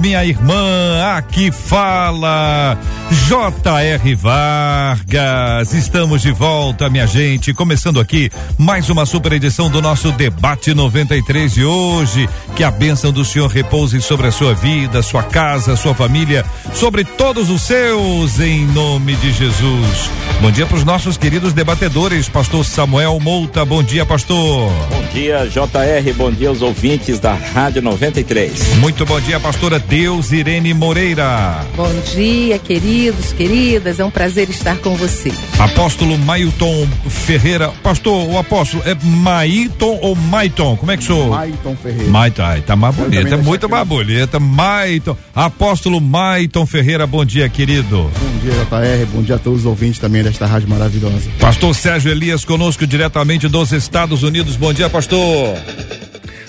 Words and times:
minha 0.00 0.24
irmã. 0.24 1.16
Aqui 1.16 1.50
fala 1.50 2.78
J.R. 3.10 4.14
Vargas. 4.14 5.72
Estamos 5.72 6.22
de 6.22 6.32
volta, 6.32 6.88
minha 6.88 7.06
gente. 7.06 7.54
Começando 7.54 8.00
aqui 8.00 8.30
mais 8.58 8.90
uma 8.90 9.06
super 9.06 9.32
edição 9.32 9.70
do 9.70 9.80
nosso 9.80 10.12
Debate 10.12 10.74
93 10.74 11.52
de 11.52 11.64
hoje. 11.64 12.28
Que 12.54 12.64
a 12.64 12.70
bênção 12.70 13.12
do 13.12 13.24
Senhor 13.24 13.48
repouse 13.48 14.00
sobre 14.00 14.26
a 14.26 14.32
sua 14.32 14.54
vida, 14.54 15.02
sua 15.02 15.22
casa, 15.22 15.76
sua 15.76 15.94
família, 15.94 16.44
sobre 16.72 17.04
todos 17.04 17.50
os 17.50 17.62
seus, 17.62 18.40
em 18.40 18.66
nome 18.66 19.14
de 19.16 19.32
Jesus. 19.32 20.10
Bom 20.40 20.50
dia 20.50 20.66
para 20.66 20.76
os 20.76 20.84
nossos 20.84 21.16
queridos 21.16 21.52
debatedores, 21.52 22.28
Pastor 22.28 22.64
Samuel 22.64 23.18
Mouta. 23.20 23.64
Bom 23.64 23.82
dia, 23.82 24.04
Pastor. 24.04 24.70
Bom 24.90 25.02
dia, 25.12 25.46
JR. 25.46 26.12
Bom 26.14 26.30
dia 26.30 26.48
aos 26.48 26.60
ouvintes 26.60 27.18
da 27.18 27.32
Rádio 27.32 27.80
93. 27.80 28.76
Muito 28.76 29.06
bom 29.06 29.20
dia, 29.20 29.40
Pastora 29.46 29.78
Deus 29.78 30.32
Irene 30.32 30.74
Moreira. 30.74 31.64
Bom 31.76 31.88
dia, 32.16 32.58
queridos, 32.58 33.32
queridas. 33.32 34.00
É 34.00 34.04
um 34.04 34.10
prazer 34.10 34.50
estar 34.50 34.76
com 34.78 34.96
vocês. 34.96 35.36
Apóstolo 35.56 36.18
Mailton 36.18 36.84
Ferreira. 37.08 37.68
Pastor, 37.80 38.28
o 38.28 38.36
apóstolo 38.36 38.82
é 38.84 38.96
Mailton 39.00 40.00
ou 40.02 40.16
Maiton? 40.16 40.76
Como 40.76 40.90
é 40.90 40.96
que 40.96 41.04
sou? 41.04 41.28
Mailton 41.28 41.76
Ferreira. 41.76 42.10
Maiton, 42.10 42.42
ai, 42.42 42.60
tá 42.62 42.74
mais 42.74 42.96
bonita, 42.96 43.34
é 43.34 43.36
muito 43.36 43.68
mais 43.68 43.86
bonita. 43.86 44.40
Maiton. 44.40 45.16
Apóstolo 45.32 46.00
Maiton 46.00 46.66
Ferreira, 46.66 47.06
bom 47.06 47.24
dia, 47.24 47.48
querido. 47.48 48.10
Bom 48.18 48.38
dia, 48.42 48.52
JR. 48.52 49.06
Bom 49.12 49.22
dia 49.22 49.36
a 49.36 49.38
todos 49.38 49.60
os 49.60 49.66
ouvintes 49.66 50.00
também 50.00 50.24
desta 50.24 50.44
rádio 50.44 50.68
maravilhosa. 50.68 51.30
Pastor 51.38 51.72
Sérgio 51.72 52.10
Elias 52.10 52.44
conosco 52.44 52.84
diretamente 52.84 53.46
dos 53.46 53.70
Estados 53.70 54.24
Unidos. 54.24 54.56
Bom 54.56 54.72
dia, 54.72 54.90
pastor. 54.90 55.56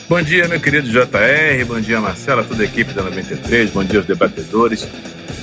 Bom 0.09 0.22
dia, 0.22 0.47
meu 0.47 0.59
querido 0.59 0.89
JR. 0.89 1.66
Bom 1.67 1.81
dia, 1.81 2.00
Marcela, 2.00 2.41
toda 2.41 2.63
a 2.63 2.66
equipe 2.66 2.94
da 2.94 3.03
93. 3.03 3.72
Bom 3.72 3.83
dia 3.83 4.00
aos 4.00 4.08
debatedores. 4.08 4.88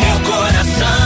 meu 0.01 0.33
coração. 0.33 0.98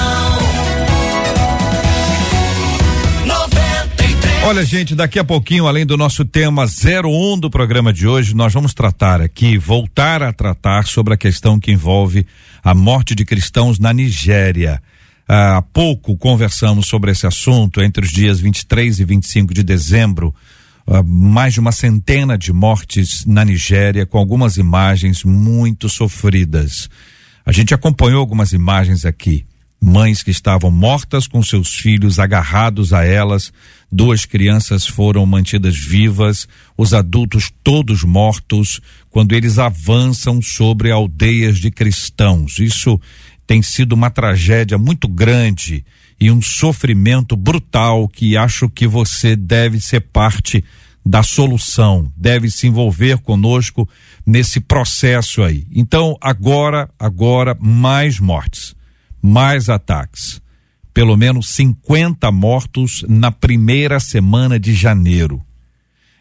Olha, 4.45 4.65
gente, 4.65 4.97
daqui 4.97 5.21
a 5.21 5.25
pouquinho, 5.25 5.69
além 5.69 5.87
do 5.87 5.97
nosso 5.97 6.25
tema 6.25 6.65
01 6.65 7.39
do 7.39 7.49
programa 7.49 7.93
de 7.93 8.09
hoje, 8.09 8.35
nós 8.35 8.53
vamos 8.53 8.75
tratar 8.75 9.21
aqui, 9.21 9.57
voltar 9.57 10.21
a 10.21 10.33
tratar 10.33 10.85
sobre 10.85 11.15
a 11.15 11.17
questão 11.17 11.61
que 11.61 11.71
envolve 11.71 12.27
a 12.63 12.75
morte 12.75 13.15
de 13.15 13.25
cristãos 13.25 13.79
na 13.79 13.93
Nigéria. 13.93 14.83
Ah, 15.29 15.59
há 15.59 15.63
pouco 15.63 16.17
conversamos 16.17 16.89
sobre 16.89 17.13
esse 17.13 17.25
assunto 17.25 17.81
entre 17.81 18.05
os 18.05 18.11
dias 18.11 18.41
23 18.41 18.99
e 18.99 19.05
25 19.05 19.55
de 19.55 19.63
dezembro. 19.63 20.35
Uh, 20.85 21.05
mais 21.05 21.55
de 21.55 21.61
uma 21.61 21.71
centena 21.71 22.37
de 22.37 22.53
mortes 22.53 23.25
na 23.25 23.45
Nigéria, 23.45 24.05
com 24.05 24.19
algumas 24.19 24.57
imagens 24.57 25.23
muito 25.23 25.89
sofridas. 25.89 26.91
A 27.47 27.53
gente 27.53 27.73
acompanhou 27.73 28.19
algumas 28.19 28.53
imagens 28.53 29.05
aqui 29.07 29.47
mães 29.83 30.23
que 30.23 30.31
estavam 30.31 30.71
mortas 30.71 31.27
com 31.27 31.43
seus 31.43 31.75
filhos 31.75 32.21
agarrados 32.21 32.93
a 32.93 33.05
elas, 33.05 33.53
duas 33.93 34.25
crianças 34.25 34.87
foram 34.87 35.27
mantidas 35.27 35.77
vivas, 35.77 36.49
os 36.77 36.95
adultos 36.95 37.53
todos 37.63 38.03
mortos, 38.03 38.81
quando 39.11 39.35
eles 39.35 39.59
avançam 39.59 40.41
sobre 40.41 40.91
aldeias 40.91 41.59
de 41.59 41.71
cristãos. 41.71 42.59
Isso 42.59 42.99
tem 43.47 43.61
sido 43.61 43.93
uma 43.93 44.11
tragédia 44.11 44.79
muito 44.79 45.07
grande 45.07 45.85
e 46.19 46.31
um 46.31 46.41
sofrimento 46.41 47.37
brutal 47.37 48.09
que 48.09 48.37
acho 48.37 48.71
que 48.71 48.87
você 48.87 49.37
deve 49.37 49.81
ser 49.81 50.01
parte 50.01 50.65
da 51.05 51.23
solução, 51.23 52.11
deve 52.17 52.49
se 52.51 52.69
envolver 52.69 53.19
conosco 53.19 53.89
nesse 54.25 54.61
processo 54.61 55.43
aí. 55.43 55.67
Então, 55.71 56.17
agora, 56.21 56.89
agora, 56.99 57.57
mais 57.61 58.19
mortes 58.19 58.75
mais 59.23 59.69
ataques. 59.69 60.43
Pelo 60.93 61.17
menos 61.17 61.49
50 61.51 62.31
mortos 62.31 63.05
na 63.09 63.33
primeira 63.33 63.99
semana 63.99 64.59
de 64.59 64.75
janeiro. 64.75 65.41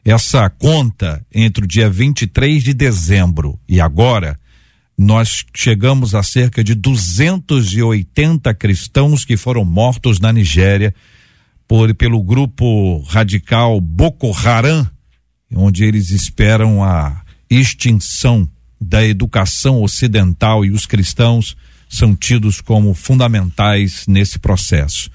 Essa 0.04 0.50
conta 0.50 1.26
entre 1.34 1.66
o 1.66 1.68
dia 1.68 1.90
23 1.90 2.64
de 2.64 2.74
dezembro 2.74 3.60
e 3.68 3.80
agora, 3.80 4.40
nós 4.98 5.46
chegamos 5.56 6.16
a 6.16 6.24
cerca 6.24 6.64
de 6.64 6.76
280 6.76 8.54
cristãos 8.54 9.26
que 9.26 9.36
foram 9.36 9.66
mortos 9.66 10.20
na 10.20 10.32
Nigéria 10.32 10.94
por, 11.68 11.94
pelo 11.96 12.22
grupo 12.22 13.02
radical 13.04 13.80
Boko 13.80 14.32
Haram, 14.32 14.88
onde 15.56 15.84
eles 15.84 16.12
esperam 16.12 16.84
a 16.84 17.24
extinção 17.50 18.50
da 18.80 19.06
educação 19.06 19.82
ocidental 19.82 20.66
e 20.66 20.72
os 20.72 20.86
cristãos 20.86 21.56
são 21.92 22.16
tidos 22.16 22.62
como 22.62 22.94
fundamentais 22.94 24.06
nesse 24.08 24.40
processo. 24.40 25.10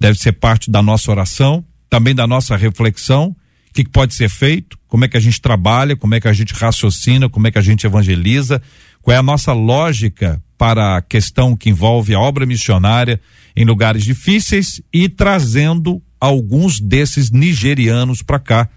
Deve 0.00 0.18
ser 0.18 0.32
parte 0.32 0.70
da 0.70 0.82
nossa 0.82 1.10
oração, 1.10 1.62
também 1.90 2.14
da 2.14 2.26
nossa 2.26 2.56
reflexão, 2.56 3.36
o 3.68 3.74
que, 3.74 3.84
pode 3.84 4.14
ser 4.14 4.30
feito, 4.30 4.78
como 4.88 5.04
é 5.04 5.08
que 5.08 5.16
a 5.16 5.20
gente 5.20 5.40
trabalha, 5.40 5.94
como 5.94 6.14
é 6.14 6.20
que 6.20 6.28
a 6.28 6.32
gente 6.32 6.54
raciocina, 6.54 7.28
como 7.28 7.46
é 7.46 7.50
que 7.50 7.58
a 7.58 7.62
gente 7.62 7.86
evangeliza, 7.86 8.62
qual 9.02 9.14
é 9.14 9.18
a 9.18 9.22
nossa 9.22 9.52
lógica 9.52 10.42
para 10.56 10.96
a 10.96 11.02
questão 11.02 11.54
que 11.54 11.68
envolve 11.68 12.14
a 12.14 12.20
obra 12.20 12.46
missionária 12.46 13.20
em 13.54 13.66
lugares 13.66 14.02
difíceis 14.02 14.80
e 14.90 15.10
trazendo 15.10 16.02
alguns 16.18 16.80
desses 16.80 17.30
nigerianos 17.30 18.22
para 18.22 18.38
cá. 18.38 18.68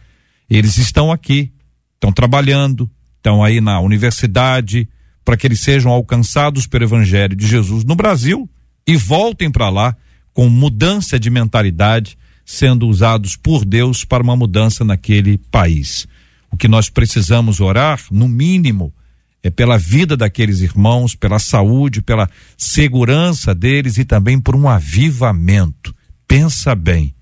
Eles 0.49 0.77
estão 0.77 1.09
aqui, 1.09 1.53
estão 1.93 2.11
trabalhando, 2.11 2.89
estão 3.17 3.41
aí 3.41 3.61
na 3.61 3.79
universidade, 3.79 4.89
para 5.25 5.35
que 5.35 5.47
eles 5.47 5.59
sejam 5.59 5.91
alcançados 5.91 6.67
pelo 6.67 6.85
Evangelho 6.85 7.35
de 7.35 7.47
Jesus 7.47 7.83
no 7.83 7.95
Brasil 7.95 8.47
e 8.87 8.95
voltem 8.95 9.51
para 9.51 9.69
lá 9.69 9.97
com 10.31 10.47
mudança 10.47 11.19
de 11.19 11.29
mentalidade, 11.31 12.15
sendo 12.45 12.87
usados 12.87 13.35
por 13.35 13.65
Deus 13.65 14.05
para 14.05 14.21
uma 14.21 14.35
mudança 14.35 14.85
naquele 14.85 15.37
país. 15.37 16.07
O 16.51 16.57
que 16.57 16.67
nós 16.67 16.89
precisamos 16.89 17.59
orar, 17.59 17.99
no 18.11 18.27
mínimo, 18.27 18.93
é 19.41 19.49
pela 19.49 19.77
vida 19.77 20.15
daqueles 20.15 20.61
irmãos, 20.61 21.15
pela 21.15 21.39
saúde, 21.39 22.01
pela 22.01 22.29
segurança 22.57 23.53
deles 23.53 23.97
e 23.97 24.05
também 24.05 24.39
por 24.39 24.55
um 24.55 24.67
avivamento. 24.67 25.95
Pensa 26.27 26.75
bem, 26.75 27.15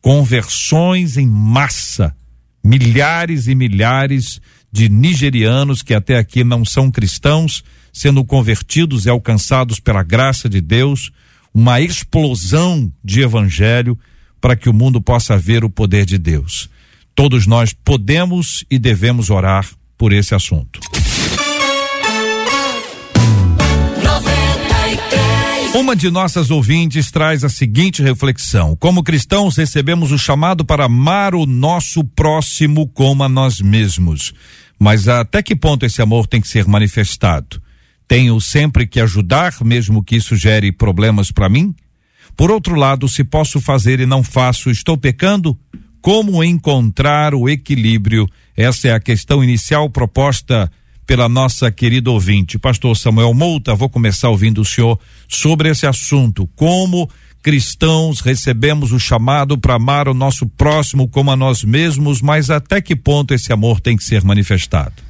conversões 0.00 1.16
em 1.16 1.26
massa, 1.26 2.14
milhares 2.62 3.46
e 3.46 3.54
milhares 3.54 4.34
de 4.34 4.40
nigerianos 4.88 5.82
que 5.82 5.94
até 5.94 6.16
aqui 6.16 6.44
não 6.44 6.64
são 6.64 6.90
cristãos, 6.90 7.64
sendo 7.92 8.24
convertidos 8.24 9.06
e 9.06 9.10
alcançados 9.10 9.80
pela 9.80 10.02
graça 10.02 10.48
de 10.48 10.60
Deus, 10.60 11.10
uma 11.52 11.80
explosão 11.80 12.90
de 13.02 13.22
evangelho 13.22 13.98
para 14.40 14.56
que 14.56 14.68
o 14.68 14.72
mundo 14.72 15.00
possa 15.00 15.36
ver 15.36 15.64
o 15.64 15.70
poder 15.70 16.06
de 16.06 16.16
Deus. 16.16 16.70
Todos 17.14 17.46
nós 17.46 17.72
podemos 17.72 18.64
e 18.70 18.78
devemos 18.78 19.28
orar 19.28 19.68
por 19.98 20.12
esse 20.12 20.34
assunto. 20.34 20.80
Uma 25.72 25.94
de 25.94 26.10
nossas 26.10 26.50
ouvintes 26.50 27.12
traz 27.12 27.44
a 27.44 27.48
seguinte 27.48 28.02
reflexão: 28.02 28.74
Como 28.74 29.04
cristãos, 29.04 29.56
recebemos 29.56 30.10
o 30.10 30.18
chamado 30.18 30.64
para 30.64 30.86
amar 30.86 31.32
o 31.32 31.46
nosso 31.46 32.02
próximo 32.02 32.88
como 32.88 33.22
a 33.22 33.28
nós 33.28 33.60
mesmos. 33.60 34.34
Mas 34.76 35.06
até 35.06 35.40
que 35.44 35.54
ponto 35.54 35.86
esse 35.86 36.02
amor 36.02 36.26
tem 36.26 36.40
que 36.40 36.48
ser 36.48 36.66
manifestado? 36.66 37.62
Tenho 38.08 38.40
sempre 38.40 38.84
que 38.84 39.00
ajudar, 39.00 39.54
mesmo 39.62 40.02
que 40.02 40.16
isso 40.16 40.34
gere 40.34 40.72
problemas 40.72 41.30
para 41.30 41.48
mim? 41.48 41.72
Por 42.36 42.50
outro 42.50 42.74
lado, 42.74 43.08
se 43.08 43.22
posso 43.22 43.60
fazer 43.60 44.00
e 44.00 44.06
não 44.06 44.24
faço, 44.24 44.70
estou 44.70 44.98
pecando? 44.98 45.56
Como 46.00 46.42
encontrar 46.42 47.32
o 47.32 47.48
equilíbrio? 47.48 48.26
Essa 48.56 48.88
é 48.88 48.92
a 48.92 49.00
questão 49.00 49.44
inicial 49.44 49.88
proposta 49.88 50.68
pela 51.10 51.28
nossa 51.28 51.72
querida 51.72 52.08
ouvinte. 52.08 52.56
Pastor 52.56 52.96
Samuel 52.96 53.34
Mouta, 53.34 53.74
vou 53.74 53.88
começar 53.88 54.28
ouvindo 54.28 54.60
o 54.60 54.64
senhor 54.64 54.96
sobre 55.28 55.68
esse 55.68 55.84
assunto. 55.84 56.48
Como 56.54 57.10
cristãos 57.42 58.20
recebemos 58.20 58.92
o 58.92 59.00
chamado 59.00 59.58
para 59.58 59.74
amar 59.74 60.06
o 60.06 60.14
nosso 60.14 60.46
próximo 60.46 61.08
como 61.08 61.32
a 61.32 61.36
nós 61.36 61.64
mesmos, 61.64 62.22
mas 62.22 62.48
até 62.48 62.80
que 62.80 62.94
ponto 62.94 63.34
esse 63.34 63.52
amor 63.52 63.80
tem 63.80 63.96
que 63.96 64.04
ser 64.04 64.22
manifestado? 64.22 65.02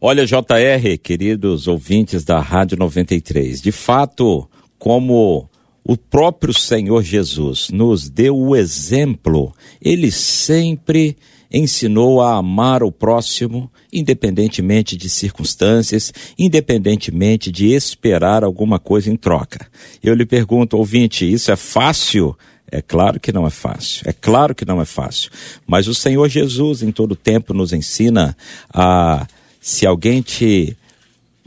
Olha, 0.00 0.24
JR, 0.24 0.96
queridos 1.02 1.68
ouvintes 1.68 2.24
da 2.24 2.40
Rádio 2.40 2.78
93, 2.78 3.60
de 3.60 3.72
fato, 3.72 4.48
como 4.78 5.50
o 5.84 5.98
próprio 5.98 6.54
Senhor 6.54 7.02
Jesus 7.02 7.68
nos 7.68 8.08
deu 8.08 8.34
o 8.38 8.56
exemplo, 8.56 9.54
ele 9.82 10.10
sempre 10.10 11.14
ensinou 11.52 12.20
a 12.20 12.36
amar 12.36 12.82
o 12.82 12.92
próximo, 12.92 13.70
independentemente 13.92 14.96
de 14.96 15.08
circunstâncias, 15.08 16.12
independentemente 16.38 17.50
de 17.50 17.72
esperar 17.72 18.44
alguma 18.44 18.78
coisa 18.78 19.10
em 19.10 19.16
troca. 19.16 19.66
Eu 20.02 20.14
lhe 20.14 20.26
pergunto, 20.26 20.76
ouvinte, 20.76 21.30
isso 21.30 21.50
é 21.50 21.56
fácil? 21.56 22.36
É 22.70 22.82
claro 22.82 23.20
que 23.20 23.32
não 23.32 23.46
é 23.46 23.50
fácil, 23.50 24.02
é 24.06 24.12
claro 24.12 24.54
que 24.54 24.64
não 24.64 24.80
é 24.80 24.84
fácil. 24.84 25.30
Mas 25.66 25.86
o 25.86 25.94
Senhor 25.94 26.28
Jesus, 26.28 26.82
em 26.82 26.90
todo 26.90 27.14
tempo, 27.14 27.54
nos 27.54 27.72
ensina 27.72 28.36
a, 28.72 29.26
se 29.60 29.86
alguém 29.86 30.20
te 30.20 30.76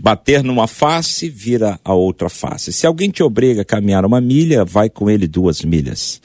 Bater 0.02 0.42
numa 0.42 0.66
face, 0.66 1.28
vira 1.28 1.78
a 1.84 1.94
outra 1.94 2.30
face. 2.30 2.72
Se 2.72 2.88
alguém 2.88 3.10
te 3.10 3.22
obriga 3.22 3.64
a 3.64 3.66
caminhar 3.66 4.06
uma 4.06 4.22
milha, 4.22 4.64
vai 4.64 4.90
com 4.90 5.10
ele 5.10 5.28
duas 5.28 5.62
milhas. 5.62 6.22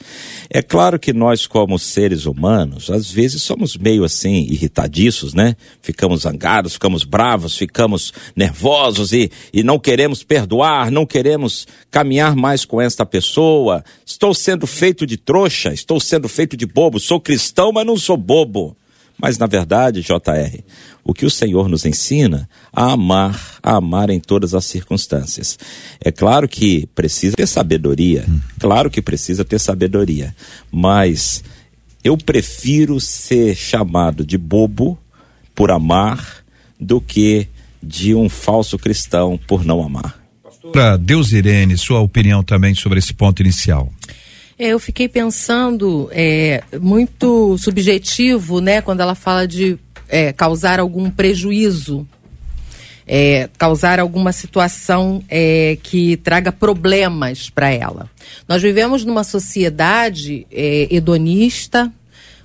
É 0.49 0.61
claro 0.61 0.97
que 0.97 1.11
nós, 1.11 1.45
como 1.45 1.77
seres 1.77 2.25
humanos, 2.25 2.89
às 2.89 3.11
vezes 3.11 3.41
somos 3.41 3.75
meio 3.75 4.05
assim, 4.05 4.47
irritadiços, 4.49 5.33
né? 5.33 5.57
Ficamos 5.81 6.21
zangados, 6.21 6.73
ficamos 6.75 7.03
bravos, 7.03 7.57
ficamos 7.57 8.13
nervosos 8.33 9.11
e, 9.11 9.29
e 9.51 9.61
não 9.61 9.77
queremos 9.77 10.23
perdoar, 10.23 10.89
não 10.89 11.05
queremos 11.05 11.67
caminhar 11.91 12.33
mais 12.33 12.63
com 12.63 12.79
esta 12.79 13.05
pessoa. 13.05 13.83
Estou 14.05 14.33
sendo 14.33 14.65
feito 14.65 15.05
de 15.05 15.17
trouxa, 15.17 15.73
estou 15.73 15.99
sendo 15.99 16.29
feito 16.29 16.55
de 16.55 16.65
bobo. 16.65 16.97
Sou 16.97 17.19
cristão, 17.19 17.73
mas 17.73 17.85
não 17.85 17.97
sou 17.97 18.15
bobo. 18.15 18.77
Mas 19.17 19.37
na 19.37 19.47
verdade, 19.47 20.01
JR, 20.01 20.63
o 21.07 21.13
que 21.13 21.25
o 21.25 21.29
Senhor 21.29 21.69
nos 21.69 21.85
ensina 21.85 22.49
a 22.73 22.93
amar, 22.93 23.59
a 23.61 23.75
amar 23.75 24.09
em 24.09 24.19
todas 24.19 24.55
as 24.55 24.65
circunstâncias. 24.65 25.57
É 26.03 26.11
claro 26.11 26.49
que 26.49 26.87
precisa 26.95 27.35
ter 27.35 27.45
sabedoria, 27.45 28.25
claro 28.59 28.89
que 28.89 29.03
precisa 29.03 29.45
ter 29.45 29.59
sabedoria, 29.59 30.35
mas 30.71 31.43
eu 32.03 32.17
prefiro 32.17 32.99
ser 32.99 33.55
chamado 33.55 34.25
de 34.25 34.35
bobo 34.35 34.97
por 35.53 35.69
amar 35.69 36.43
do 36.79 36.99
que 36.99 37.47
de 37.81 38.15
um 38.15 38.27
falso 38.27 38.79
cristão 38.79 39.39
por 39.47 39.63
não 39.63 39.83
amar. 39.83 40.19
Para 40.71 40.97
Deus 40.97 41.31
Irene, 41.31 41.77
sua 41.77 41.99
opinião 41.99 42.43
também 42.43 42.73
sobre 42.73 42.97
esse 42.97 43.13
ponto 43.13 43.43
inicial. 43.43 43.91
É, 44.57 44.69
eu 44.69 44.79
fiquei 44.79 45.07
pensando 45.07 46.09
é, 46.11 46.63
muito 46.81 47.57
subjetivo, 47.59 48.59
né, 48.59 48.81
quando 48.81 49.01
ela 49.01 49.13
fala 49.13 49.47
de 49.47 49.77
é, 50.07 50.31
causar 50.33 50.79
algum 50.79 51.09
prejuízo, 51.09 52.07
é, 53.07 53.49
causar 53.57 53.99
alguma 53.99 54.31
situação 54.31 55.23
é, 55.29 55.77
que 55.81 56.17
traga 56.17 56.51
problemas 56.51 57.49
para 57.49 57.69
ela. 57.69 58.09
Nós 58.47 58.61
vivemos 58.61 59.05
numa 59.05 59.23
sociedade 59.23 60.47
é, 60.51 60.87
hedonista, 60.89 61.91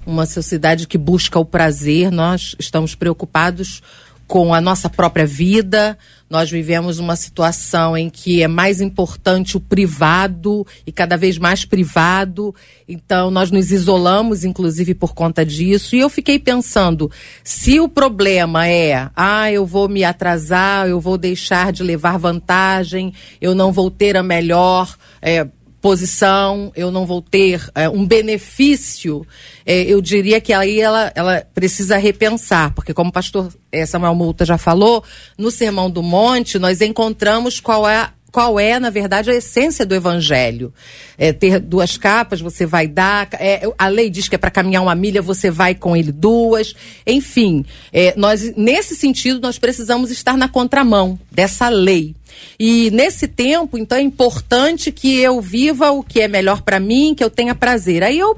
uma 0.07 0.27
sociedade 0.27 0.87
que 0.87 0.99
busca 0.99 1.39
o 1.39 1.45
prazer. 1.45 2.11
Nós 2.11 2.55
estamos 2.59 2.95
preocupados 2.95 3.83
com 4.31 4.55
a 4.55 4.61
nossa 4.61 4.89
própria 4.89 5.27
vida. 5.27 5.99
Nós 6.31 6.49
vivemos 6.49 7.01
uma 7.01 7.17
situação 7.17 7.97
em 7.97 8.09
que 8.09 8.45
é 8.45 8.47
mais 8.47 8.81
importante 8.81 9.57
o 9.57 9.61
privado 9.61 10.65
e 10.87 10.93
cada 10.93 11.17
vez 11.17 11.37
mais 11.37 11.65
privado. 11.65 12.55
Então, 12.89 13.29
nós 13.29 13.51
nos 13.51 13.73
isolamos, 13.73 14.45
inclusive, 14.45 14.95
por 14.95 15.15
conta 15.15 15.45
disso. 15.45 15.97
E 15.97 15.99
eu 15.99 16.09
fiquei 16.09 16.39
pensando: 16.39 17.11
se 17.43 17.81
o 17.81 17.89
problema 17.89 18.69
é, 18.69 19.11
ah, 19.17 19.51
eu 19.51 19.67
vou 19.67 19.89
me 19.89 20.05
atrasar, 20.05 20.87
eu 20.87 21.01
vou 21.01 21.19
deixar 21.19 21.73
de 21.73 21.83
levar 21.83 22.17
vantagem, 22.17 23.13
eu 23.41 23.53
não 23.53 23.73
vou 23.73 23.91
ter 23.91 24.17
a 24.17 24.23
melhor. 24.23 24.97
É, 25.21 25.45
posição, 25.81 26.71
eu 26.77 26.91
não 26.91 27.07
vou 27.07 27.23
ter 27.23 27.69
é, 27.75 27.89
um 27.89 28.07
benefício, 28.07 29.27
é, 29.65 29.83
eu 29.83 30.01
diria 30.01 30.41
que 30.41 30.53
aí 30.53 30.81
ela, 30.81 31.11
ela 31.15 31.45
precisa 31.55 31.97
repensar, 31.97 32.75
porque 32.75 32.93
como 32.93 33.11
o 33.11 33.13
pastor 33.13 33.53
é, 33.73 33.87
Samuel 33.87 34.15
Multa 34.15 34.45
já 34.45 34.59
falou, 34.59 35.03
no 35.39 35.51
Sermão 35.51 35.91
do 35.91 36.03
Monte 36.03 36.59
nós 36.59 36.81
encontramos 36.81 37.61
qual 37.61 37.89
é 37.89 38.11
qual 38.31 38.59
é, 38.59 38.79
na 38.79 38.91
verdade, 38.91 39.31
a 39.31 39.35
essência 39.35 39.85
do 39.85 39.95
evangelho. 39.95 40.73
É, 41.19 41.33
ter 41.33 41.59
duas 41.59 41.97
capas, 41.97 42.41
você 42.41 42.65
vai 42.65 42.87
dar. 42.87 43.29
É, 43.35 43.69
a 43.79 43.89
lei 43.89 44.09
diz 44.09 44.29
que 44.29 44.35
é 44.35 44.39
para 44.39 44.51
caminhar 44.51 44.83
uma 44.83 44.95
milha, 44.95 45.21
você 45.21 45.51
vai 45.51 45.75
com 45.75 45.97
ele 45.97 46.13
duas. 46.13 46.75
Enfim, 47.07 47.65
é, 47.93 48.15
nós, 48.17 48.55
nesse 48.57 48.95
sentido, 48.97 49.41
nós 49.41 49.59
precisamos 49.59 50.11
estar 50.11 50.37
na 50.37 50.49
contramão 50.49 51.19
dessa 51.31 51.69
lei. 51.69 52.15
E 52.59 52.91
nesse 52.91 53.27
tempo, 53.29 53.77
então, 53.77 53.99
é 53.99 54.03
importante 54.03 54.93
que 54.93 55.19
eu 55.19 55.41
viva 55.41 55.91
o 55.91 56.03
que 56.03 56.21
é 56.21 56.29
melhor 56.29 56.63
para 56.63 56.81
mim, 56.81 57.15
que 57.15 57.25
eu 57.25 57.31
tenha 57.31 57.55
prazer. 57.55 58.03
Aí 58.03 58.19
eu 58.19 58.37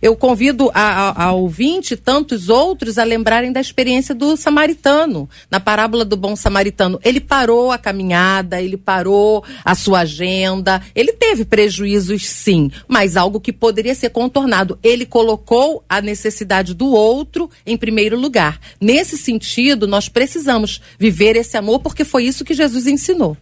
eu 0.00 0.14
convido 0.16 0.70
a, 0.74 0.80
a, 0.80 1.24
a 1.24 1.32
ouvinte 1.32 1.94
e 1.94 1.96
tantos 1.96 2.48
outros 2.48 2.98
a 2.98 3.04
lembrarem 3.04 3.52
da 3.52 3.60
experiência 3.60 4.14
do 4.14 4.36
samaritano, 4.36 5.28
na 5.50 5.58
parábola 5.58 6.04
do 6.04 6.16
bom 6.16 6.36
samaritano. 6.36 7.00
Ele 7.04 7.20
parou 7.20 7.72
a 7.72 7.78
caminhada, 7.78 8.60
ele 8.60 8.76
parou 8.76 9.44
a 9.64 9.74
sua 9.74 10.00
agenda, 10.00 10.82
ele 10.94 11.12
teve 11.12 11.44
prejuízos 11.44 12.26
sim, 12.26 12.70
mas 12.86 13.16
algo 13.16 13.40
que 13.40 13.52
poderia 13.52 13.94
ser 13.94 14.10
contornado. 14.10 14.78
Ele 14.82 15.06
colocou 15.06 15.84
a 15.88 16.00
necessidade 16.00 16.74
do 16.74 16.86
outro 16.86 17.50
em 17.66 17.76
primeiro 17.76 18.18
lugar. 18.18 18.60
Nesse 18.80 19.16
sentido, 19.16 19.86
nós 19.86 20.08
precisamos 20.08 20.80
viver 20.98 21.36
esse 21.36 21.56
amor 21.56 21.80
porque 21.80 22.04
foi 22.04 22.24
isso 22.24 22.44
que 22.44 22.54
Jesus 22.54 22.86
ensinou. 22.86 23.36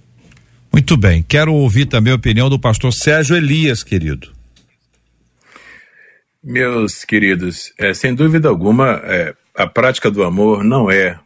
Muito 0.72 0.96
bem. 0.96 1.24
Quero 1.26 1.54
ouvir 1.54 1.86
também 1.86 2.12
a 2.12 2.16
opinião 2.16 2.50
do 2.50 2.58
pastor 2.58 2.92
Sérgio 2.92 3.36
Elias, 3.36 3.84
querido. 3.84 4.32
Meus 6.46 7.06
queridos, 7.06 7.72
é, 7.78 7.94
sem 7.94 8.14
dúvida 8.14 8.50
alguma, 8.50 9.00
é, 9.04 9.34
a 9.54 9.66
prática 9.66 10.10
do 10.10 10.22
amor 10.22 10.62
não 10.62 10.90
é 10.90 11.18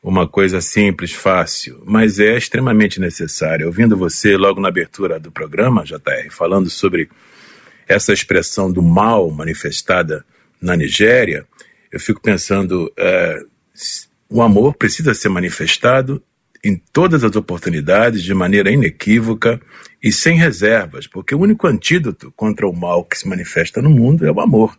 uma 0.00 0.28
coisa 0.28 0.60
simples, 0.60 1.12
fácil, 1.12 1.82
mas 1.84 2.20
é 2.20 2.36
extremamente 2.36 3.00
necessária. 3.00 3.66
Ouvindo 3.66 3.96
você 3.96 4.36
logo 4.36 4.60
na 4.60 4.68
abertura 4.68 5.18
do 5.18 5.32
programa, 5.32 5.82
JR, 5.82 6.30
falando 6.30 6.70
sobre 6.70 7.08
essa 7.88 8.12
expressão 8.12 8.70
do 8.70 8.80
mal 8.80 9.28
manifestada 9.32 10.24
na 10.62 10.76
Nigéria, 10.76 11.44
eu 11.90 11.98
fico 11.98 12.22
pensando, 12.22 12.92
é, 12.96 13.40
o 14.30 14.42
amor 14.42 14.76
precisa 14.76 15.12
ser 15.12 15.28
manifestado 15.28 16.22
em 16.66 16.80
todas 16.92 17.22
as 17.22 17.36
oportunidades, 17.36 18.22
de 18.22 18.34
maneira 18.34 18.70
inequívoca 18.70 19.60
e 20.02 20.12
sem 20.12 20.36
reservas, 20.36 21.06
porque 21.06 21.34
o 21.34 21.40
único 21.40 21.66
antídoto 21.66 22.32
contra 22.34 22.66
o 22.66 22.74
mal 22.74 23.04
que 23.04 23.18
se 23.18 23.28
manifesta 23.28 23.80
no 23.80 23.90
mundo 23.90 24.26
é 24.26 24.32
o 24.32 24.40
amor. 24.40 24.76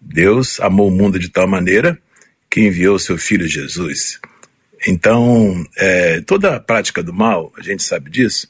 Deus 0.00 0.60
amou 0.60 0.88
o 0.88 0.90
mundo 0.90 1.18
de 1.18 1.30
tal 1.30 1.48
maneira 1.48 1.98
que 2.50 2.60
enviou 2.60 2.98
seu 2.98 3.16
filho 3.16 3.48
Jesus. 3.48 4.20
Então, 4.86 5.64
é, 5.76 6.20
toda 6.20 6.56
a 6.56 6.60
prática 6.60 7.02
do 7.02 7.12
mal, 7.12 7.52
a 7.58 7.62
gente 7.62 7.82
sabe 7.82 8.10
disso, 8.10 8.48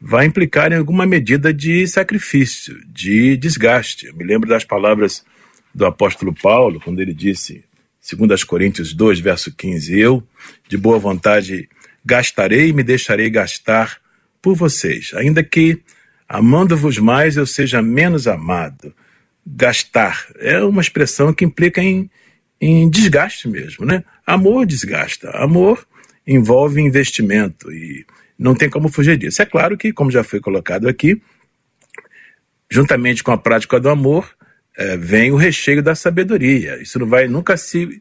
vai 0.00 0.26
implicar 0.26 0.72
em 0.72 0.76
alguma 0.76 1.04
medida 1.04 1.52
de 1.52 1.86
sacrifício, 1.88 2.80
de 2.86 3.36
desgaste. 3.36 4.06
Eu 4.06 4.14
me 4.14 4.24
lembro 4.24 4.48
das 4.48 4.64
palavras 4.64 5.24
do 5.74 5.84
apóstolo 5.84 6.32
Paulo, 6.32 6.80
quando 6.80 7.00
ele 7.00 7.12
disse, 7.12 7.64
segundo 8.00 8.32
as 8.32 8.44
Coríntios 8.44 8.94
2, 8.94 9.18
verso 9.20 9.52
15, 9.52 9.98
eu, 9.98 10.22
de 10.68 10.76
boa 10.76 10.98
vontade, 10.98 11.68
gastarei 12.06 12.68
e 12.68 12.72
me 12.72 12.84
deixarei 12.84 13.28
gastar 13.28 13.98
por 14.40 14.54
vocês, 14.54 15.10
ainda 15.14 15.42
que, 15.42 15.82
amando-vos 16.28 16.98
mais, 16.98 17.36
eu 17.36 17.44
seja 17.44 17.82
menos 17.82 18.28
amado. 18.28 18.94
Gastar 19.44 20.26
é 20.36 20.62
uma 20.62 20.80
expressão 20.80 21.34
que 21.34 21.44
implica 21.44 21.82
em, 21.82 22.08
em 22.60 22.88
desgaste 22.88 23.48
mesmo, 23.48 23.84
né? 23.84 24.04
Amor 24.24 24.64
desgasta. 24.64 25.30
Amor 25.30 25.86
envolve 26.26 26.80
investimento 26.80 27.72
e 27.72 28.04
não 28.38 28.54
tem 28.54 28.70
como 28.70 28.88
fugir 28.88 29.16
disso. 29.16 29.42
É 29.42 29.46
claro 29.46 29.76
que, 29.76 29.92
como 29.92 30.10
já 30.10 30.22
foi 30.22 30.40
colocado 30.40 30.88
aqui, 30.88 31.20
juntamente 32.70 33.22
com 33.22 33.32
a 33.32 33.38
prática 33.38 33.80
do 33.80 33.88
amor, 33.88 34.32
é, 34.76 34.96
vem 34.96 35.32
o 35.32 35.36
recheio 35.36 35.82
da 35.82 35.94
sabedoria. 35.94 36.80
Isso 36.80 36.98
não 36.98 37.06
vai 37.06 37.26
nunca 37.26 37.56
se 37.56 38.00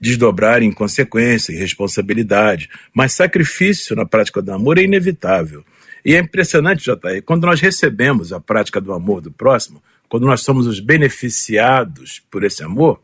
desdobrar 0.00 0.62
em 0.62 0.72
consequência 0.72 1.52
e 1.52 1.56
responsabilidade, 1.56 2.68
mas 2.92 3.12
sacrifício 3.12 3.94
na 3.94 4.04
prática 4.04 4.40
do 4.40 4.52
amor 4.52 4.78
é 4.78 4.82
inevitável. 4.82 5.64
E 6.04 6.14
é 6.14 6.18
impressionante, 6.18 6.84
JR, 6.84 7.22
quando 7.24 7.46
nós 7.46 7.60
recebemos 7.60 8.32
a 8.32 8.40
prática 8.40 8.80
do 8.80 8.92
amor 8.92 9.20
do 9.20 9.30
próximo, 9.30 9.82
quando 10.08 10.26
nós 10.26 10.42
somos 10.42 10.66
os 10.66 10.80
beneficiados 10.80 12.22
por 12.30 12.44
esse 12.44 12.62
amor, 12.62 13.00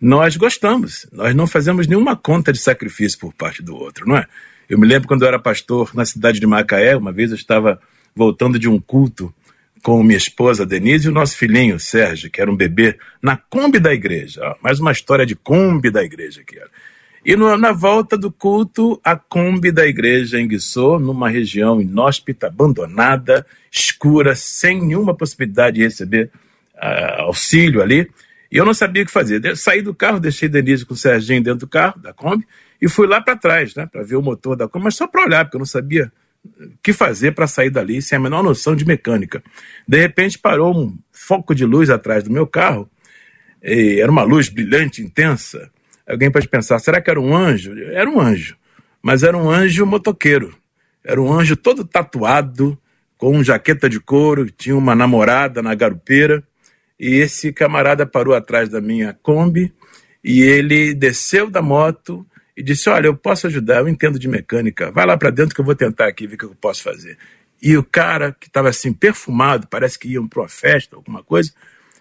nós 0.00 0.36
gostamos, 0.36 1.06
nós 1.10 1.34
não 1.34 1.46
fazemos 1.46 1.86
nenhuma 1.86 2.14
conta 2.14 2.52
de 2.52 2.58
sacrifício 2.58 3.18
por 3.18 3.32
parte 3.32 3.62
do 3.62 3.74
outro, 3.74 4.06
não 4.06 4.16
é? 4.16 4.26
Eu 4.68 4.78
me 4.78 4.86
lembro 4.86 5.08
quando 5.08 5.22
eu 5.22 5.28
era 5.28 5.38
pastor 5.38 5.94
na 5.94 6.04
cidade 6.04 6.38
de 6.38 6.46
Macaé, 6.46 6.96
uma 6.96 7.12
vez 7.12 7.30
eu 7.30 7.36
estava 7.36 7.80
voltando 8.14 8.58
de 8.58 8.68
um 8.68 8.78
culto 8.78 9.32
com 9.82 10.02
minha 10.02 10.16
esposa 10.16 10.66
Denise 10.66 11.06
e 11.06 11.10
o 11.10 11.14
nosso 11.14 11.36
filhinho 11.36 11.78
Sérgio, 11.78 12.30
que 12.30 12.40
era 12.40 12.50
um 12.50 12.56
bebê, 12.56 12.98
na 13.22 13.36
Kombi 13.36 13.78
da 13.78 13.92
igreja. 13.92 14.40
Ó, 14.42 14.56
mais 14.62 14.80
uma 14.80 14.92
história 14.92 15.24
de 15.24 15.34
Kombi 15.34 15.90
da 15.90 16.02
igreja 16.02 16.42
era. 16.54 16.70
E 17.24 17.34
no, 17.34 17.56
na 17.56 17.72
volta 17.72 18.16
do 18.16 18.30
culto, 18.30 19.00
a 19.02 19.16
Kombi 19.16 19.72
da 19.72 19.86
igreja 19.86 20.40
enguiçou 20.40 21.00
numa 21.00 21.28
região 21.28 21.80
inóspita, 21.80 22.46
abandonada, 22.46 23.44
escura, 23.70 24.34
sem 24.36 24.80
nenhuma 24.80 25.12
possibilidade 25.12 25.76
de 25.76 25.82
receber 25.82 26.30
uh, 26.76 27.22
auxílio 27.22 27.82
ali. 27.82 28.08
E 28.50 28.56
eu 28.56 28.64
não 28.64 28.72
sabia 28.72 29.02
o 29.02 29.06
que 29.06 29.10
fazer. 29.10 29.56
Saí 29.56 29.82
do 29.82 29.92
carro, 29.92 30.20
deixei 30.20 30.48
Denise 30.48 30.86
com 30.86 30.94
o 30.94 30.96
Serginho 30.96 31.42
dentro 31.42 31.60
do 31.60 31.68
carro, 31.68 32.00
da 32.00 32.12
Kombi, 32.12 32.46
e 32.80 32.88
fui 32.88 33.08
lá 33.08 33.20
para 33.20 33.36
trás, 33.36 33.74
né, 33.74 33.86
para 33.90 34.04
ver 34.04 34.16
o 34.16 34.22
motor 34.22 34.56
da 34.56 34.68
Kombi, 34.68 34.84
mas 34.84 34.94
só 34.94 35.08
para 35.08 35.24
olhar, 35.24 35.44
porque 35.44 35.56
eu 35.56 35.60
não 35.60 35.66
sabia 35.66 36.12
que 36.82 36.92
fazer 36.92 37.32
para 37.32 37.46
sair 37.46 37.70
dali 37.70 38.00
sem 38.00 38.16
a 38.16 38.20
menor 38.20 38.42
noção 38.42 38.74
de 38.76 38.84
mecânica. 38.84 39.42
De 39.86 39.98
repente 39.98 40.38
parou 40.38 40.76
um 40.76 40.98
foco 41.10 41.54
de 41.54 41.64
luz 41.64 41.90
atrás 41.90 42.24
do 42.24 42.30
meu 42.30 42.46
carro, 42.46 42.88
era 43.62 44.10
uma 44.10 44.22
luz 44.22 44.48
brilhante, 44.48 45.02
intensa. 45.02 45.70
Alguém 46.06 46.30
pode 46.30 46.48
pensar, 46.48 46.78
será 46.78 47.00
que 47.00 47.10
era 47.10 47.20
um 47.20 47.36
anjo? 47.36 47.72
Era 47.92 48.08
um 48.08 48.20
anjo, 48.20 48.56
mas 49.02 49.22
era 49.22 49.36
um 49.36 49.50
anjo 49.50 49.84
motoqueiro. 49.84 50.56
Era 51.04 51.20
um 51.20 51.32
anjo 51.32 51.56
todo 51.56 51.84
tatuado, 51.84 52.78
com 53.18 53.30
uma 53.30 53.42
jaqueta 53.42 53.88
de 53.88 53.98
couro, 53.98 54.50
tinha 54.50 54.76
uma 54.76 54.94
namorada 54.94 55.62
na 55.62 55.74
garupeira, 55.74 56.44
e 56.98 57.14
esse 57.14 57.52
camarada 57.52 58.06
parou 58.06 58.34
atrás 58.34 58.68
da 58.68 58.80
minha 58.80 59.12
Kombi, 59.22 59.72
e 60.22 60.42
ele 60.42 60.94
desceu 60.94 61.50
da 61.50 61.62
moto, 61.62 62.26
e 62.56 62.62
disse: 62.62 62.88
Olha, 62.88 63.06
eu 63.06 63.16
posso 63.16 63.46
ajudar, 63.46 63.80
eu 63.80 63.88
entendo 63.88 64.18
de 64.18 64.28
mecânica, 64.28 64.90
vai 64.90 65.04
lá 65.04 65.16
para 65.16 65.30
dentro 65.30 65.54
que 65.54 65.60
eu 65.60 65.64
vou 65.64 65.74
tentar 65.74 66.06
aqui 66.06 66.26
ver 66.26 66.36
o 66.36 66.38
que 66.38 66.44
eu 66.44 66.54
posso 66.54 66.82
fazer. 66.82 67.18
E 67.60 67.76
o 67.76 67.82
cara, 67.82 68.32
que 68.38 68.46
estava 68.46 68.68
assim 68.68 68.92
perfumado, 68.92 69.66
parece 69.68 69.98
que 69.98 70.08
iam 70.08 70.26
para 70.26 70.42
uma 70.42 70.48
festa, 70.48 70.96
alguma 70.96 71.22
coisa, 71.22 71.52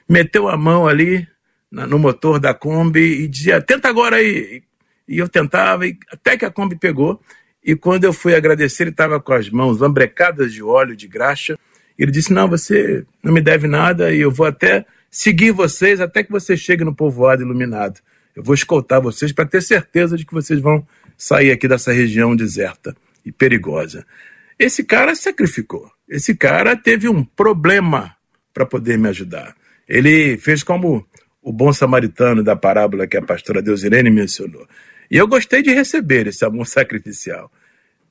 meteu 0.08 0.48
a 0.48 0.58
mão 0.58 0.88
ali 0.88 1.28
na, 1.72 1.86
no 1.86 2.00
motor 2.00 2.40
da 2.40 2.54
Kombi 2.54 3.24
e 3.24 3.28
dizia: 3.28 3.62
Tenta 3.62 3.90
agora 3.90 4.18
aí. 4.18 4.64
E 5.08 5.20
eu 5.20 5.30
tentava, 5.30 5.86
e 5.86 5.98
até 6.12 6.38
que 6.38 6.46
a 6.46 6.52
Kombi 6.52 6.78
pegou. 6.78 7.22
E 7.64 7.76
quando 7.76 8.04
eu 8.04 8.14
fui 8.14 8.36
agradecer, 8.36 8.84
ele 8.84 8.92
estava 8.92 9.20
com 9.20 9.34
as 9.34 9.50
mãos 9.50 9.80
lambrecadas 9.80 10.54
de 10.54 10.64
óleo 10.64 10.96
de 10.96 11.08
graxa. 11.08 11.58
Ele 11.98 12.12
disse: 12.12 12.32
Não, 12.32 12.48
você 12.48 13.06
não 13.24 13.34
me 13.34 13.42
deve 13.42 13.68
nada 13.68 14.14
e 14.14 14.22
eu 14.22 14.32
vou 14.32 14.46
até 14.46 14.86
seguir 15.10 15.52
vocês 15.52 16.00
até 16.00 16.24
que 16.24 16.32
você 16.32 16.56
chegue 16.56 16.84
no 16.84 16.96
povoado 16.96 17.42
iluminado. 17.42 18.00
Eu 18.36 18.44
vou 18.44 18.54
escoltar 18.54 19.02
vocês 19.02 19.32
para 19.32 19.46
ter 19.46 19.62
certeza 19.62 20.18
de 20.18 20.26
que 20.26 20.34
vocês 20.34 20.60
vão 20.60 20.86
sair 21.18 21.52
aqui 21.52 21.68
dessa 21.68 21.94
região 21.94 22.36
deserta 22.36 22.96
e 23.26 23.32
perigosa. 23.32 24.06
Esse 24.60 24.84
cara 24.84 25.16
sacrificou. 25.16 25.90
Esse 26.08 26.36
cara 26.36 26.76
teve 26.76 27.08
um 27.08 27.24
problema 27.24 28.16
para 28.54 28.66
poder 28.66 28.98
me 28.98 29.10
ajudar. 29.10 29.56
Ele 29.88 30.38
fez 30.38 30.64
como 30.64 31.06
o 31.42 31.52
bom 31.52 31.72
samaritano 31.72 32.44
da 32.44 32.56
parábola 32.56 33.08
que 33.08 33.18
a 33.18 33.22
pastora 33.22 33.62
Deusirene 33.62 34.10
mencionou. 34.10 34.68
E 35.10 35.18
eu 35.18 35.28
gostei 35.28 35.62
de 35.62 35.74
receber 35.74 36.28
esse 36.28 36.44
amor 36.44 36.66
sacrificial. 36.66 37.52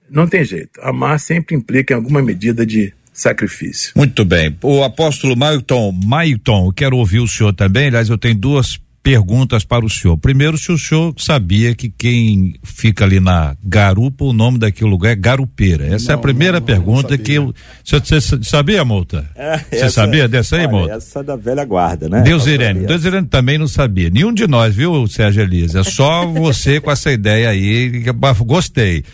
Não 0.08 0.26
tem 0.26 0.44
jeito. 0.44 0.80
Amar 0.82 1.18
sempre 1.18 1.56
implica 1.56 1.92
em 1.92 1.96
alguma 1.96 2.22
medida 2.22 2.64
de 2.64 2.92
sacrifício. 3.12 3.92
Muito 3.96 4.24
bem. 4.24 4.56
O 4.62 4.82
apóstolo 4.82 5.36
Mailton, 5.36 5.92
Mailton, 6.04 6.70
quero 6.72 6.96
ouvir 6.96 7.20
o 7.20 7.28
senhor 7.28 7.52
também. 7.52 7.86
Aliás, 7.86 8.08
eu 8.08 8.18
tenho 8.18 8.34
duas 8.34 8.76
perguntas 9.04 9.64
para 9.64 9.84
o 9.84 9.90
senhor. 9.90 10.16
Primeiro, 10.16 10.56
se 10.56 10.72
o 10.72 10.78
senhor 10.78 11.14
sabia 11.18 11.74
que 11.74 11.90
quem 11.90 12.54
fica 12.62 13.04
ali 13.04 13.20
na 13.20 13.54
garupa, 13.62 14.24
o 14.24 14.32
nome 14.32 14.56
daquele 14.56 14.88
lugar 14.88 15.12
é 15.12 15.14
garupeira. 15.14 15.86
Essa 15.86 16.06
não, 16.06 16.14
é 16.14 16.14
a 16.14 16.18
primeira 16.18 16.58
não, 16.58 16.66
pergunta 16.66 17.14
não 17.14 17.22
que 17.22 17.34
eu. 17.34 17.54
Você, 17.84 18.18
sabia, 18.42 18.82
Multa? 18.82 19.30
É, 19.36 19.58
você 19.58 19.90
sabia 19.90 20.26
dessa 20.26 20.56
aí, 20.56 20.66
Multa? 20.66 20.94
Essa 20.94 21.20
é 21.20 21.22
da 21.22 21.36
velha 21.36 21.66
guarda, 21.66 22.08
né? 22.08 22.22
Deus 22.22 22.46
Irene. 22.46 22.86
Deus 22.86 23.04
Irene 23.04 23.26
também 23.26 23.58
não 23.58 23.68
sabia. 23.68 24.08
Nenhum 24.08 24.32
de 24.32 24.46
nós, 24.46 24.74
viu, 24.74 25.06
Sérgio 25.06 25.42
Elisa? 25.42 25.80
É 25.80 25.84
só 25.84 26.24
você 26.32 26.80
com 26.80 26.90
essa 26.90 27.12
ideia 27.12 27.50
aí. 27.50 28.04
Gostei. 28.46 29.04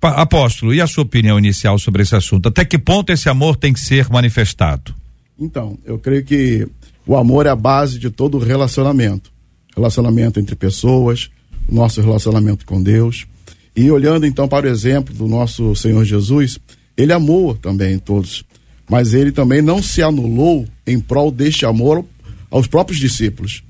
Apóstolo, 0.00 0.72
e 0.72 0.80
a 0.80 0.86
sua 0.86 1.02
opinião 1.02 1.38
inicial 1.38 1.78
sobre 1.78 2.02
esse 2.02 2.16
assunto? 2.16 2.48
Até 2.48 2.64
que 2.64 2.78
ponto 2.78 3.12
esse 3.12 3.28
amor 3.28 3.56
tem 3.56 3.74
que 3.74 3.80
ser 3.80 4.08
manifestado? 4.08 4.94
Então, 5.38 5.78
eu 5.84 5.98
creio 5.98 6.24
que 6.24 6.66
o 7.08 7.16
amor 7.16 7.46
é 7.46 7.48
a 7.48 7.56
base 7.56 7.98
de 7.98 8.10
todo 8.10 8.36
relacionamento. 8.36 9.32
Relacionamento 9.74 10.38
entre 10.38 10.54
pessoas, 10.54 11.30
nosso 11.66 12.02
relacionamento 12.02 12.66
com 12.66 12.82
Deus. 12.82 13.26
E 13.74 13.90
olhando 13.90 14.26
então 14.26 14.46
para 14.46 14.66
o 14.66 14.68
exemplo 14.68 15.14
do 15.14 15.26
nosso 15.26 15.74
Senhor 15.74 16.04
Jesus, 16.04 16.58
ele 16.94 17.10
amou 17.10 17.54
também 17.54 17.98
todos, 17.98 18.44
mas 18.90 19.14
ele 19.14 19.32
também 19.32 19.62
não 19.62 19.82
se 19.82 20.02
anulou 20.02 20.68
em 20.86 21.00
prol 21.00 21.30
deste 21.30 21.64
amor 21.64 22.04
aos 22.50 22.66
próprios 22.66 23.00
discípulos. 23.00 23.62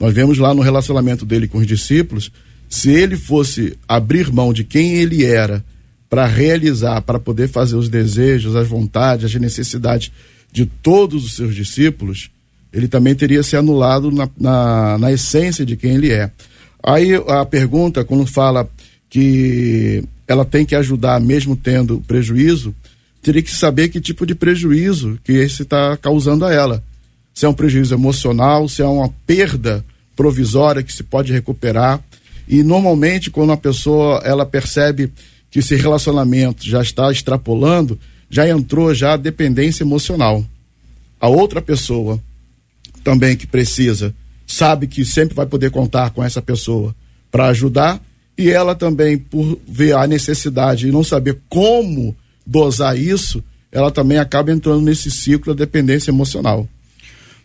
Nós 0.00 0.14
vemos 0.14 0.38
lá 0.38 0.54
no 0.54 0.62
relacionamento 0.62 1.26
dele 1.26 1.46
com 1.46 1.58
os 1.58 1.66
discípulos, 1.66 2.32
se 2.70 2.90
ele 2.90 3.16
fosse 3.16 3.76
abrir 3.86 4.32
mão 4.32 4.50
de 4.50 4.64
quem 4.64 4.94
ele 4.94 5.26
era 5.26 5.62
para 6.08 6.24
realizar, 6.24 7.02
para 7.02 7.18
poder 7.18 7.48
fazer 7.48 7.76
os 7.76 7.90
desejos, 7.90 8.56
as 8.56 8.66
vontades, 8.66 9.26
as 9.26 9.34
necessidades 9.34 10.10
de 10.50 10.64
todos 10.64 11.26
os 11.26 11.34
seus 11.34 11.54
discípulos, 11.54 12.30
ele 12.72 12.88
também 12.88 13.14
teria 13.14 13.42
se 13.42 13.56
anulado 13.56 14.10
na, 14.10 14.28
na, 14.38 14.98
na 14.98 15.12
essência 15.12 15.64
de 15.64 15.76
quem 15.76 15.94
ele 15.94 16.12
é. 16.12 16.30
Aí 16.82 17.14
a 17.28 17.44
pergunta, 17.44 18.04
quando 18.04 18.26
fala 18.26 18.68
que 19.08 20.04
ela 20.26 20.44
tem 20.44 20.64
que 20.64 20.74
ajudar 20.74 21.20
mesmo 21.20 21.56
tendo 21.56 22.02
prejuízo, 22.06 22.74
teria 23.22 23.42
que 23.42 23.50
saber 23.50 23.88
que 23.88 24.00
tipo 24.00 24.26
de 24.26 24.34
prejuízo 24.34 25.18
que 25.24 25.32
esse 25.32 25.62
está 25.62 25.96
causando 25.96 26.44
a 26.44 26.52
ela. 26.52 26.84
Se 27.34 27.46
é 27.46 27.48
um 27.48 27.54
prejuízo 27.54 27.94
emocional, 27.94 28.68
se 28.68 28.82
é 28.82 28.86
uma 28.86 29.08
perda 29.26 29.84
provisória 30.14 30.82
que 30.82 30.92
se 30.92 31.02
pode 31.02 31.32
recuperar. 31.32 32.02
E 32.46 32.62
normalmente 32.62 33.30
quando 33.30 33.52
a 33.52 33.56
pessoa 33.56 34.20
ela 34.24 34.44
percebe 34.44 35.12
que 35.50 35.60
esse 35.60 35.74
relacionamento 35.74 36.68
já 36.68 36.82
está 36.82 37.10
extrapolando, 37.10 37.98
já 38.28 38.48
entrou 38.48 38.92
já 38.92 39.14
a 39.14 39.16
dependência 39.16 39.82
emocional. 39.82 40.44
A 41.20 41.28
outra 41.28 41.62
pessoa 41.62 42.20
também 43.08 43.38
que 43.38 43.46
precisa, 43.46 44.14
sabe 44.46 44.86
que 44.86 45.02
sempre 45.02 45.34
vai 45.34 45.46
poder 45.46 45.70
contar 45.70 46.10
com 46.10 46.22
essa 46.22 46.42
pessoa 46.42 46.94
para 47.30 47.46
ajudar 47.46 47.98
e 48.36 48.50
ela 48.50 48.74
também 48.74 49.16
por 49.16 49.58
ver 49.66 49.96
a 49.96 50.06
necessidade 50.06 50.86
e 50.86 50.92
não 50.92 51.02
saber 51.02 51.38
como 51.48 52.14
dosar 52.46 52.98
isso, 52.98 53.42
ela 53.72 53.90
também 53.90 54.18
acaba 54.18 54.52
entrando 54.52 54.82
nesse 54.82 55.10
ciclo 55.10 55.54
da 55.54 55.64
dependência 55.64 56.10
emocional. 56.10 56.68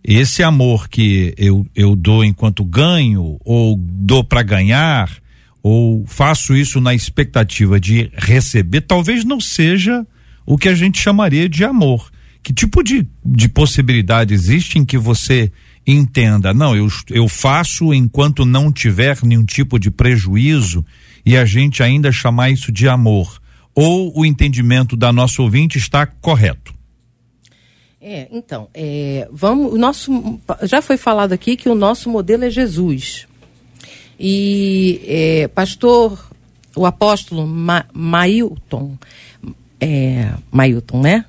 Esse 0.02 0.42
amor 0.42 0.88
que 0.88 1.34
eu, 1.36 1.66
eu 1.74 1.96
dou 1.96 2.24
enquanto 2.24 2.64
ganho, 2.64 3.38
ou 3.44 3.76
dou 3.78 4.22
para 4.22 4.42
ganhar, 4.42 5.10
ou 5.62 6.04
faço 6.06 6.54
isso 6.54 6.80
na 6.80 6.94
expectativa 6.94 7.80
de 7.80 8.10
receber, 8.14 8.82
talvez 8.82 9.24
não 9.24 9.40
seja 9.40 10.06
o 10.46 10.58
que 10.58 10.68
a 10.68 10.74
gente 10.74 11.00
chamaria 11.00 11.48
de 11.48 11.64
amor. 11.64 12.10
Que 12.42 12.52
tipo 12.52 12.82
de, 12.82 13.08
de 13.24 13.48
possibilidade 13.48 14.34
existe 14.34 14.78
em 14.78 14.84
que 14.84 14.98
você 14.98 15.50
entenda, 15.86 16.54
não, 16.54 16.74
eu, 16.74 16.88
eu 17.10 17.28
faço 17.28 17.92
enquanto 17.92 18.44
não 18.44 18.72
tiver 18.72 19.18
nenhum 19.22 19.44
tipo 19.44 19.78
de 19.78 19.90
prejuízo 19.90 20.84
e 21.24 21.36
a 21.36 21.44
gente 21.44 21.82
ainda 21.82 22.10
chamar 22.12 22.50
isso 22.50 22.72
de 22.72 22.88
amor? 22.88 23.42
ou 23.74 24.16
o 24.16 24.24
entendimento 24.24 24.96
da 24.96 25.12
nossa 25.12 25.42
ouvinte 25.42 25.78
está 25.78 26.06
correto? 26.06 26.72
É, 28.00 28.28
então, 28.30 28.68
é, 28.72 29.26
vamos, 29.32 29.72
o 29.72 29.78
nosso, 29.78 30.40
já 30.62 30.80
foi 30.82 30.96
falado 30.96 31.32
aqui 31.32 31.56
que 31.56 31.68
o 31.68 31.74
nosso 31.74 32.08
modelo 32.08 32.44
é 32.44 32.50
Jesus. 32.50 33.26
E 34.20 35.00
é, 35.06 35.48
pastor, 35.48 36.30
o 36.76 36.86
apóstolo 36.86 37.46
Ma, 37.46 37.86
Mailton, 37.92 38.96
é, 39.80 40.32
Mailton, 40.52 41.00
né? 41.00 41.24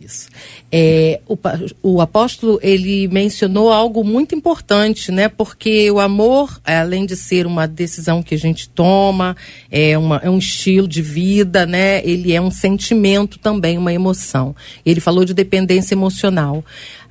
Isso. 0.00 0.28
É, 0.76 1.20
o, 1.28 1.38
o, 1.84 2.00
apóstolo 2.00 2.58
ele 2.60 3.06
mencionou 3.06 3.70
algo 3.70 4.02
muito 4.02 4.34
importante, 4.34 5.12
né? 5.12 5.28
Porque 5.28 5.88
o 5.88 6.00
amor, 6.00 6.60
além 6.64 7.06
de 7.06 7.14
ser 7.14 7.46
uma 7.46 7.68
decisão 7.68 8.24
que 8.24 8.34
a 8.34 8.38
gente 8.38 8.68
toma, 8.68 9.36
é, 9.70 9.96
uma, 9.96 10.16
é 10.16 10.28
um 10.28 10.38
estilo 10.38 10.88
de 10.88 11.00
vida, 11.00 11.64
né? 11.64 12.04
Ele 12.04 12.32
é 12.32 12.40
um 12.40 12.50
sentimento 12.50 13.38
também, 13.38 13.78
uma 13.78 13.92
emoção. 13.92 14.52
Ele 14.84 14.98
falou 14.98 15.24
de 15.24 15.32
dependência 15.32 15.94
emocional. 15.94 16.64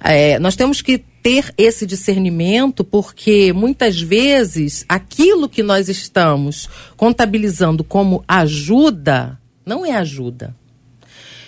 É, 0.04 0.38
nós 0.40 0.58
temos 0.58 0.82
que 0.82 0.98
ter 0.98 1.54
esse 1.58 1.86
discernimento, 1.86 2.84
porque 2.84 3.54
muitas 3.54 4.02
vezes 4.02 4.84
aquilo 4.90 5.48
que 5.48 5.64
nós 5.64 5.88
estamos 5.88 6.70
contabilizando 6.98 7.82
como 7.82 8.26
ajuda 8.28 9.40
não 9.66 9.86
é 9.86 9.94
ajuda 9.94 10.54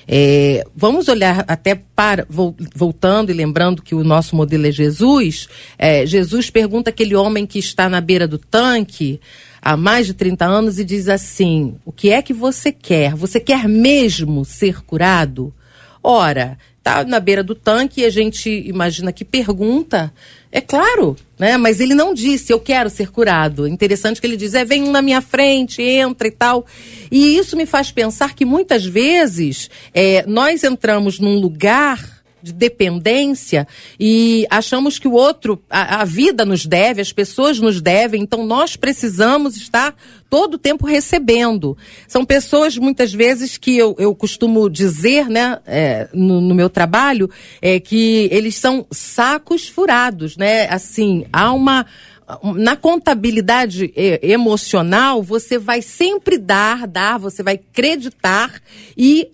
é, 0.08 0.64
vamos 0.76 1.08
olhar 1.08 1.44
até 1.48 1.76
para, 1.76 2.28
voltando 2.76 3.32
e 3.32 3.34
lembrando 3.34 3.82
que 3.82 3.96
o 3.96 4.04
nosso 4.04 4.36
modelo 4.36 4.68
é 4.68 4.72
Jesus. 4.72 5.48
É, 5.78 6.06
Jesus 6.06 6.50
pergunta 6.50 6.90
aquele 6.90 7.16
homem 7.16 7.46
que 7.46 7.58
está 7.58 7.90
na 7.90 8.00
beira 8.00 8.28
do 8.28 8.38
tanque 8.38 9.20
há 9.62 9.76
mais 9.76 10.06
de 10.06 10.14
30 10.14 10.46
anos 10.46 10.80
e 10.80 10.84
diz 10.84 11.10
assim: 11.10 11.76
O 11.84 11.92
que 11.92 12.12
é 12.12 12.22
que 12.22 12.34
você 12.34 12.72
quer? 12.72 13.16
Você 13.16 13.40
quer 13.40 13.68
mesmo 13.68 14.46
ser 14.46 14.84
curado? 14.84 15.54
Ora, 16.04 16.58
está 16.86 17.04
na 17.04 17.20
beira 17.20 17.44
do 17.44 17.56
tanque 17.56 18.02
e 18.02 18.06
a 18.06 18.12
gente 18.12 18.48
imagina 18.48 19.12
que 19.12 19.26
pergunta 19.26 20.14
é 20.52 20.62
claro, 20.62 21.18
né? 21.38 21.58
Mas 21.58 21.80
ele 21.80 21.96
não 21.96 22.14
disse, 22.14 22.54
eu 22.54 22.60
quero 22.60 22.90
ser 22.92 23.10
curado. 23.10 23.68
Interessante 23.68 24.22
que 24.22 24.28
ele 24.28 24.38
diz, 24.38 24.54
é, 24.54 24.64
vem 24.64 24.90
na 24.90 25.02
minha 25.02 25.20
frente, 25.20 25.82
entra 25.82 26.28
e 26.28 26.32
tal. 26.32 26.66
E 27.12 27.36
isso 27.38 27.58
me 27.58 27.66
faz 27.66 27.92
pensar 27.92 28.36
que 28.36 28.46
muitas 28.46 28.86
vezes 28.86 29.70
é, 29.94 30.24
nós 30.28 30.64
entramos 30.64 31.20
num 31.20 31.40
lugar 31.40 32.15
de 32.46 32.54
dependência 32.54 33.68
e 34.00 34.46
achamos 34.52 35.00
que 35.00 35.08
o 35.08 35.14
outro, 35.14 35.60
a, 35.68 36.02
a, 36.02 36.06
vida 36.06 36.46
nos 36.46 36.64
deve, 36.64 37.02
as 37.02 37.12
pessoas 37.12 37.60
nos 37.60 37.82
devem, 37.82 38.22
então 38.22 38.46
nós 38.46 38.76
precisamos 38.76 39.58
estar 39.58 39.96
todo 40.30 40.54
o 40.54 40.60
tempo 40.60 40.86
recebendo. 40.86 41.76
São 42.08 42.24
pessoas, 42.24 42.78
muitas 42.78 43.12
vezes, 43.12 43.58
que 43.58 43.76
eu, 43.76 43.96
eu 43.98 44.14
costumo 44.14 44.70
dizer, 44.70 45.28
né, 45.28 45.58
é, 45.66 46.08
no, 46.14 46.40
no, 46.40 46.54
meu 46.54 46.70
trabalho, 46.70 47.28
é 47.60 47.80
que 47.80 48.30
eles 48.32 48.56
são 48.56 48.86
sacos 48.92 49.68
furados, 49.68 50.38
né? 50.38 50.68
Assim, 50.70 51.26
há 51.34 51.52
uma 51.52 51.86
na 52.56 52.76
contabilidade 52.76 53.94
emocional, 53.96 55.22
você 55.22 55.60
vai 55.60 55.84
sempre 55.84 56.40
dar, 56.40 56.88
dar, 56.88 57.20
você 57.20 57.44
vai 57.44 57.54
acreditar 57.54 58.52
e 58.98 59.30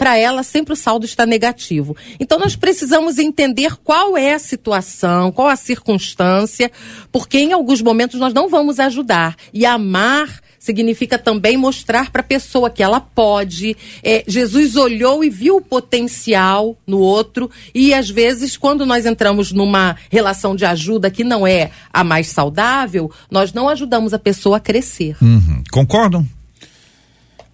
para 0.00 0.16
ela 0.16 0.42
sempre 0.42 0.72
o 0.72 0.76
saldo 0.76 1.04
está 1.04 1.26
negativo. 1.26 1.94
Então 2.18 2.38
nós 2.38 2.56
precisamos 2.56 3.18
entender 3.18 3.76
qual 3.84 4.16
é 4.16 4.32
a 4.32 4.38
situação, 4.38 5.30
qual 5.30 5.46
a 5.46 5.56
circunstância, 5.56 6.72
porque 7.12 7.38
em 7.38 7.52
alguns 7.52 7.82
momentos 7.82 8.18
nós 8.18 8.32
não 8.32 8.48
vamos 8.48 8.80
ajudar. 8.80 9.36
E 9.52 9.66
amar 9.66 10.40
significa 10.58 11.18
também 11.18 11.58
mostrar 11.58 12.10
para 12.10 12.22
a 12.22 12.24
pessoa 12.24 12.70
que 12.70 12.82
ela 12.82 12.98
pode. 12.98 13.76
É, 14.02 14.24
Jesus 14.26 14.74
olhou 14.74 15.22
e 15.22 15.28
viu 15.28 15.56
o 15.56 15.60
potencial 15.60 16.78
no 16.86 17.00
outro, 17.00 17.50
e 17.74 17.92
às 17.92 18.08
vezes, 18.08 18.56
quando 18.56 18.86
nós 18.86 19.04
entramos 19.04 19.52
numa 19.52 19.96
relação 20.10 20.56
de 20.56 20.64
ajuda 20.64 21.10
que 21.10 21.24
não 21.24 21.46
é 21.46 21.70
a 21.92 22.02
mais 22.02 22.28
saudável, 22.28 23.10
nós 23.30 23.52
não 23.52 23.68
ajudamos 23.68 24.14
a 24.14 24.18
pessoa 24.18 24.56
a 24.56 24.60
crescer. 24.60 25.14
Uhum. 25.20 25.62
Concordam? 25.70 26.26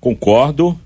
Concordo 0.01 0.79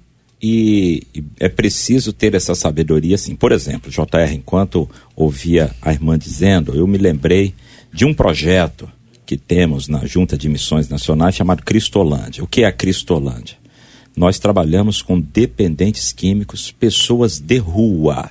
e, 0.42 1.07
é 1.38 1.48
preciso 1.48 2.12
ter 2.12 2.35
essa 2.35 2.55
sabedoria, 2.55 3.14
assim. 3.14 3.35
Por 3.35 3.53
exemplo, 3.53 3.90
JR, 3.90 4.33
enquanto 4.33 4.88
ouvia 5.14 5.70
a 5.83 5.92
irmã 5.92 6.18
dizendo, 6.18 6.74
eu 6.74 6.87
me 6.87 6.98
lembrei 6.98 7.55
de 7.92 8.05
um 8.05 8.14
projeto 8.14 8.90
que 9.26 9.37
temos 9.37 9.87
na 9.87 10.07
Junta 10.07 10.37
de 10.37 10.48
Missões 10.48 10.88
Nacionais 10.88 11.35
chamado 11.35 11.62
Cristolândia. 11.62 12.42
O 12.42 12.46
que 12.46 12.62
é 12.62 12.66
a 12.66 12.72
Cristolândia? 12.72 13.61
nós 14.16 14.38
trabalhamos 14.38 15.03
com 15.03 15.20
dependentes 15.20 16.12
químicos, 16.12 16.70
pessoas 16.70 17.38
de 17.38 17.59
rua. 17.59 18.31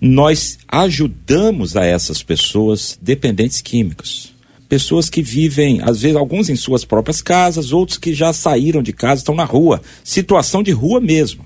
Nós 0.00 0.58
ajudamos 0.68 1.76
a 1.76 1.84
essas 1.84 2.22
pessoas 2.22 2.98
dependentes 3.00 3.60
químicos. 3.60 4.32
Pessoas 4.68 5.08
que 5.08 5.22
vivem, 5.22 5.80
às 5.82 6.02
vezes, 6.02 6.16
alguns 6.16 6.50
em 6.50 6.56
suas 6.56 6.84
próprias 6.84 7.22
casas, 7.22 7.72
outros 7.72 7.96
que 7.96 8.12
já 8.12 8.32
saíram 8.32 8.82
de 8.82 8.92
casa, 8.92 9.20
estão 9.20 9.34
na 9.34 9.44
rua. 9.44 9.80
Situação 10.04 10.62
de 10.62 10.72
rua 10.72 11.00
mesmo. 11.00 11.42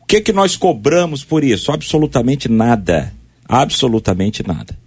O 0.00 0.06
que, 0.06 0.20
que 0.20 0.32
nós 0.32 0.56
cobramos 0.56 1.22
por 1.22 1.44
isso? 1.44 1.70
Absolutamente 1.70 2.48
nada. 2.48 3.12
Absolutamente 3.46 4.46
nada. 4.46 4.78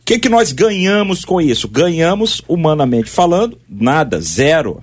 O 0.00 0.04
que, 0.04 0.18
que 0.18 0.28
nós 0.28 0.50
ganhamos 0.52 1.24
com 1.24 1.40
isso? 1.40 1.68
Ganhamos, 1.68 2.42
humanamente 2.48 3.10
falando, 3.10 3.58
nada, 3.68 4.20
zero. 4.20 4.82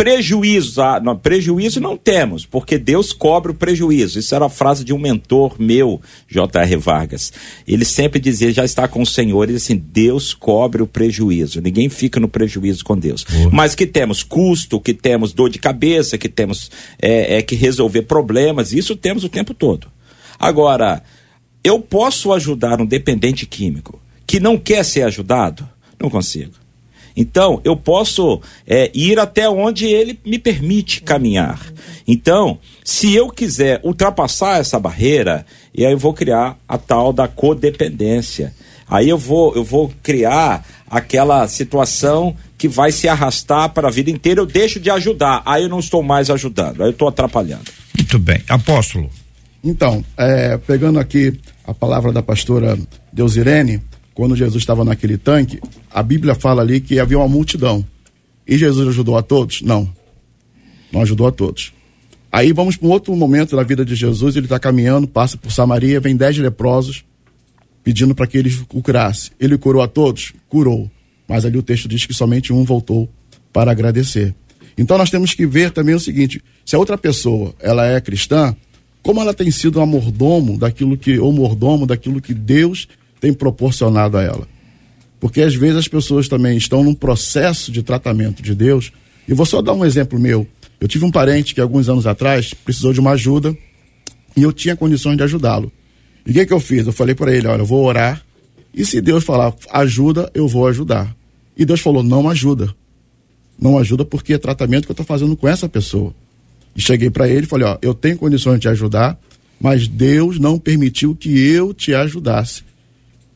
Prejuízo, 0.00 0.80
ah, 0.80 0.98
não, 0.98 1.14
prejuízo 1.14 1.78
não 1.78 1.94
temos, 1.94 2.46
porque 2.46 2.78
Deus 2.78 3.12
cobre 3.12 3.52
o 3.52 3.54
prejuízo. 3.54 4.18
Isso 4.18 4.34
era 4.34 4.46
a 4.46 4.48
frase 4.48 4.82
de 4.82 4.94
um 4.94 4.98
mentor 4.98 5.56
meu, 5.58 6.00
J.R. 6.26 6.76
Vargas. 6.76 7.30
Ele 7.68 7.84
sempre 7.84 8.18
dizia, 8.18 8.50
já 8.50 8.64
está 8.64 8.88
com 8.88 9.02
o 9.02 9.06
Senhor, 9.06 9.44
ele 9.44 9.58
assim, 9.58 9.76
Deus 9.76 10.32
cobre 10.32 10.82
o 10.82 10.86
prejuízo. 10.86 11.60
Ninguém 11.60 11.90
fica 11.90 12.18
no 12.18 12.28
prejuízo 12.28 12.82
com 12.82 12.96
Deus. 12.96 13.26
Uhum. 13.30 13.50
Mas 13.52 13.74
que 13.74 13.86
temos 13.86 14.22
custo, 14.22 14.80
que 14.80 14.94
temos 14.94 15.34
dor 15.34 15.50
de 15.50 15.58
cabeça, 15.58 16.16
que 16.16 16.30
temos 16.30 16.70
é, 16.98 17.36
é, 17.36 17.42
que 17.42 17.54
resolver 17.54 18.02
problemas, 18.02 18.72
isso 18.72 18.96
temos 18.96 19.22
o 19.22 19.28
tempo 19.28 19.52
todo. 19.52 19.88
Agora, 20.38 21.02
eu 21.62 21.78
posso 21.78 22.32
ajudar 22.32 22.80
um 22.80 22.86
dependente 22.86 23.44
químico 23.44 24.00
que 24.26 24.40
não 24.40 24.56
quer 24.56 24.82
ser 24.82 25.02
ajudado? 25.02 25.68
Não 26.00 26.08
consigo. 26.08 26.59
Então, 27.20 27.60
eu 27.64 27.76
posso 27.76 28.40
é, 28.66 28.90
ir 28.94 29.18
até 29.18 29.46
onde 29.46 29.84
ele 29.84 30.18
me 30.24 30.38
permite 30.38 31.02
caminhar. 31.02 31.60
Então, 32.08 32.58
se 32.82 33.14
eu 33.14 33.28
quiser 33.28 33.78
ultrapassar 33.84 34.58
essa 34.58 34.80
barreira, 34.80 35.44
e 35.74 35.84
aí 35.84 35.92
eu 35.92 35.98
vou 35.98 36.14
criar 36.14 36.56
a 36.66 36.78
tal 36.78 37.12
da 37.12 37.28
codependência. 37.28 38.54
Aí 38.88 39.10
eu 39.10 39.18
vou, 39.18 39.54
eu 39.54 39.62
vou 39.62 39.92
criar 40.02 40.66
aquela 40.88 41.46
situação 41.46 42.34
que 42.56 42.66
vai 42.66 42.90
se 42.90 43.06
arrastar 43.06 43.68
para 43.68 43.88
a 43.88 43.90
vida 43.90 44.10
inteira, 44.10 44.40
eu 44.40 44.46
deixo 44.46 44.80
de 44.80 44.90
ajudar, 44.90 45.42
aí 45.44 45.64
eu 45.64 45.68
não 45.68 45.78
estou 45.78 46.02
mais 46.02 46.30
ajudando, 46.30 46.80
aí 46.80 46.88
eu 46.88 46.92
estou 46.92 47.06
atrapalhando. 47.06 47.70
Muito 47.94 48.18
bem. 48.18 48.42
Apóstolo. 48.48 49.10
Então, 49.62 50.02
é, 50.16 50.56
pegando 50.56 50.98
aqui 50.98 51.38
a 51.66 51.74
palavra 51.74 52.12
da 52.12 52.22
pastora 52.22 52.78
Deusirene, 53.12 53.82
quando 54.20 54.36
Jesus 54.36 54.62
estava 54.62 54.84
naquele 54.84 55.16
tanque, 55.16 55.58
a 55.90 56.02
Bíblia 56.02 56.34
fala 56.34 56.60
ali 56.60 56.78
que 56.78 57.00
havia 57.00 57.16
uma 57.16 57.26
multidão. 57.26 57.82
E 58.46 58.58
Jesus 58.58 58.86
ajudou 58.88 59.16
a 59.16 59.22
todos? 59.22 59.62
Não. 59.62 59.90
Não 60.92 61.00
ajudou 61.00 61.26
a 61.26 61.32
todos. 61.32 61.72
Aí 62.30 62.52
vamos 62.52 62.76
para 62.76 62.86
um 62.86 62.90
outro 62.90 63.16
momento 63.16 63.56
da 63.56 63.62
vida 63.62 63.82
de 63.82 63.94
Jesus, 63.94 64.36
ele 64.36 64.44
está 64.44 64.58
caminhando, 64.58 65.08
passa 65.08 65.38
por 65.38 65.50
Samaria, 65.50 65.98
vem 66.00 66.14
dez 66.14 66.36
leprosos 66.36 67.02
pedindo 67.82 68.14
para 68.14 68.26
que 68.26 68.36
ele 68.36 68.54
o 68.74 68.82
curasse. 68.82 69.30
Ele 69.40 69.56
curou 69.56 69.80
a 69.80 69.88
todos? 69.88 70.34
Curou. 70.50 70.90
Mas 71.26 71.46
ali 71.46 71.56
o 71.56 71.62
texto 71.62 71.88
diz 71.88 72.04
que 72.04 72.12
somente 72.12 72.52
um 72.52 72.62
voltou 72.62 73.08
para 73.50 73.70
agradecer. 73.70 74.34
Então 74.76 74.98
nós 74.98 75.08
temos 75.08 75.32
que 75.32 75.46
ver 75.46 75.70
também 75.70 75.94
o 75.94 76.00
seguinte: 76.00 76.44
se 76.66 76.76
a 76.76 76.78
outra 76.78 76.98
pessoa 76.98 77.54
ela 77.58 77.86
é 77.86 77.98
cristã, 78.02 78.54
como 79.02 79.18
ela 79.22 79.32
tem 79.32 79.50
sido 79.50 79.80
um 79.80 79.86
mordomo 79.86 80.58
daquilo 80.58 80.98
que, 80.98 81.18
ou 81.18 81.32
mordomo 81.32 81.86
daquilo 81.86 82.20
que 82.20 82.34
Deus 82.34 82.86
tem 83.20 83.32
proporcionado 83.32 84.16
a 84.16 84.22
ela. 84.22 84.48
Porque 85.20 85.42
às 85.42 85.54
vezes 85.54 85.76
as 85.76 85.88
pessoas 85.88 86.26
também 86.26 86.56
estão 86.56 86.82
num 86.82 86.94
processo 86.94 87.70
de 87.70 87.82
tratamento 87.82 88.42
de 88.42 88.54
Deus. 88.54 88.90
E 89.28 89.34
vou 89.34 89.44
só 89.44 89.60
dar 89.60 89.74
um 89.74 89.84
exemplo 89.84 90.18
meu. 90.18 90.46
Eu 90.80 90.88
tive 90.88 91.04
um 91.04 91.10
parente 91.10 91.54
que 91.54 91.60
alguns 91.60 91.90
anos 91.90 92.06
atrás 92.06 92.54
precisou 92.54 92.92
de 92.94 93.00
uma 93.00 93.10
ajuda 93.10 93.56
e 94.34 94.42
eu 94.42 94.52
tinha 94.52 94.74
condições 94.74 95.18
de 95.18 95.22
ajudá-lo. 95.22 95.70
E 96.24 96.30
o 96.30 96.34
que, 96.34 96.46
que 96.46 96.52
eu 96.52 96.60
fiz? 96.60 96.86
Eu 96.86 96.92
falei 96.92 97.14
para 97.14 97.34
ele: 97.34 97.46
olha, 97.46 97.60
eu 97.60 97.66
vou 97.66 97.84
orar 97.84 98.24
e 98.72 98.84
se 98.84 99.00
Deus 99.00 99.22
falar 99.22 99.54
ajuda, 99.70 100.30
eu 100.32 100.48
vou 100.48 100.66
ajudar. 100.66 101.14
E 101.54 101.66
Deus 101.66 101.80
falou: 101.80 102.02
não 102.02 102.30
ajuda. 102.30 102.74
Não 103.60 103.78
ajuda 103.78 104.06
porque 104.06 104.32
é 104.32 104.38
tratamento 104.38 104.86
que 104.86 104.90
eu 104.90 104.94
estou 104.94 105.04
fazendo 105.04 105.36
com 105.36 105.46
essa 105.46 105.68
pessoa. 105.68 106.14
E 106.74 106.80
cheguei 106.80 107.10
para 107.10 107.28
ele 107.28 107.44
e 107.44 107.48
falei: 107.48 107.66
ó, 107.66 107.76
eu 107.82 107.92
tenho 107.92 108.16
condições 108.16 108.54
de 108.54 108.60
te 108.62 108.68
ajudar, 108.68 109.20
mas 109.60 109.86
Deus 109.86 110.38
não 110.38 110.58
permitiu 110.58 111.14
que 111.14 111.38
eu 111.38 111.74
te 111.74 111.92
ajudasse 111.92 112.69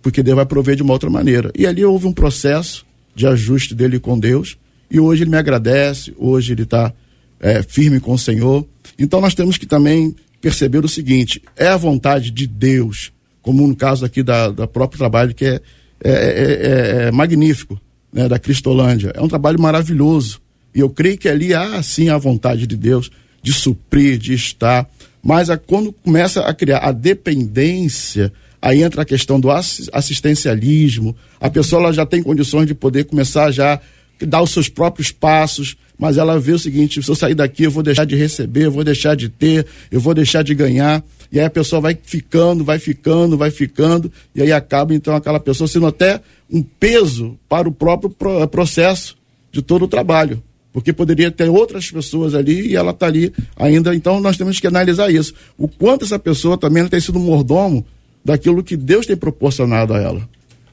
porque 0.04 0.22
Deus 0.22 0.36
vai 0.36 0.44
prover 0.44 0.76
de 0.76 0.82
uma 0.82 0.92
outra 0.92 1.08
maneira. 1.08 1.50
E 1.56 1.66
ali 1.66 1.82
houve 1.82 2.06
um 2.06 2.12
processo 2.12 2.84
de 3.14 3.26
ajuste 3.26 3.74
dele 3.74 3.98
com 3.98 4.18
Deus, 4.18 4.58
e 4.90 5.00
hoje 5.00 5.22
ele 5.22 5.30
me 5.30 5.38
agradece, 5.38 6.12
hoje 6.18 6.52
ele 6.52 6.64
está 6.64 6.92
é, 7.40 7.62
firme 7.62 7.98
com 7.98 8.12
o 8.12 8.18
Senhor. 8.18 8.66
Então 8.98 9.18
nós 9.18 9.34
temos 9.34 9.56
que 9.56 9.64
também 9.64 10.14
perceber 10.42 10.84
o 10.84 10.88
seguinte: 10.88 11.40
é 11.56 11.68
a 11.68 11.78
vontade 11.78 12.30
de 12.30 12.46
Deus, 12.46 13.12
como 13.40 13.66
no 13.66 13.74
caso 13.74 14.04
aqui 14.04 14.22
da, 14.22 14.50
da 14.50 14.66
próprio 14.66 14.98
trabalho, 14.98 15.34
que 15.34 15.46
é, 15.46 15.60
é, 16.04 16.10
é, 16.10 17.06
é 17.06 17.10
magnífico, 17.10 17.80
né, 18.12 18.28
da 18.28 18.38
Cristolândia. 18.38 19.10
É 19.14 19.22
um 19.22 19.28
trabalho 19.28 19.58
maravilhoso. 19.58 20.38
E 20.74 20.80
eu 20.80 20.90
creio 20.90 21.16
que 21.16 21.30
ali 21.30 21.54
há 21.54 21.82
sim 21.82 22.10
a 22.10 22.18
vontade 22.18 22.66
de 22.66 22.76
Deus 22.76 23.10
de 23.42 23.54
suprir, 23.54 24.18
de 24.18 24.34
estar. 24.34 24.86
Mas 25.22 25.48
a, 25.48 25.56
quando 25.56 25.92
começa 25.92 26.42
a 26.42 26.52
criar 26.52 26.80
a 26.80 26.92
dependência 26.92 28.30
Aí 28.64 28.82
entra 28.82 29.02
a 29.02 29.04
questão 29.04 29.38
do 29.38 29.50
assistencialismo. 29.50 31.14
A 31.38 31.50
pessoa 31.50 31.92
já 31.92 32.06
tem 32.06 32.22
condições 32.22 32.66
de 32.66 32.74
poder 32.74 33.04
começar 33.04 33.50
já 33.50 33.78
dar 34.22 34.40
os 34.40 34.52
seus 34.52 34.70
próprios 34.70 35.12
passos, 35.12 35.76
mas 35.98 36.16
ela 36.16 36.40
vê 36.40 36.52
o 36.52 36.58
seguinte: 36.58 37.02
se 37.02 37.10
eu 37.10 37.14
sair 37.14 37.34
daqui, 37.34 37.64
eu 37.64 37.70
vou 37.70 37.82
deixar 37.82 38.06
de 38.06 38.16
receber, 38.16 38.64
eu 38.64 38.70
vou 38.70 38.82
deixar 38.82 39.14
de 39.14 39.28
ter, 39.28 39.66
eu 39.90 40.00
vou 40.00 40.14
deixar 40.14 40.42
de 40.42 40.54
ganhar. 40.54 41.04
E 41.30 41.38
aí 41.38 41.44
a 41.44 41.50
pessoa 41.50 41.78
vai 41.78 41.94
ficando, 42.02 42.64
vai 42.64 42.78
ficando, 42.78 43.36
vai 43.36 43.50
ficando, 43.50 44.10
e 44.34 44.40
aí 44.40 44.50
acaba 44.50 44.94
então 44.94 45.14
aquela 45.14 45.38
pessoa 45.38 45.68
sendo 45.68 45.86
até 45.86 46.22
um 46.50 46.62
peso 46.62 47.38
para 47.46 47.68
o 47.68 47.72
próprio 47.72 48.08
processo 48.50 49.14
de 49.52 49.60
todo 49.60 49.84
o 49.84 49.88
trabalho. 49.88 50.42
Porque 50.72 50.90
poderia 50.90 51.30
ter 51.30 51.50
outras 51.50 51.90
pessoas 51.90 52.34
ali 52.34 52.68
e 52.68 52.76
ela 52.76 52.92
está 52.92 53.06
ali 53.08 53.30
ainda. 53.56 53.94
Então 53.94 54.20
nós 54.20 54.38
temos 54.38 54.58
que 54.58 54.66
analisar 54.66 55.12
isso. 55.12 55.34
O 55.58 55.68
quanto 55.68 56.06
essa 56.06 56.18
pessoa 56.18 56.56
também 56.56 56.88
tem 56.88 56.98
sido 56.98 57.20
mordomo 57.20 57.84
daquilo 58.24 58.62
que 58.62 58.76
Deus 58.76 59.06
tem 59.06 59.16
proporcionado 59.16 59.94
a 59.94 60.00
ela. 60.00 60.28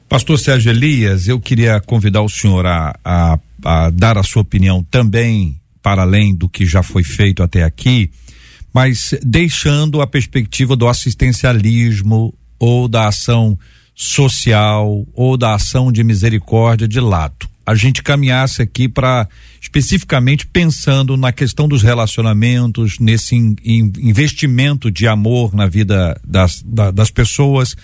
Pastor 0.08 0.38
Sérgio 0.38 0.70
Elias, 0.70 1.28
eu 1.28 1.40
queria 1.40 1.80
convidar 1.80 2.22
o 2.22 2.28
senhor 2.28 2.66
a, 2.66 2.94
a, 3.04 3.38
a 3.64 3.90
dar 3.90 4.18
a 4.18 4.22
sua 4.22 4.42
opinião 4.42 4.84
também 4.90 5.58
para 5.82 6.02
além 6.02 6.34
do 6.34 6.48
que 6.48 6.64
já 6.64 6.82
foi 6.82 7.02
feito 7.02 7.42
até 7.42 7.64
aqui, 7.64 8.10
mas 8.72 9.14
deixando 9.22 10.00
a 10.00 10.06
perspectiva 10.06 10.76
do 10.76 10.86
assistencialismo 10.86 12.32
ou 12.58 12.88
da 12.88 13.08
ação 13.08 13.58
social 13.94 15.06
ou 15.12 15.36
da 15.36 15.54
ação 15.54 15.90
de 15.90 16.04
misericórdia 16.04 16.86
de 16.86 17.00
lado 17.00 17.51
a 17.64 17.74
gente 17.74 18.02
caminhasse 18.02 18.60
aqui 18.60 18.88
para 18.88 19.28
especificamente 19.60 20.46
pensando 20.46 21.16
na 21.16 21.32
questão 21.32 21.68
dos 21.68 21.82
relacionamentos, 21.82 22.98
nesse 22.98 23.36
in, 23.36 23.54
in, 23.64 23.92
investimento 23.98 24.90
de 24.90 25.06
amor 25.06 25.54
na 25.54 25.66
vida 25.66 26.20
das, 26.26 26.62
da, 26.62 26.90
das 26.90 27.10
pessoas, 27.10 27.76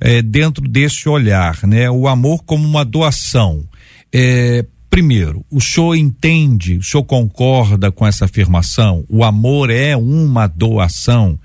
é, 0.00 0.20
dentro 0.20 0.66
desse 0.66 1.08
olhar, 1.08 1.58
né? 1.66 1.88
O 1.90 2.08
amor 2.08 2.42
como 2.42 2.66
uma 2.66 2.84
doação. 2.84 3.64
É, 4.12 4.64
primeiro, 4.88 5.44
o 5.48 5.60
senhor 5.60 5.94
entende, 5.94 6.78
o 6.78 6.82
senhor 6.82 7.04
concorda 7.04 7.92
com 7.92 8.04
essa 8.04 8.24
afirmação? 8.24 9.04
O 9.08 9.22
amor 9.22 9.70
é 9.70 9.96
uma 9.96 10.48
doação. 10.48 11.38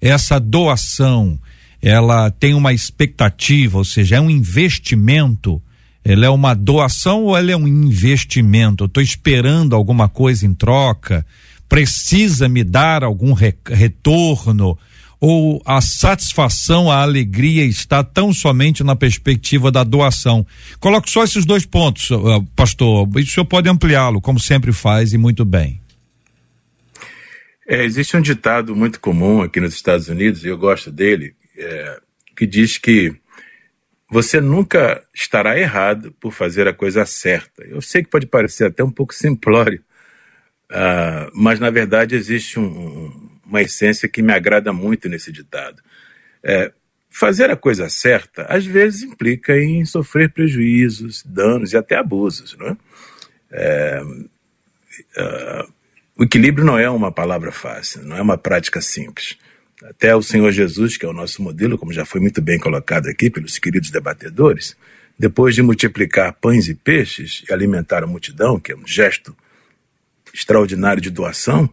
Essa 0.00 0.38
doação, 0.38 1.38
ela 1.80 2.30
tem 2.30 2.54
uma 2.54 2.72
expectativa, 2.72 3.78
ou 3.78 3.84
seja, 3.84 4.16
é 4.16 4.20
um 4.20 4.30
investimento 4.30 5.60
ela 6.04 6.26
é 6.26 6.30
uma 6.30 6.54
doação 6.54 7.24
ou 7.24 7.36
ela 7.36 7.52
é 7.52 7.56
um 7.56 7.68
investimento? 7.68 8.84
Eu 8.84 8.86
estou 8.86 9.02
esperando 9.02 9.74
alguma 9.74 10.08
coisa 10.08 10.46
em 10.46 10.54
troca? 10.54 11.24
Precisa 11.68 12.48
me 12.48 12.64
dar 12.64 13.04
algum 13.04 13.32
re 13.32 13.54
retorno? 13.66 14.78
Ou 15.20 15.62
a 15.64 15.80
satisfação, 15.80 16.90
a 16.90 17.00
alegria 17.00 17.64
está 17.64 18.02
tão 18.02 18.32
somente 18.32 18.82
na 18.82 18.96
perspectiva 18.96 19.70
da 19.70 19.84
doação? 19.84 20.44
Coloco 20.80 21.08
só 21.08 21.22
esses 21.22 21.46
dois 21.46 21.64
pontos, 21.64 22.08
pastor. 22.56 23.08
E 23.16 23.20
o 23.20 23.26
senhor 23.26 23.46
pode 23.46 23.68
ampliá-lo, 23.68 24.20
como 24.20 24.40
sempre 24.40 24.72
faz 24.72 25.12
e 25.12 25.18
muito 25.18 25.44
bem. 25.44 25.80
É, 27.68 27.84
existe 27.84 28.16
um 28.16 28.20
ditado 28.20 28.74
muito 28.74 28.98
comum 28.98 29.42
aqui 29.42 29.60
nos 29.60 29.74
Estados 29.74 30.08
Unidos, 30.08 30.44
e 30.44 30.48
eu 30.48 30.58
gosto 30.58 30.90
dele, 30.90 31.34
é, 31.56 32.00
que 32.36 32.44
diz 32.44 32.76
que 32.76 33.14
você 34.12 34.42
nunca 34.42 35.02
estará 35.14 35.58
errado 35.58 36.12
por 36.20 36.34
fazer 36.34 36.68
a 36.68 36.74
coisa 36.74 37.06
certa. 37.06 37.64
Eu 37.64 37.80
sei 37.80 38.02
que 38.02 38.10
pode 38.10 38.26
parecer 38.26 38.66
até 38.66 38.84
um 38.84 38.90
pouco 38.90 39.14
simplório, 39.14 39.82
uh, 40.70 41.32
mas 41.34 41.58
na 41.58 41.70
verdade 41.70 42.14
existe 42.14 42.60
um, 42.60 43.30
uma 43.42 43.62
essência 43.62 44.06
que 44.06 44.20
me 44.20 44.30
agrada 44.30 44.70
muito 44.70 45.08
nesse 45.08 45.32
ditado. 45.32 45.82
É, 46.44 46.70
fazer 47.08 47.50
a 47.50 47.56
coisa 47.56 47.88
certa 47.88 48.42
às 48.50 48.66
vezes 48.66 49.02
implica 49.02 49.56
em 49.56 49.82
sofrer 49.86 50.30
prejuízos, 50.30 51.22
danos 51.24 51.72
e 51.72 51.78
até 51.78 51.96
abusos. 51.96 52.54
Não 52.58 52.66
é? 52.66 52.76
É, 53.50 54.02
uh, 55.16 55.72
o 56.18 56.24
equilíbrio 56.24 56.66
não 56.66 56.78
é 56.78 56.90
uma 56.90 57.10
palavra 57.10 57.50
fácil, 57.50 58.02
não 58.02 58.14
é 58.14 58.20
uma 58.20 58.36
prática 58.36 58.82
simples. 58.82 59.38
Até 59.84 60.14
o 60.14 60.22
Senhor 60.22 60.50
Jesus, 60.52 60.96
que 60.96 61.04
é 61.04 61.08
o 61.08 61.12
nosso 61.12 61.42
modelo, 61.42 61.76
como 61.76 61.92
já 61.92 62.04
foi 62.04 62.20
muito 62.20 62.40
bem 62.40 62.58
colocado 62.58 63.08
aqui 63.08 63.28
pelos 63.28 63.58
queridos 63.58 63.90
debatedores, 63.90 64.76
depois 65.18 65.54
de 65.54 65.62
multiplicar 65.62 66.32
pães 66.34 66.68
e 66.68 66.74
peixes 66.74 67.44
e 67.48 67.52
alimentar 67.52 68.02
a 68.02 68.06
multidão, 68.06 68.60
que 68.60 68.72
é 68.72 68.76
um 68.76 68.86
gesto 68.86 69.36
extraordinário 70.32 71.02
de 71.02 71.10
doação, 71.10 71.68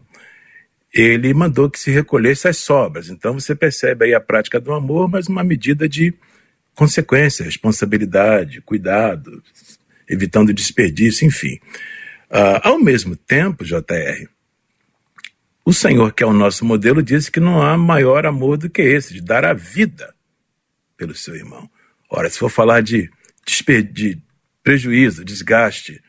ele 0.92 1.32
mandou 1.32 1.70
que 1.70 1.78
se 1.78 1.90
recolhesse 1.90 2.48
as 2.48 2.58
sobras. 2.58 3.08
Então 3.08 3.34
você 3.34 3.54
percebe 3.54 4.06
aí 4.06 4.14
a 4.14 4.20
prática 4.20 4.60
do 4.60 4.72
amor, 4.72 5.08
mas 5.08 5.28
uma 5.28 5.44
medida 5.44 5.88
de 5.88 6.12
consequência, 6.74 7.44
responsabilidade, 7.44 8.60
cuidado, 8.60 9.42
evitando 10.08 10.52
desperdício, 10.52 11.26
enfim. 11.26 11.60
Uh, 12.30 12.60
ao 12.62 12.78
mesmo 12.78 13.14
tempo, 13.14 13.64
JR, 13.64 14.28
o 15.70 15.74
Senhor, 15.74 16.12
que 16.12 16.22
é 16.22 16.26
o 16.26 16.32
nosso 16.32 16.64
modelo, 16.64 17.02
disse 17.02 17.30
que 17.30 17.40
não 17.40 17.62
há 17.62 17.76
maior 17.76 18.26
amor 18.26 18.58
do 18.58 18.68
que 18.68 18.82
esse, 18.82 19.14
de 19.14 19.20
dar 19.20 19.44
a 19.44 19.54
vida 19.54 20.12
pelo 20.96 21.14
seu 21.14 21.34
irmão. 21.34 21.70
Ora, 22.10 22.28
se 22.28 22.38
for 22.38 22.50
falar 22.50 22.82
de, 22.82 23.08
de 23.92 24.18
prejuízo, 24.62 25.24
desgaste, 25.24 26.02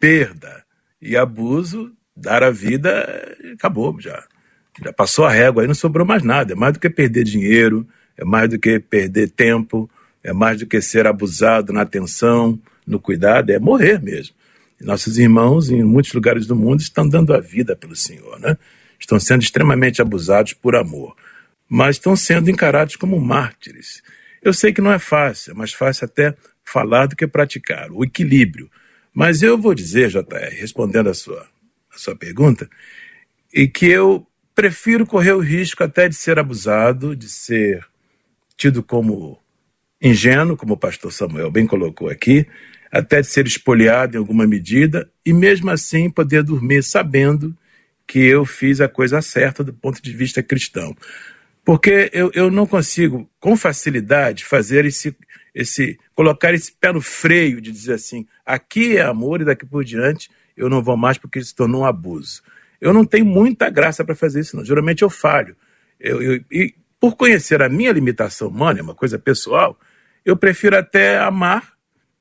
perda 0.00 0.64
e 1.00 1.16
abuso, 1.16 1.92
dar 2.16 2.42
a 2.42 2.50
vida 2.50 3.36
acabou 3.52 4.00
já. 4.00 4.24
Já 4.82 4.92
passou 4.92 5.26
a 5.26 5.30
régua, 5.30 5.62
aí 5.62 5.68
não 5.68 5.74
sobrou 5.74 6.06
mais 6.06 6.22
nada. 6.22 6.54
É 6.54 6.56
mais 6.56 6.72
do 6.72 6.80
que 6.80 6.88
perder 6.88 7.24
dinheiro, 7.24 7.86
é 8.16 8.24
mais 8.24 8.48
do 8.48 8.58
que 8.58 8.80
perder 8.80 9.30
tempo, 9.30 9.90
é 10.24 10.32
mais 10.32 10.58
do 10.58 10.66
que 10.66 10.80
ser 10.80 11.06
abusado 11.06 11.72
na 11.72 11.82
atenção, 11.82 12.58
no 12.86 12.98
cuidado, 12.98 13.50
é 13.50 13.58
morrer 13.58 14.00
mesmo. 14.00 14.34
nossos 14.80 15.18
irmãos, 15.18 15.70
em 15.70 15.82
muitos 15.84 16.14
lugares 16.14 16.46
do 16.46 16.56
mundo, 16.56 16.80
estão 16.80 17.06
dando 17.06 17.34
a 17.34 17.40
vida 17.40 17.76
pelo 17.76 17.94
Senhor, 17.94 18.40
né? 18.40 18.56
Estão 19.02 19.18
sendo 19.18 19.42
extremamente 19.42 20.00
abusados 20.00 20.52
por 20.52 20.76
amor, 20.76 21.16
mas 21.68 21.96
estão 21.96 22.14
sendo 22.16 22.50
encarados 22.50 22.96
como 22.96 23.20
mártires. 23.20 24.02
Eu 24.42 24.52
sei 24.52 24.72
que 24.72 24.80
não 24.80 24.92
é 24.92 24.98
fácil, 24.98 25.52
é 25.52 25.54
mais 25.54 25.72
fácil 25.72 26.04
até 26.04 26.34
falar 26.64 27.06
do 27.06 27.16
que 27.16 27.26
praticar, 27.26 27.90
o 27.90 28.04
equilíbrio. 28.04 28.70
Mas 29.12 29.42
eu 29.42 29.58
vou 29.58 29.74
dizer, 29.74 30.08
JR, 30.08 30.54
respondendo 30.56 31.10
a 31.10 31.14
sua, 31.14 31.46
a 31.92 31.98
sua 31.98 32.16
pergunta, 32.16 32.68
e 33.52 33.68
que 33.68 33.86
eu 33.86 34.26
prefiro 34.54 35.06
correr 35.06 35.32
o 35.32 35.40
risco 35.40 35.82
até 35.82 36.08
de 36.08 36.14
ser 36.14 36.38
abusado, 36.38 37.14
de 37.14 37.28
ser 37.28 37.84
tido 38.56 38.82
como 38.82 39.38
ingênuo, 40.00 40.56
como 40.56 40.74
o 40.74 40.78
pastor 40.78 41.12
Samuel 41.12 41.50
bem 41.50 41.66
colocou 41.66 42.08
aqui, 42.08 42.46
até 42.90 43.20
de 43.20 43.26
ser 43.26 43.46
espoliado 43.46 44.16
em 44.16 44.18
alguma 44.18 44.46
medida, 44.46 45.10
e 45.24 45.32
mesmo 45.32 45.70
assim 45.70 46.08
poder 46.08 46.42
dormir 46.42 46.82
sabendo 46.82 47.56
que 48.06 48.18
eu 48.18 48.44
fiz 48.44 48.80
a 48.80 48.88
coisa 48.88 49.22
certa 49.22 49.62
do 49.64 49.72
ponto 49.72 50.02
de 50.02 50.12
vista 50.12 50.42
cristão. 50.42 50.94
Porque 51.64 52.10
eu, 52.12 52.30
eu 52.34 52.50
não 52.50 52.66
consigo, 52.66 53.30
com 53.38 53.56
facilidade, 53.56 54.44
fazer 54.44 54.84
esse, 54.84 55.16
esse. 55.54 55.98
colocar 56.14 56.52
esse 56.52 56.72
pé 56.72 56.92
no 56.92 57.00
freio 57.00 57.60
de 57.60 57.70
dizer 57.70 57.94
assim: 57.94 58.26
aqui 58.44 58.96
é 58.96 59.02
amor 59.02 59.40
e 59.40 59.44
daqui 59.44 59.64
por 59.64 59.84
diante 59.84 60.28
eu 60.56 60.68
não 60.68 60.82
vou 60.82 60.96
mais 60.96 61.18
porque 61.18 61.42
se 61.42 61.54
tornou 61.54 61.82
um 61.82 61.84
abuso. 61.84 62.42
Eu 62.80 62.92
não 62.92 63.04
tenho 63.04 63.24
muita 63.24 63.70
graça 63.70 64.04
para 64.04 64.14
fazer 64.14 64.40
isso, 64.40 64.56
não. 64.56 64.64
Geralmente 64.64 65.02
eu 65.02 65.10
falho. 65.10 65.56
Eu, 66.00 66.20
eu, 66.20 66.44
e 66.50 66.74
por 67.00 67.16
conhecer 67.16 67.62
a 67.62 67.68
minha 67.68 67.92
limitação 67.92 68.48
humana, 68.48 68.80
é 68.80 68.82
uma 68.82 68.94
coisa 68.94 69.18
pessoal, 69.18 69.78
eu 70.24 70.36
prefiro 70.36 70.76
até 70.76 71.18
amar, 71.18 71.72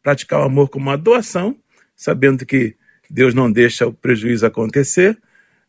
praticar 0.04 0.40
o 0.40 0.44
amor 0.44 0.70
como 0.70 0.88
uma 0.88 0.98
doação, 0.98 1.58
sabendo 1.96 2.46
que 2.46 2.76
Deus 3.10 3.34
não 3.34 3.52
deixa 3.52 3.88
o 3.88 3.94
prejuízo 3.94 4.46
acontecer 4.46 5.18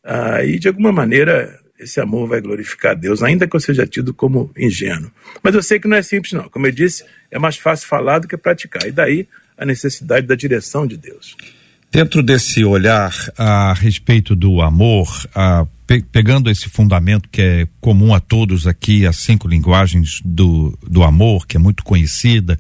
ah, 0.05 0.45
e 0.45 0.59
de 0.59 0.69
alguma 0.69 0.93
maneira 0.93 1.61
esse 1.79 2.01
amor 2.01 2.29
vai 2.29 2.41
glorificar 2.41 2.97
Deus, 2.97 3.23
ainda 3.23 3.47
que 3.47 3.57
eu 3.57 3.61
seja 3.61 3.87
tido 3.87 4.15
como 4.15 4.51
ingênuo. 4.57 5.11
Mas 5.43 5.55
eu 5.55 5.63
sei 5.63 5.81
que 5.81 5.89
não 5.89 5.97
é 5.97 6.03
simples, 6.03 6.33
não. 6.33 6.49
Como 6.49 6.67
eu 6.67 6.73
disse, 6.73 7.05
é 7.31 7.39
mais 7.39 7.57
fácil 7.57 7.89
falar 7.89 8.21
do 8.21 8.29
que 8.29 8.37
praticar. 8.37 8.87
E 8.87 8.93
daí 8.93 9.27
a 9.59 9.67
necessidade 9.67 10.27
da 10.27 10.35
direção 10.35 10.87
de 10.87 10.97
Deus. 10.97 11.37
Dentro 11.91 12.23
desse 12.23 12.65
olhar 12.65 13.13
a 13.37 13.75
respeito 13.75 14.35
do 14.35 14.63
amor, 14.63 15.09
a, 15.35 15.67
pe, 15.87 16.03
pegando 16.03 16.49
esse 16.49 16.69
fundamento 16.69 17.29
que 17.29 17.43
é 17.43 17.67
comum 17.81 18.15
a 18.15 18.21
todos 18.21 18.67
aqui, 18.67 19.07
as 19.07 19.17
cinco 19.17 19.47
linguagens 19.47 20.21
do, 20.25 20.77
do 20.89 21.03
amor, 21.03 21.47
que 21.47 21.57
é 21.57 21.61
muito 21.61 21.85
conhecida, 21.85 22.59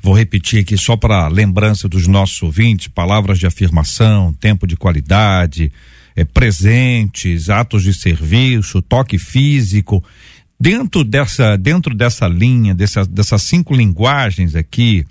vou 0.00 0.14
repetir 0.14 0.60
aqui 0.60 0.78
só 0.78 0.96
para 0.96 1.26
lembrança 1.26 1.88
dos 1.88 2.06
nossos 2.06 2.40
ouvintes: 2.40 2.86
palavras 2.86 3.38
de 3.38 3.46
afirmação, 3.46 4.32
tempo 4.32 4.64
de 4.64 4.76
qualidade, 4.76 5.72
é, 6.18 6.24
presentes, 6.24 7.48
atos 7.48 7.84
de 7.84 7.94
serviço, 7.94 8.82
toque 8.82 9.16
físico. 9.18 10.02
Dentro 10.58 11.04
dessa, 11.04 11.56
dentro 11.56 11.94
dessa 11.94 12.26
linha, 12.26 12.74
dessa, 12.74 13.06
dessas 13.06 13.42
cinco 13.42 13.72
linguagens 13.72 14.56
aqui, 14.56 15.06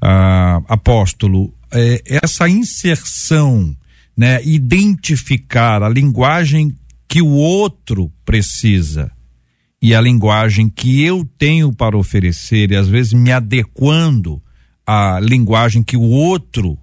ah, 0.00 0.62
apóstolo, 0.66 1.52
é, 1.70 2.02
essa 2.22 2.48
inserção, 2.48 3.76
né, 4.16 4.42
identificar 4.42 5.82
a 5.82 5.88
linguagem 5.90 6.74
que 7.06 7.20
o 7.20 7.28
outro 7.28 8.10
precisa 8.24 9.10
e 9.82 9.94
a 9.94 10.00
linguagem 10.00 10.70
que 10.70 11.04
eu 11.04 11.28
tenho 11.36 11.74
para 11.74 11.96
oferecer, 11.96 12.72
e 12.72 12.76
às 12.76 12.88
vezes 12.88 13.12
me 13.12 13.30
adequando 13.30 14.42
à 14.86 15.20
linguagem 15.20 15.82
que 15.82 15.96
o 15.96 16.02
outro 16.02 16.78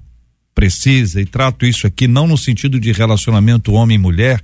precisa, 0.55 1.21
e 1.21 1.25
trato 1.25 1.65
isso 1.65 1.85
aqui 1.85 2.07
não 2.07 2.25
no 2.27 2.37
sentido 2.37 2.79
de 2.79 2.93
relacionamento 2.93 3.73
homem-mulher, 3.73 4.41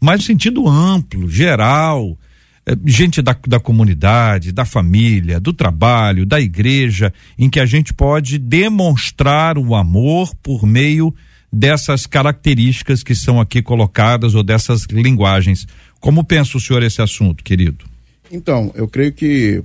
mas 0.00 0.20
no 0.20 0.26
sentido 0.26 0.66
amplo, 0.66 1.28
geral, 1.28 2.18
é, 2.66 2.72
gente 2.86 3.20
da, 3.20 3.36
da 3.46 3.60
comunidade, 3.60 4.52
da 4.52 4.64
família, 4.64 5.38
do 5.38 5.52
trabalho, 5.52 6.24
da 6.24 6.40
igreja, 6.40 7.12
em 7.38 7.50
que 7.50 7.60
a 7.60 7.66
gente 7.66 7.92
pode 7.92 8.38
demonstrar 8.38 9.58
o 9.58 9.74
amor 9.74 10.34
por 10.42 10.66
meio 10.66 11.14
dessas 11.52 12.06
características 12.06 13.02
que 13.02 13.14
são 13.14 13.40
aqui 13.40 13.60
colocadas 13.60 14.34
ou 14.34 14.42
dessas 14.42 14.84
linguagens. 14.84 15.66
Como 16.00 16.24
pensa 16.24 16.56
o 16.56 16.60
senhor 16.60 16.82
esse 16.82 17.02
assunto, 17.02 17.44
querido? 17.44 17.84
Então, 18.32 18.72
eu 18.74 18.88
creio 18.88 19.12
que 19.12 19.62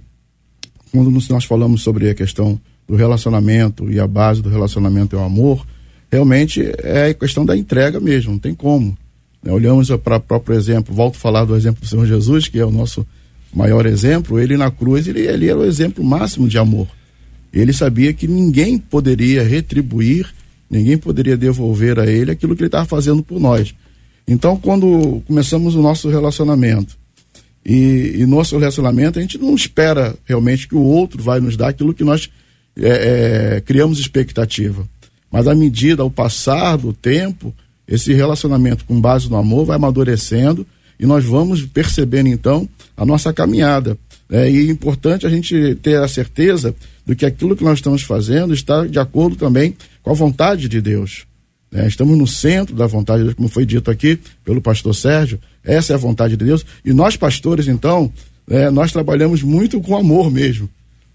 quando 0.91 1.11
nós 1.29 1.45
falamos 1.45 1.81
sobre 1.81 2.09
a 2.09 2.15
questão 2.15 2.59
do 2.87 2.95
relacionamento 2.95 3.91
e 3.91 3.99
a 3.99 4.07
base 4.07 4.41
do 4.41 4.49
relacionamento 4.49 5.15
é 5.15 5.19
o 5.19 5.23
amor, 5.23 5.65
realmente 6.15 6.61
é 6.81 7.09
a 7.09 7.13
questão 7.13 7.45
da 7.45 7.57
entrega 7.57 7.99
mesmo, 7.99 8.31
não 8.31 8.39
tem 8.39 8.55
como. 8.55 8.97
Né? 9.43 9.51
Olhamos 9.51 9.89
para 9.97 10.15
o 10.15 10.21
próprio 10.21 10.57
exemplo, 10.57 10.95
volto 10.95 11.17
a 11.17 11.19
falar 11.19 11.43
do 11.43 11.55
exemplo 11.55 11.81
do 11.81 11.87
Senhor 11.87 12.05
Jesus, 12.05 12.47
que 12.47 12.57
é 12.57 12.65
o 12.65 12.71
nosso 12.71 13.05
maior 13.53 13.85
exemplo, 13.85 14.39
ele 14.39 14.55
na 14.55 14.71
cruz, 14.71 15.07
ele, 15.07 15.27
ele 15.27 15.49
era 15.49 15.59
o 15.59 15.65
exemplo 15.65 16.03
máximo 16.03 16.47
de 16.47 16.57
amor. 16.57 16.87
Ele 17.53 17.73
sabia 17.73 18.13
que 18.13 18.27
ninguém 18.27 18.77
poderia 18.77 19.43
retribuir, 19.43 20.33
ninguém 20.69 20.97
poderia 20.97 21.35
devolver 21.35 21.99
a 21.99 22.05
ele 22.05 22.31
aquilo 22.31 22.55
que 22.55 22.61
ele 22.61 22.67
estava 22.67 22.85
fazendo 22.85 23.21
por 23.21 23.39
nós. 23.39 23.75
Então, 24.27 24.57
quando 24.57 25.21
começamos 25.27 25.75
o 25.75 25.81
nosso 25.81 26.09
relacionamento, 26.09 26.97
e, 27.65 28.17
e 28.17 28.25
nosso 28.25 28.57
relacionamento, 28.57 29.19
a 29.19 29.21
gente 29.21 29.37
não 29.37 29.55
espera 29.55 30.15
realmente 30.25 30.67
que 30.67 30.75
o 30.75 30.81
outro 30.81 31.21
vai 31.21 31.39
nos 31.39 31.57
dar 31.57 31.69
aquilo 31.69 31.93
que 31.93 32.03
nós 32.03 32.29
é, 32.77 33.55
é, 33.55 33.61
criamos 33.61 33.99
expectativa. 33.99 34.87
Mas 35.35 35.49
à 35.49 35.53
medida, 35.53 36.01
ao 36.01 36.09
passar 36.09 36.77
do 36.77 36.93
tempo, 36.93 37.53
esse 37.85 38.13
relacionamento 38.13 38.85
com 38.85 39.01
base 39.01 39.29
no 39.29 39.35
amor 39.35 39.65
vai 39.65 39.75
amadurecendo 39.75 40.65
e 40.97 41.05
nós 41.05 41.25
vamos 41.25 41.65
percebendo 41.65 42.29
então 42.29 42.69
a 42.95 43.05
nossa 43.05 43.33
caminhada. 43.33 43.97
É, 44.31 44.49
e 44.49 44.69
é 44.69 44.71
importante 44.71 45.27
a 45.27 45.29
gente 45.29 45.75
ter 45.83 46.01
a 46.01 46.07
certeza 46.07 46.73
do 47.05 47.13
que 47.17 47.25
aquilo 47.25 47.53
que 47.53 47.65
nós 47.65 47.79
estamos 47.79 48.01
fazendo 48.01 48.53
está 48.53 48.87
de 48.87 48.97
acordo 48.97 49.35
também 49.35 49.75
com 50.01 50.09
a 50.09 50.13
vontade 50.13 50.69
de 50.69 50.79
Deus. 50.79 51.25
É, 51.69 51.85
estamos 51.85 52.17
no 52.17 52.25
centro 52.25 52.73
da 52.73 52.87
vontade 52.87 53.17
de 53.17 53.23
Deus, 53.25 53.35
como 53.35 53.49
foi 53.49 53.65
dito 53.65 53.91
aqui 53.91 54.17
pelo 54.45 54.61
pastor 54.61 54.95
Sérgio, 54.95 55.37
essa 55.65 55.91
é 55.91 55.95
a 55.95 55.99
vontade 55.99 56.37
de 56.37 56.45
Deus. 56.45 56.65
E 56.85 56.93
nós, 56.93 57.17
pastores, 57.17 57.67
então, 57.67 58.09
é, 58.49 58.69
nós 58.69 58.93
trabalhamos 58.93 59.43
muito 59.43 59.81
com 59.81 59.97
amor 59.97 60.31
mesmo. 60.31 60.69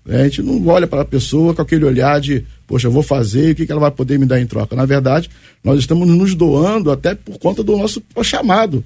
É, 0.09 0.23
a 0.23 0.25
gente 0.25 0.43
não 0.43 0.67
olha 0.67 0.87
para 0.87 1.03
a 1.03 1.05
pessoa 1.05 1.55
com 1.55 1.63
aquele 1.63 1.85
olhar 1.85 2.21
de, 2.21 2.45
poxa, 2.67 2.87
eu 2.87 2.93
vou 2.93 3.03
fazer 3.03 3.49
e 3.49 3.53
o 3.53 3.55
que, 3.55 3.67
que 3.67 3.73
ela 3.73 3.81
vai 3.81 3.91
poder 3.91 4.19
me 4.19 4.27
dar 4.27 4.41
em 4.41 4.47
troca. 4.47 4.75
Na 4.75 4.87
verdade, 4.87 5.31
nós 5.63 5.79
estamos 5.79 6.09
nos 6.09 6.35
doando 6.35 6.91
até 6.91 7.15
por 7.15 7.39
conta 7.39 7.63
do 7.63 7.77
nosso 7.77 8.03
chamado, 8.23 8.83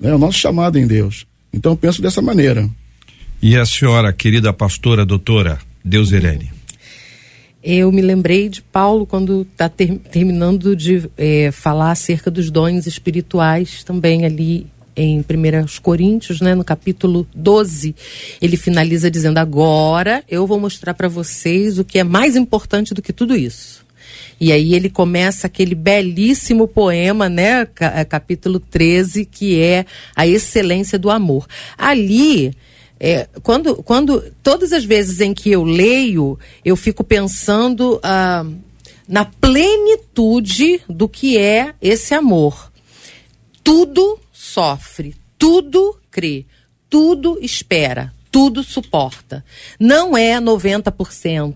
né? 0.00 0.14
o 0.14 0.18
nosso 0.18 0.38
chamado 0.38 0.78
em 0.78 0.86
Deus. 0.86 1.26
Então, 1.52 1.76
penso 1.76 2.02
dessa 2.02 2.20
maneira. 2.20 2.68
E 3.40 3.56
a 3.56 3.64
senhora, 3.64 4.12
querida 4.12 4.52
pastora, 4.52 5.06
doutora 5.06 5.58
Deus 5.84 6.10
Irene? 6.10 6.50
Eu 7.62 7.90
me 7.92 8.02
lembrei 8.02 8.48
de 8.48 8.62
Paulo 8.62 9.06
quando 9.06 9.42
está 9.42 9.68
ter, 9.68 9.98
terminando 10.10 10.74
de 10.74 11.08
é, 11.16 11.50
falar 11.50 11.92
acerca 11.92 12.30
dos 12.30 12.50
dons 12.50 12.86
espirituais 12.86 13.84
também 13.84 14.24
ali 14.24 14.66
em 14.98 15.20
1 15.20 15.22
Coríntios, 15.80 16.40
né, 16.40 16.54
no 16.54 16.64
capítulo 16.64 17.26
12, 17.34 17.94
ele 18.42 18.56
finaliza 18.56 19.10
dizendo: 19.10 19.38
Agora 19.38 20.24
eu 20.28 20.46
vou 20.46 20.58
mostrar 20.58 20.92
para 20.92 21.08
vocês 21.08 21.78
o 21.78 21.84
que 21.84 22.00
é 22.00 22.04
mais 22.04 22.34
importante 22.34 22.92
do 22.92 23.00
que 23.00 23.12
tudo 23.12 23.36
isso. 23.36 23.86
E 24.40 24.52
aí 24.52 24.74
ele 24.74 24.88
começa 24.88 25.46
aquele 25.46 25.74
belíssimo 25.74 26.66
poema, 26.66 27.28
né, 27.28 27.66
é, 27.80 28.04
capítulo 28.04 28.58
13, 28.58 29.24
que 29.24 29.60
é 29.60 29.86
a 30.14 30.26
excelência 30.26 30.98
do 30.98 31.10
amor. 31.10 31.46
Ali, 31.76 32.52
é, 32.98 33.28
quando, 33.42 33.76
quando 33.76 34.22
todas 34.42 34.72
as 34.72 34.84
vezes 34.84 35.20
em 35.20 35.32
que 35.32 35.50
eu 35.50 35.62
leio, 35.62 36.38
eu 36.64 36.76
fico 36.76 37.04
pensando 37.04 38.00
ah, 38.02 38.44
na 39.08 39.24
plenitude 39.24 40.80
do 40.88 41.08
que 41.08 41.38
é 41.38 41.74
esse 41.80 42.14
amor. 42.14 42.72
Tudo 43.62 44.18
sofre, 44.48 45.14
tudo 45.36 45.98
crê, 46.10 46.46
tudo 46.88 47.38
espera, 47.40 48.12
tudo 48.30 48.62
suporta. 48.62 49.44
Não 49.78 50.16
é 50.16 50.40
90%, 50.40 51.54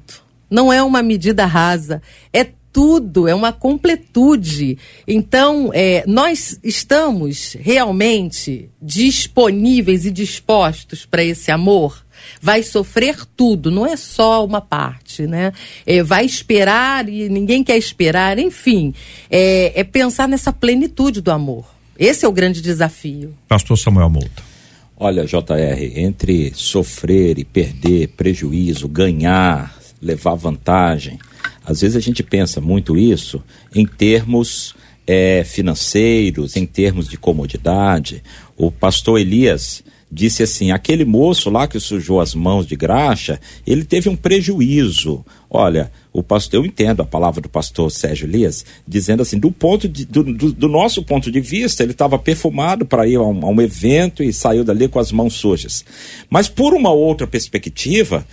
não 0.50 0.72
é 0.72 0.83
uma 0.83 1.02
medida 1.02 1.46
rasa, 1.46 2.02
é 2.33 2.44
tudo, 2.72 3.28
é 3.28 3.35
uma 3.35 3.52
completude. 3.52 4.78
Então, 5.07 5.70
é, 5.74 6.05
nós 6.07 6.59
estamos 6.62 7.57
realmente 7.61 8.70
disponíveis 8.81 10.07
e 10.07 10.11
dispostos 10.11 11.05
para 11.05 11.24
esse 11.24 11.50
amor? 11.50 12.05
Vai 12.40 12.62
sofrer 12.62 13.26
tudo, 13.37 13.70
não 13.70 13.85
é 13.85 13.96
só 13.96 14.44
uma 14.44 14.61
parte, 14.61 15.26
né? 15.26 15.52
É, 15.85 16.02
vai 16.02 16.24
esperar 16.24 17.09
e 17.09 17.28
ninguém 17.28 17.64
quer 17.64 17.76
esperar, 17.76 18.38
enfim. 18.38 18.94
É, 19.28 19.81
é 19.81 19.85
pensar 19.85 20.28
nessa 20.28 20.52
plenitude 20.52 21.20
do 21.20 21.33
amor. 21.33 21.71
Esse 21.98 22.24
é 22.24 22.28
o 22.28 22.33
grande 22.33 22.61
desafio. 22.61 23.35
Pastor 23.48 23.78
Samuel 23.78 24.11
Mouta. 24.11 24.42
Olha, 24.96 25.24
JR, 25.24 25.98
entre 25.98 26.52
sofrer 26.55 27.38
e 27.38 27.44
perder, 27.44 28.09
prejuízo, 28.09 28.87
ganhar, 28.87 29.76
levar 30.00 30.35
vantagem, 30.35 31.18
às 31.64 31.81
vezes 31.81 31.96
a 31.96 32.00
gente 32.00 32.22
pensa 32.22 32.61
muito 32.61 32.96
isso 32.96 33.42
em 33.74 33.87
termos 33.87 34.74
é, 35.07 35.44
financeiros, 35.44 36.57
em 36.57 36.66
termos 36.66 37.09
de 37.09 37.16
comodidade. 37.16 38.22
O 38.57 38.70
pastor 38.70 39.20
Elias 39.20 39.83
disse 40.11 40.42
assim: 40.42 40.70
aquele 40.70 41.05
moço 41.05 41.50
lá 41.50 41.66
que 41.66 41.81
sujou 41.81 42.20
as 42.20 42.35
mãos 42.35 42.66
de 42.66 42.76
graxa, 42.76 43.40
ele 43.66 43.85
teve 43.85 44.09
um 44.09 44.16
prejuízo. 44.16 45.24
Olha, 45.54 45.92
o 46.14 46.22
pastor, 46.22 46.60
eu 46.60 46.66
entendo 46.66 47.02
a 47.02 47.04
palavra 47.04 47.42
do 47.42 47.48
pastor 47.48 47.90
Sérgio 47.90 48.26
Elias, 48.26 48.64
dizendo 48.88 49.20
assim, 49.20 49.38
do 49.38 49.52
ponto 49.52 49.86
de, 49.86 50.06
do, 50.06 50.24
do, 50.24 50.50
do 50.50 50.66
nosso 50.66 51.02
ponto 51.02 51.30
de 51.30 51.40
vista, 51.42 51.82
ele 51.82 51.92
estava 51.92 52.18
perfumado 52.18 52.86
para 52.86 53.06
ir 53.06 53.16
a 53.16 53.22
um, 53.22 53.44
a 53.44 53.50
um 53.50 53.60
evento 53.60 54.22
e 54.22 54.32
saiu 54.32 54.64
dali 54.64 54.88
com 54.88 54.98
as 54.98 55.12
mãos 55.12 55.34
sujas. 55.34 55.84
Mas 56.30 56.48
por 56.48 56.72
uma 56.72 56.90
outra 56.90 57.26
perspectiva, 57.26 58.26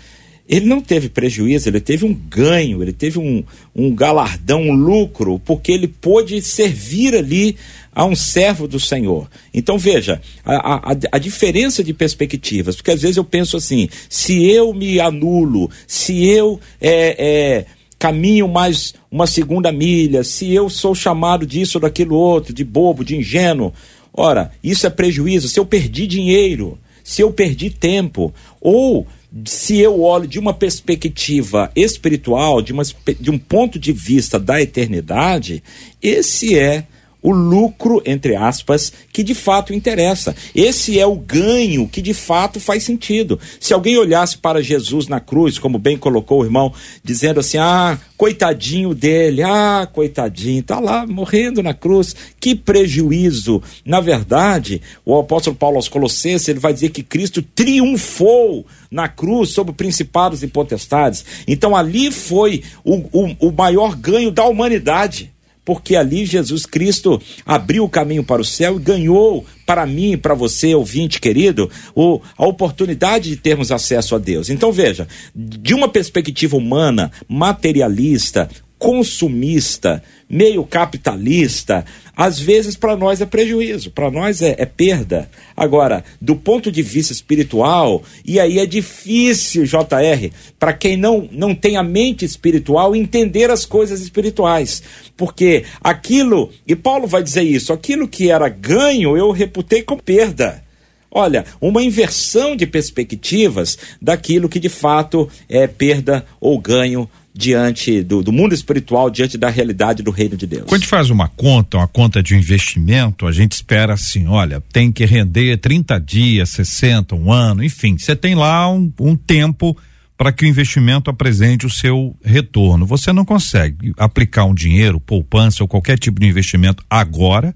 ele 0.49 0.65
não 0.65 0.81
teve 0.81 1.09
prejuízo, 1.09 1.69
ele 1.69 1.79
teve 1.79 2.03
um 2.05 2.13
ganho, 2.13 2.81
ele 2.81 2.91
teve 2.91 3.19
um, 3.19 3.43
um 3.75 3.93
galardão, 3.93 4.63
um 4.63 4.73
lucro, 4.73 5.39
porque 5.45 5.71
ele 5.71 5.87
pôde 5.87 6.41
servir 6.41 7.15
ali 7.15 7.55
a 7.93 8.03
um 8.03 8.15
servo 8.15 8.67
do 8.67 8.79
Senhor. 8.79 9.29
Então 9.53 9.77
veja, 9.77 10.19
a, 10.43 10.91
a, 10.91 10.97
a, 11.11 11.19
diferença 11.19 11.83
de 11.83 11.93
perspectivas, 11.93 12.75
porque 12.75 12.89
às 12.89 13.03
vezes 13.03 13.17
eu 13.17 13.23
penso 13.23 13.57
assim: 13.57 13.87
se 14.09 14.49
eu 14.49 14.73
me 14.73 14.99
anulo, 14.99 15.69
se 15.85 16.25
eu 16.25 16.59
é, 16.81 17.15
é, 17.19 17.65
caminho 17.99 18.47
mais 18.47 18.95
uma 19.11 19.27
segunda 19.27 19.71
milha, 19.71 20.23
se 20.23 20.51
eu 20.51 20.67
sou 20.67 20.95
chamado 20.95 21.45
disso 21.45 21.77
ou 21.77 21.81
daquilo 21.83 22.15
outro, 22.15 22.55
de 22.55 22.63
bobo, 22.63 23.05
de 23.05 23.15
ingênuo, 23.15 23.71
ora, 24.11 24.51
isso 24.63 24.87
é 24.87 24.89
prejuízo. 24.89 25.47
Se 25.47 25.59
eu 25.59 25.65
perdi 25.65 26.07
dinheiro, 26.07 26.75
se 27.03 27.21
eu 27.21 27.31
perdi 27.31 27.69
tempo, 27.69 28.33
ou 28.59 29.05
se 29.45 29.77
eu 29.77 30.01
olho 30.01 30.27
de 30.27 30.39
uma 30.39 30.53
perspectiva 30.53 31.71
espiritual, 31.75 32.61
de, 32.61 32.73
uma, 32.73 32.83
de 33.19 33.29
um 33.29 33.37
ponto 33.37 33.77
de 33.77 33.91
vista 33.91 34.39
da 34.39 34.61
eternidade, 34.61 35.63
esse 36.01 36.57
é 36.57 36.85
o 37.21 37.31
lucro, 37.31 38.01
entre 38.05 38.35
aspas, 38.35 38.93
que 39.11 39.23
de 39.23 39.35
fato 39.35 39.73
interessa. 39.73 40.35
Esse 40.55 40.99
é 40.99 41.05
o 41.05 41.15
ganho 41.15 41.87
que 41.87 42.01
de 42.01 42.13
fato 42.13 42.59
faz 42.59 42.83
sentido. 42.83 43.39
Se 43.59 43.73
alguém 43.73 43.97
olhasse 43.97 44.37
para 44.37 44.63
Jesus 44.63 45.07
na 45.07 45.19
cruz, 45.19 45.59
como 45.59 45.77
bem 45.77 45.97
colocou 45.97 46.41
o 46.41 46.45
irmão, 46.45 46.73
dizendo 47.03 47.39
assim: 47.39 47.57
ah, 47.57 47.99
coitadinho 48.15 48.93
dele, 48.93 49.43
ah, 49.43 49.87
coitadinho, 49.91 50.63
tá 50.63 50.79
lá 50.79 51.05
morrendo 51.05 51.61
na 51.61 51.73
cruz, 51.73 52.15
que 52.39 52.55
prejuízo. 52.55 53.61
Na 53.85 53.99
verdade, 53.99 54.81
o 55.05 55.17
apóstolo 55.17 55.55
Paulo 55.55 55.75
aos 55.75 55.89
Colossenses, 55.89 56.47
ele 56.47 56.59
vai 56.59 56.73
dizer 56.73 56.89
que 56.89 57.03
Cristo 57.03 57.41
triunfou 57.41 58.65
na 58.89 59.07
cruz 59.09 59.49
sobre 59.49 59.73
principados 59.73 60.41
e 60.41 60.47
potestades. 60.47 61.25
Então 61.47 61.75
ali 61.75 62.11
foi 62.11 62.63
o, 62.83 62.95
o, 63.11 63.47
o 63.47 63.51
maior 63.51 63.95
ganho 63.95 64.31
da 64.31 64.45
humanidade 64.45 65.31
porque 65.69 65.95
ali 65.95 66.25
Jesus 66.25 66.65
Cristo 66.65 67.21
abriu 67.45 67.83
o 67.83 67.89
caminho 67.89 68.23
para 68.23 68.41
o 68.41 68.43
céu 68.43 68.77
e 68.77 68.81
ganhou 68.81 69.45
para 69.67 69.85
mim 69.85 70.13
e 70.13 70.17
para 70.17 70.33
você, 70.33 70.73
ouvinte 70.73 71.21
querido, 71.21 71.69
o, 71.93 72.19
a 72.35 72.47
oportunidade 72.47 73.29
de 73.29 73.35
termos 73.35 73.71
acesso 73.71 74.15
a 74.15 74.17
Deus. 74.17 74.49
Então 74.49 74.71
veja, 74.71 75.07
de 75.35 75.75
uma 75.75 75.87
perspectiva 75.87 76.57
humana, 76.57 77.11
materialista, 77.27 78.49
consumista, 78.79 80.01
meio 80.29 80.63
capitalista, 80.63 81.85
às 82.15 82.39
vezes 82.39 82.77
para 82.77 82.95
nós 82.95 83.19
é 83.19 83.25
prejuízo, 83.25 83.91
para 83.91 84.09
nós 84.09 84.41
é, 84.41 84.55
é, 84.57 84.65
perda. 84.65 85.29
Agora, 85.55 86.03
do 86.19 86.35
ponto 86.35 86.71
de 86.71 86.81
vista 86.81 87.11
espiritual, 87.11 88.01
e 88.25 88.39
aí 88.39 88.57
é 88.57 88.65
difícil, 88.65 89.65
JR, 89.65 90.31
para 90.57 90.71
quem 90.71 90.95
não, 90.95 91.27
não 91.29 91.53
tem 91.53 91.75
a 91.75 91.83
mente 91.83 92.23
espiritual, 92.23 92.95
entender 92.95 93.51
as 93.51 93.65
coisas 93.65 94.01
espirituais. 94.01 94.81
Porque 95.17 95.65
aquilo, 95.81 96.49
e 96.65 96.75
Paulo 96.75 97.05
vai 97.05 97.21
dizer 97.21 97.43
isso, 97.43 97.73
aquilo 97.73 98.07
que 98.07 98.31
era 98.31 98.47
ganho 98.47 99.17
eu 99.17 99.31
reputei 99.31 99.83
como 99.83 100.01
perda. 100.01 100.63
Olha, 101.11 101.43
uma 101.59 101.81
inversão 101.81 102.55
de 102.55 102.67
perspectivas 102.67 103.77
daquilo 104.01 104.47
que 104.47 104.59
de 104.59 104.69
fato 104.69 105.27
é 105.49 105.65
perda 105.65 106.23
ou 106.39 106.59
ganho 106.59 107.09
diante 107.39 108.03
do, 108.03 108.21
do, 108.21 108.33
mundo 108.33 108.53
espiritual, 108.53 109.09
diante 109.09 109.37
da 109.37 109.49
realidade 109.49 110.03
do 110.03 110.11
reino 110.11 110.35
de 110.35 110.45
Deus. 110.45 110.63
Quando 110.63 110.73
a 110.73 110.77
gente 110.79 110.89
faz 110.89 111.09
uma 111.09 111.29
conta, 111.29 111.77
uma 111.77 111.87
conta 111.87 112.21
de 112.21 112.35
investimento, 112.35 113.25
a 113.25 113.31
gente 113.31 113.53
espera 113.53 113.93
assim, 113.93 114.27
olha, 114.27 114.61
tem 114.73 114.91
que 114.91 115.05
render 115.05 115.55
30 115.55 115.97
dias, 116.01 116.49
60, 116.49 117.15
um 117.15 117.31
ano, 117.31 117.63
enfim, 117.63 117.97
você 117.97 118.13
tem 118.13 118.35
lá 118.35 118.69
um, 118.69 118.91
um 118.99 119.15
tempo 119.15 119.75
para 120.17 120.33
que 120.33 120.43
o 120.43 120.47
investimento 120.49 121.09
apresente 121.09 121.65
o 121.65 121.69
seu 121.69 122.13
retorno. 122.21 122.85
Você 122.85 123.13
não 123.13 123.23
consegue 123.23 123.93
aplicar 123.97 124.43
um 124.43 124.53
dinheiro, 124.53 124.99
poupança 124.99 125.63
ou 125.63 125.67
qualquer 125.67 125.97
tipo 125.97 126.19
de 126.19 126.27
investimento 126.27 126.83
agora 126.89 127.55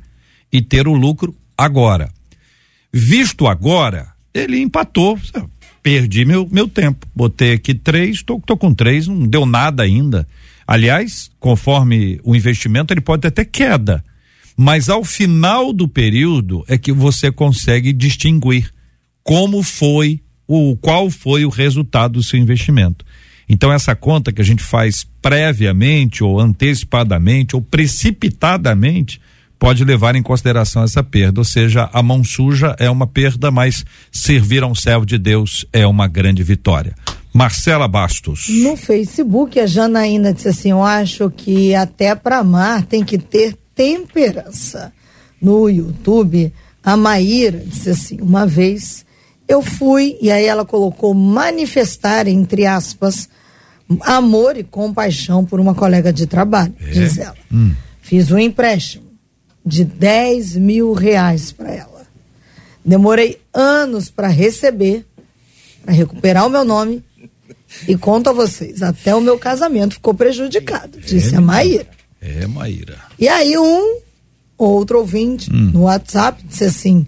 e 0.49 0.61
ter 0.61 0.87
o 0.87 0.93
lucro 0.93 1.35
agora. 1.57 2.09
Visto 2.93 3.47
agora, 3.47 4.13
ele 4.33 4.61
empatou 4.61 5.19
perdi 5.83 6.23
meu, 6.23 6.47
meu 6.49 6.67
tempo. 6.67 7.05
Botei 7.13 7.53
aqui 7.53 7.73
três, 7.73 8.23
tô, 8.23 8.39
tô 8.39 8.55
com 8.55 8.73
três, 8.73 9.05
não 9.07 9.27
deu 9.27 9.45
nada 9.45 9.83
ainda. 9.83 10.25
Aliás, 10.65 11.29
conforme 11.39 12.19
o 12.23 12.33
investimento, 12.33 12.93
ele 12.93 13.01
pode 13.01 13.29
ter 13.29 13.45
queda. 13.45 14.03
Mas 14.55 14.87
ao 14.87 15.03
final 15.03 15.73
do 15.73 15.87
período 15.87 16.63
é 16.67 16.77
que 16.77 16.91
você 16.91 17.31
consegue 17.31 17.91
distinguir 17.91 18.71
como 19.23 19.61
foi 19.61 20.21
o 20.47 20.75
qual 20.77 21.09
foi 21.09 21.45
o 21.45 21.49
resultado 21.49 22.13
do 22.13 22.23
seu 22.23 22.39
investimento. 22.39 23.05
Então 23.47 23.71
essa 23.71 23.95
conta 23.95 24.31
que 24.31 24.41
a 24.41 24.45
gente 24.45 24.63
faz 24.63 25.05
previamente 25.21 26.23
ou 26.23 26.39
antecipadamente 26.39 27.55
ou 27.55 27.61
precipitadamente, 27.61 29.19
pode 29.63 29.85
levar 29.85 30.13
em 30.13 30.21
consideração 30.21 30.83
essa 30.83 31.01
perda. 31.01 31.39
Ou 31.39 31.45
seja, 31.45 31.89
a 31.93 32.03
mão 32.03 32.21
suja 32.21 32.75
é 32.77 32.89
uma 32.89 33.07
perda, 33.07 33.49
mas 33.49 33.85
servir 34.11 34.61
a 34.61 34.67
um 34.67 34.75
servo 34.75 35.05
de 35.05 35.17
Deus 35.17 35.65
é 35.71 35.87
uma 35.87 36.05
grande 36.05 36.43
vitória. 36.43 36.93
Marcela 37.33 37.87
Bastos. 37.87 38.49
No 38.49 38.75
Facebook, 38.75 39.57
a 39.57 39.65
Janaína 39.65 40.33
disse 40.33 40.49
assim: 40.49 40.71
Eu 40.71 40.83
acho 40.83 41.29
que 41.29 41.73
até 41.73 42.13
para 42.13 42.39
amar 42.39 42.83
tem 42.83 43.05
que 43.05 43.17
ter 43.17 43.55
temperança. 43.73 44.91
No 45.41 45.69
YouTube, 45.69 46.51
a 46.83 46.97
Maíra 46.97 47.63
disse 47.65 47.89
assim: 47.89 48.17
Uma 48.19 48.45
vez 48.45 49.05
eu 49.47 49.61
fui, 49.61 50.17
e 50.21 50.29
aí 50.29 50.45
ela 50.45 50.65
colocou 50.65 51.13
manifestar, 51.13 52.27
entre 52.27 52.65
aspas, 52.65 53.29
amor 54.01 54.57
e 54.57 54.63
compaixão 54.63 55.45
por 55.45 55.61
uma 55.61 55.73
colega 55.73 56.11
de 56.11 56.27
trabalho, 56.27 56.75
é? 56.81 56.91
diz 56.91 57.17
ela. 57.17 57.37
Hum. 57.49 57.71
Fiz 58.01 58.29
um 58.29 58.37
empréstimo 58.37 59.02
de 59.65 59.83
10 59.83 60.57
mil 60.57 60.93
reais 60.93 61.51
para 61.51 61.71
ela. 61.71 62.05
Demorei 62.83 63.39
anos 63.53 64.09
para 64.09 64.27
receber, 64.27 65.05
para 65.83 65.93
recuperar 65.93 66.45
o 66.45 66.49
meu 66.49 66.65
nome. 66.65 67.03
E 67.87 67.97
conto 67.97 68.29
a 68.29 68.33
vocês, 68.33 68.83
até 68.83 69.15
o 69.15 69.21
meu 69.21 69.39
casamento 69.39 69.95
ficou 69.95 70.13
prejudicado, 70.13 70.99
disse 70.99 71.33
é, 71.33 71.37
a 71.37 71.41
Maíra. 71.41 71.87
É, 72.21 72.45
Maíra. 72.45 72.99
E 73.17 73.27
aí 73.27 73.57
um 73.57 73.99
outro 74.57 74.99
ouvinte 74.99 75.51
hum. 75.51 75.71
no 75.73 75.81
WhatsApp 75.83 76.43
disse 76.43 76.65
assim: 76.65 77.05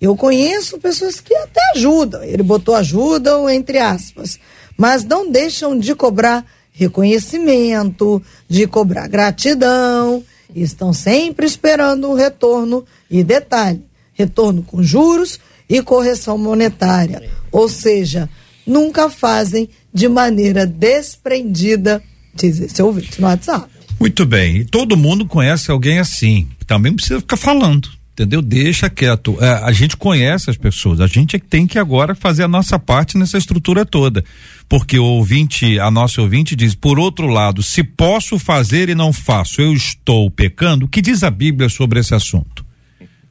Eu 0.00 0.14
conheço 0.16 0.78
pessoas 0.78 1.20
que 1.20 1.34
até 1.34 1.60
ajudam. 1.74 2.22
Ele 2.22 2.44
botou 2.44 2.76
ajudam 2.76 3.50
entre 3.50 3.78
aspas, 3.78 4.38
mas 4.76 5.04
não 5.04 5.30
deixam 5.30 5.76
de 5.76 5.94
cobrar 5.96 6.46
reconhecimento, 6.72 8.22
de 8.48 8.66
cobrar 8.66 9.08
gratidão, 9.08 10.22
estão 10.54 10.92
sempre 10.92 11.46
esperando 11.46 12.10
um 12.10 12.14
retorno 12.14 12.84
e 13.10 13.22
detalhe, 13.22 13.82
retorno 14.12 14.62
com 14.62 14.82
juros 14.82 15.38
e 15.68 15.82
correção 15.82 16.36
monetária. 16.36 17.22
Ou 17.50 17.68
seja, 17.68 18.28
nunca 18.66 19.08
fazem 19.08 19.68
de 19.92 20.08
maneira 20.08 20.66
desprendida, 20.66 22.02
diz 22.34 22.60
esse 22.60 22.82
ouvinte 22.82 23.20
no 23.20 23.26
WhatsApp. 23.26 23.68
Muito 23.98 24.26
bem. 24.26 24.56
E 24.56 24.64
todo 24.64 24.96
mundo 24.96 25.26
conhece 25.26 25.70
alguém 25.70 25.98
assim. 25.98 26.48
Também 26.66 26.92
precisa 26.92 27.20
ficar 27.20 27.36
falando. 27.36 27.88
Entendeu? 28.14 28.40
Deixa 28.40 28.88
quieto. 28.88 29.36
É, 29.40 29.54
a 29.64 29.72
gente 29.72 29.96
conhece 29.96 30.48
as 30.48 30.56
pessoas. 30.56 31.00
A 31.00 31.06
gente 31.08 31.34
é 31.34 31.38
tem 31.40 31.66
que 31.66 31.80
agora 31.80 32.14
fazer 32.14 32.44
a 32.44 32.48
nossa 32.48 32.78
parte 32.78 33.18
nessa 33.18 33.36
estrutura 33.36 33.84
toda. 33.84 34.24
Porque 34.68 34.96
o 34.96 35.04
ouvinte, 35.04 35.80
a 35.80 35.90
nossa 35.90 36.22
ouvinte 36.22 36.54
diz, 36.54 36.76
por 36.76 36.96
outro 36.96 37.26
lado, 37.26 37.60
se 37.60 37.82
posso 37.82 38.38
fazer 38.38 38.88
e 38.88 38.94
não 38.94 39.12
faço, 39.12 39.60
eu 39.60 39.74
estou 39.74 40.30
pecando. 40.30 40.86
O 40.86 40.88
que 40.88 41.02
diz 41.02 41.24
a 41.24 41.30
Bíblia 41.30 41.68
sobre 41.68 41.98
esse 41.98 42.14
assunto? 42.14 42.64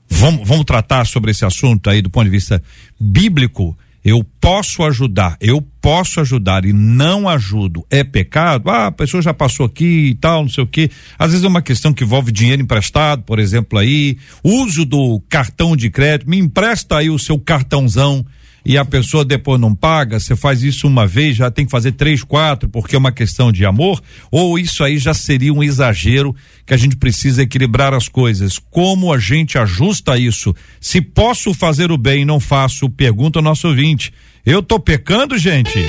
Vamos, 0.09 0.45
vamos 0.45 0.65
tratar 0.65 1.05
sobre 1.05 1.31
esse 1.31 1.45
assunto 1.45 1.89
aí 1.89 2.01
do 2.01 2.09
ponto 2.09 2.25
de 2.25 2.29
vista 2.29 2.61
bíblico. 2.99 3.77
Eu 4.03 4.21
posso 4.41 4.83
ajudar, 4.83 5.37
eu 5.39 5.61
posso 5.61 6.19
ajudar 6.19 6.65
e 6.65 6.73
não 6.73 7.29
ajudo. 7.29 7.85
É 7.89 8.03
pecado? 8.03 8.69
Ah, 8.69 8.87
a 8.87 8.91
pessoa 8.91 9.23
já 9.23 9.33
passou 9.33 9.65
aqui 9.65 10.09
e 10.09 10.15
tal, 10.15 10.41
não 10.41 10.49
sei 10.49 10.63
o 10.63 10.67
quê. 10.67 10.91
Às 11.17 11.31
vezes 11.31 11.45
é 11.45 11.47
uma 11.47 11.61
questão 11.61 11.93
que 11.93 12.03
envolve 12.03 12.29
dinheiro 12.29 12.61
emprestado, 12.61 13.23
por 13.23 13.39
exemplo, 13.39 13.79
aí. 13.79 14.17
Uso 14.43 14.83
do 14.83 15.21
cartão 15.29 15.75
de 15.75 15.89
crédito. 15.89 16.29
Me 16.29 16.37
empresta 16.37 16.97
aí 16.97 17.09
o 17.09 17.17
seu 17.17 17.39
cartãozão 17.39 18.25
e 18.65 18.77
a 18.77 18.85
pessoa 18.85 19.25
depois 19.25 19.59
não 19.59 19.75
paga, 19.75 20.19
você 20.19 20.35
faz 20.35 20.63
isso 20.63 20.87
uma 20.87 21.05
vez, 21.05 21.35
já 21.35 21.51
tem 21.51 21.65
que 21.65 21.71
fazer 21.71 21.93
três, 21.93 22.23
quatro, 22.23 22.69
porque 22.69 22.95
é 22.95 22.99
uma 22.99 23.11
questão 23.11 23.51
de 23.51 23.65
amor, 23.65 24.01
ou 24.31 24.57
isso 24.57 24.83
aí 24.83 24.97
já 24.97 25.13
seria 25.13 25.53
um 25.53 25.63
exagero 25.63 26.35
que 26.65 26.73
a 26.73 26.77
gente 26.77 26.95
precisa 26.95 27.43
equilibrar 27.43 27.93
as 27.93 28.07
coisas. 28.07 28.57
Como 28.57 29.11
a 29.11 29.19
gente 29.19 29.57
ajusta 29.57 30.17
isso? 30.17 30.55
Se 30.79 31.01
posso 31.01 31.53
fazer 31.53 31.91
o 31.91 31.97
bem 31.97 32.21
e 32.21 32.25
não 32.25 32.39
faço, 32.39 32.89
pergunta 32.89 33.39
ao 33.39 33.43
nosso 33.43 33.67
ouvinte. 33.67 34.13
Eu 34.45 34.61
tô 34.61 34.79
pecando, 34.79 35.37
gente? 35.37 35.79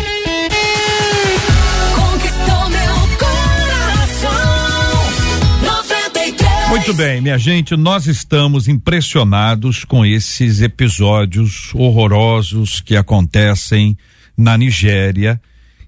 Muito 6.75 6.93
bem, 6.93 7.21
minha 7.21 7.39
gente, 7.39 7.77
nós 7.77 8.09
estamos 8.09 8.67
impressionados 8.67 9.85
com 9.85 10.05
esses 10.05 10.61
episódios 10.61 11.73
horrorosos 11.73 12.81
que 12.81 12.97
acontecem 12.97 13.97
na 14.37 14.59
Nigéria, 14.59 15.41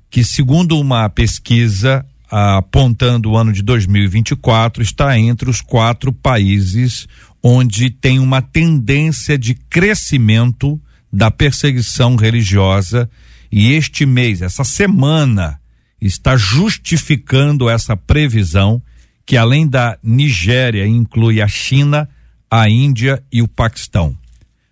que 0.09 0.23
segundo 0.23 0.79
uma 0.79 1.09
pesquisa 1.09 2.07
apontando 2.31 3.33
o 3.33 3.37
ano 3.37 3.53
de 3.53 3.63
2024 3.63 4.81
está 4.81 5.19
entre 5.19 5.51
os 5.51 5.61
quatro 5.61 6.13
países 6.13 7.09
onde 7.43 7.91
tem 7.91 8.21
uma 8.21 8.41
tendência 8.41 9.37
de 9.37 9.55
crescimento 9.55 10.81
da 11.13 11.33
perseguição 11.33 12.15
religiosa. 12.15 13.11
E 13.51 13.73
este 13.73 14.07
mês, 14.07 14.41
essa 14.41 14.63
semana, 14.63 15.59
está 16.01 16.37
justificando 16.37 17.69
essa 17.69 17.97
previsão 17.97 18.81
que 19.27 19.37
além 19.37 19.67
da 19.67 19.99
Nigéria 20.01 20.87
inclui 20.87 21.43
a 21.43 21.49
China, 21.49 22.09
a 22.49 22.71
Índia 22.71 23.23
e 23.31 23.43
o 23.43 23.49
Paquistão. 23.49 24.17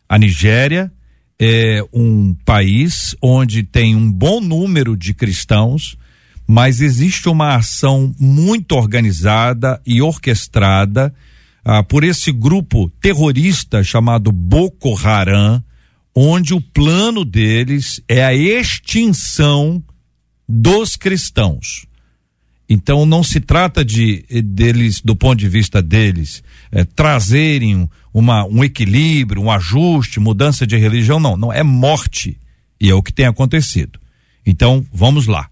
A 0.09 0.16
Nigéria 0.16 0.92
é 1.38 1.84
um 1.92 2.34
país 2.44 3.16
onde 3.20 3.64
tem 3.64 3.96
um 3.96 4.11
bom 4.11 4.40
número 4.40 4.96
de 4.96 5.12
cristãos, 5.12 5.98
mas 6.46 6.80
existe 6.80 7.28
uma 7.28 7.57
ação 7.57 8.14
muito 8.18 8.76
organizada 8.76 9.80
e 9.84 10.00
orquestrada 10.00 11.12
ah, 11.64 11.82
por 11.82 12.05
esse 12.05 12.30
grupo 12.30 12.88
terrorista 13.00 13.82
chamado 13.82 14.30
Boko 14.30 14.96
Haram, 14.96 15.62
onde 16.14 16.55
o 16.55 16.61
plano 16.61 17.24
deles 17.24 18.00
é 18.09 18.24
a 18.24 18.32
extinção 18.32 19.82
dos 20.48 20.94
cristãos. 20.94 21.86
Então 22.68 23.04
não 23.04 23.22
se 23.22 23.40
trata 23.40 23.84
de 23.84 24.24
eh, 24.30 24.40
deles, 24.40 25.00
do 25.00 25.14
ponto 25.14 25.38
de 25.38 25.48
vista 25.48 25.82
deles, 25.82 26.42
é, 26.72 26.84
trazerem 26.84 27.88
uma, 28.12 28.44
um 28.46 28.64
equilíbrio, 28.64 29.42
um 29.42 29.50
ajuste, 29.50 30.18
mudança 30.18 30.66
de 30.66 30.76
religião, 30.76 31.20
não, 31.20 31.36
não 31.36 31.52
é 31.52 31.62
morte 31.62 32.38
e 32.80 32.88
é 32.88 32.94
o 32.94 33.02
que 33.02 33.12
tem 33.12 33.26
acontecido. 33.26 33.98
Então 34.46 34.84
vamos 34.92 35.26
lá, 35.26 35.48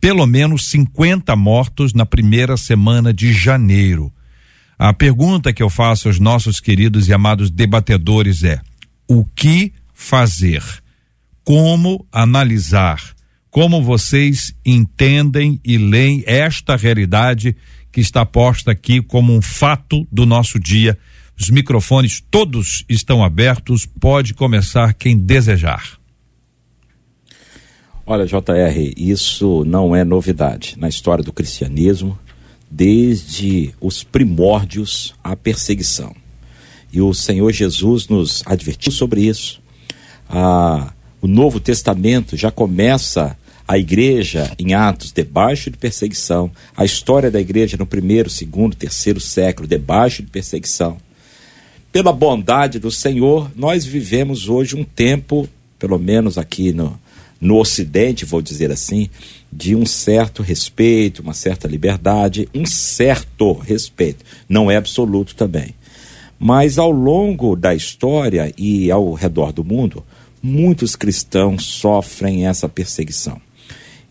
pelo 0.00 0.26
menos 0.26 0.68
50 0.68 1.34
mortos 1.36 1.92
na 1.92 2.06
primeira 2.06 2.56
semana 2.56 3.12
de 3.12 3.32
janeiro. 3.32 4.12
A 4.78 4.92
pergunta 4.92 5.52
que 5.52 5.62
eu 5.62 5.70
faço 5.70 6.08
aos 6.08 6.18
nossos 6.18 6.60
queridos 6.60 7.08
e 7.08 7.12
amados 7.12 7.50
debatedores 7.50 8.42
é: 8.42 8.60
o 9.08 9.24
que 9.24 9.72
fazer? 9.94 10.62
Como 11.44 12.06
analisar? 12.12 13.15
Como 13.56 13.80
vocês 13.80 14.54
entendem 14.66 15.58
e 15.64 15.78
leem 15.78 16.22
esta 16.26 16.76
realidade 16.76 17.56
que 17.90 18.02
está 18.02 18.26
posta 18.26 18.72
aqui 18.72 19.00
como 19.00 19.34
um 19.34 19.40
fato 19.40 20.06
do 20.12 20.26
nosso 20.26 20.60
dia. 20.60 20.98
Os 21.40 21.48
microfones 21.48 22.22
todos 22.30 22.84
estão 22.86 23.24
abertos, 23.24 23.86
pode 23.86 24.34
começar 24.34 24.92
quem 24.92 25.16
desejar. 25.16 25.98
Olha, 28.04 28.26
JR, 28.26 28.92
isso 28.94 29.64
não 29.64 29.96
é 29.96 30.04
novidade 30.04 30.74
na 30.76 30.90
história 30.90 31.24
do 31.24 31.32
cristianismo, 31.32 32.18
desde 32.70 33.72
os 33.80 34.04
primórdios 34.04 35.14
à 35.24 35.34
perseguição. 35.34 36.14
E 36.92 37.00
o 37.00 37.14
Senhor 37.14 37.50
Jesus 37.52 38.06
nos 38.06 38.42
advertiu 38.44 38.92
sobre 38.92 39.22
isso. 39.22 39.62
Ah, 40.28 40.92
o 41.22 41.26
Novo 41.26 41.58
Testamento 41.58 42.36
já 42.36 42.50
começa 42.50 43.34
a 43.66 43.76
igreja 43.76 44.52
em 44.58 44.74
Atos 44.74 45.12
debaixo 45.12 45.70
de 45.70 45.76
perseguição, 45.76 46.50
a 46.76 46.84
história 46.84 47.30
da 47.30 47.40
igreja 47.40 47.76
no 47.76 47.86
primeiro, 47.86 48.30
segundo, 48.30 48.76
terceiro 48.76 49.20
século 49.20 49.66
debaixo 49.66 50.22
de 50.22 50.30
perseguição. 50.30 50.98
Pela 51.90 52.12
bondade 52.12 52.78
do 52.78 52.90
Senhor, 52.90 53.50
nós 53.56 53.84
vivemos 53.84 54.48
hoje 54.48 54.76
um 54.76 54.84
tempo, 54.84 55.48
pelo 55.78 55.98
menos 55.98 56.38
aqui 56.38 56.72
no, 56.72 56.98
no 57.40 57.56
Ocidente, 57.56 58.24
vou 58.24 58.40
dizer 58.40 58.70
assim, 58.70 59.08
de 59.52 59.74
um 59.74 59.86
certo 59.86 60.42
respeito, 60.42 61.22
uma 61.22 61.34
certa 61.34 61.66
liberdade, 61.66 62.48
um 62.54 62.66
certo 62.66 63.52
respeito. 63.52 64.24
Não 64.48 64.70
é 64.70 64.76
absoluto 64.76 65.34
também. 65.34 65.74
Mas 66.38 66.78
ao 66.78 66.90
longo 66.90 67.56
da 67.56 67.74
história 67.74 68.52
e 68.56 68.90
ao 68.90 69.12
redor 69.14 69.52
do 69.52 69.64
mundo, 69.64 70.04
muitos 70.42 70.94
cristãos 70.94 71.64
sofrem 71.64 72.46
essa 72.46 72.68
perseguição. 72.68 73.40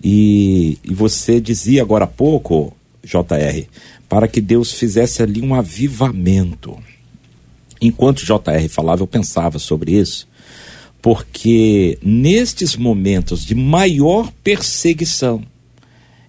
E, 0.07 0.77
e 0.83 0.93
você 0.93 1.41
dizia 1.41 1.81
agora 1.81 2.03
há 2.03 2.07
pouco, 2.07 2.71
JR, 3.03 3.65
para 4.07 4.27
que 4.27 4.39
Deus 4.39 4.71
fizesse 4.71 5.23
ali 5.23 5.41
um 5.41 5.55
avivamento. 5.55 6.77
Enquanto 7.81 8.23
JR 8.23 8.69
falava, 8.69 9.01
eu 9.01 9.07
pensava 9.07 9.57
sobre 9.57 9.93
isso, 9.93 10.27
porque 11.01 11.97
nestes 12.03 12.75
momentos 12.75 13.43
de 13.43 13.55
maior 13.55 14.31
perseguição 14.43 15.41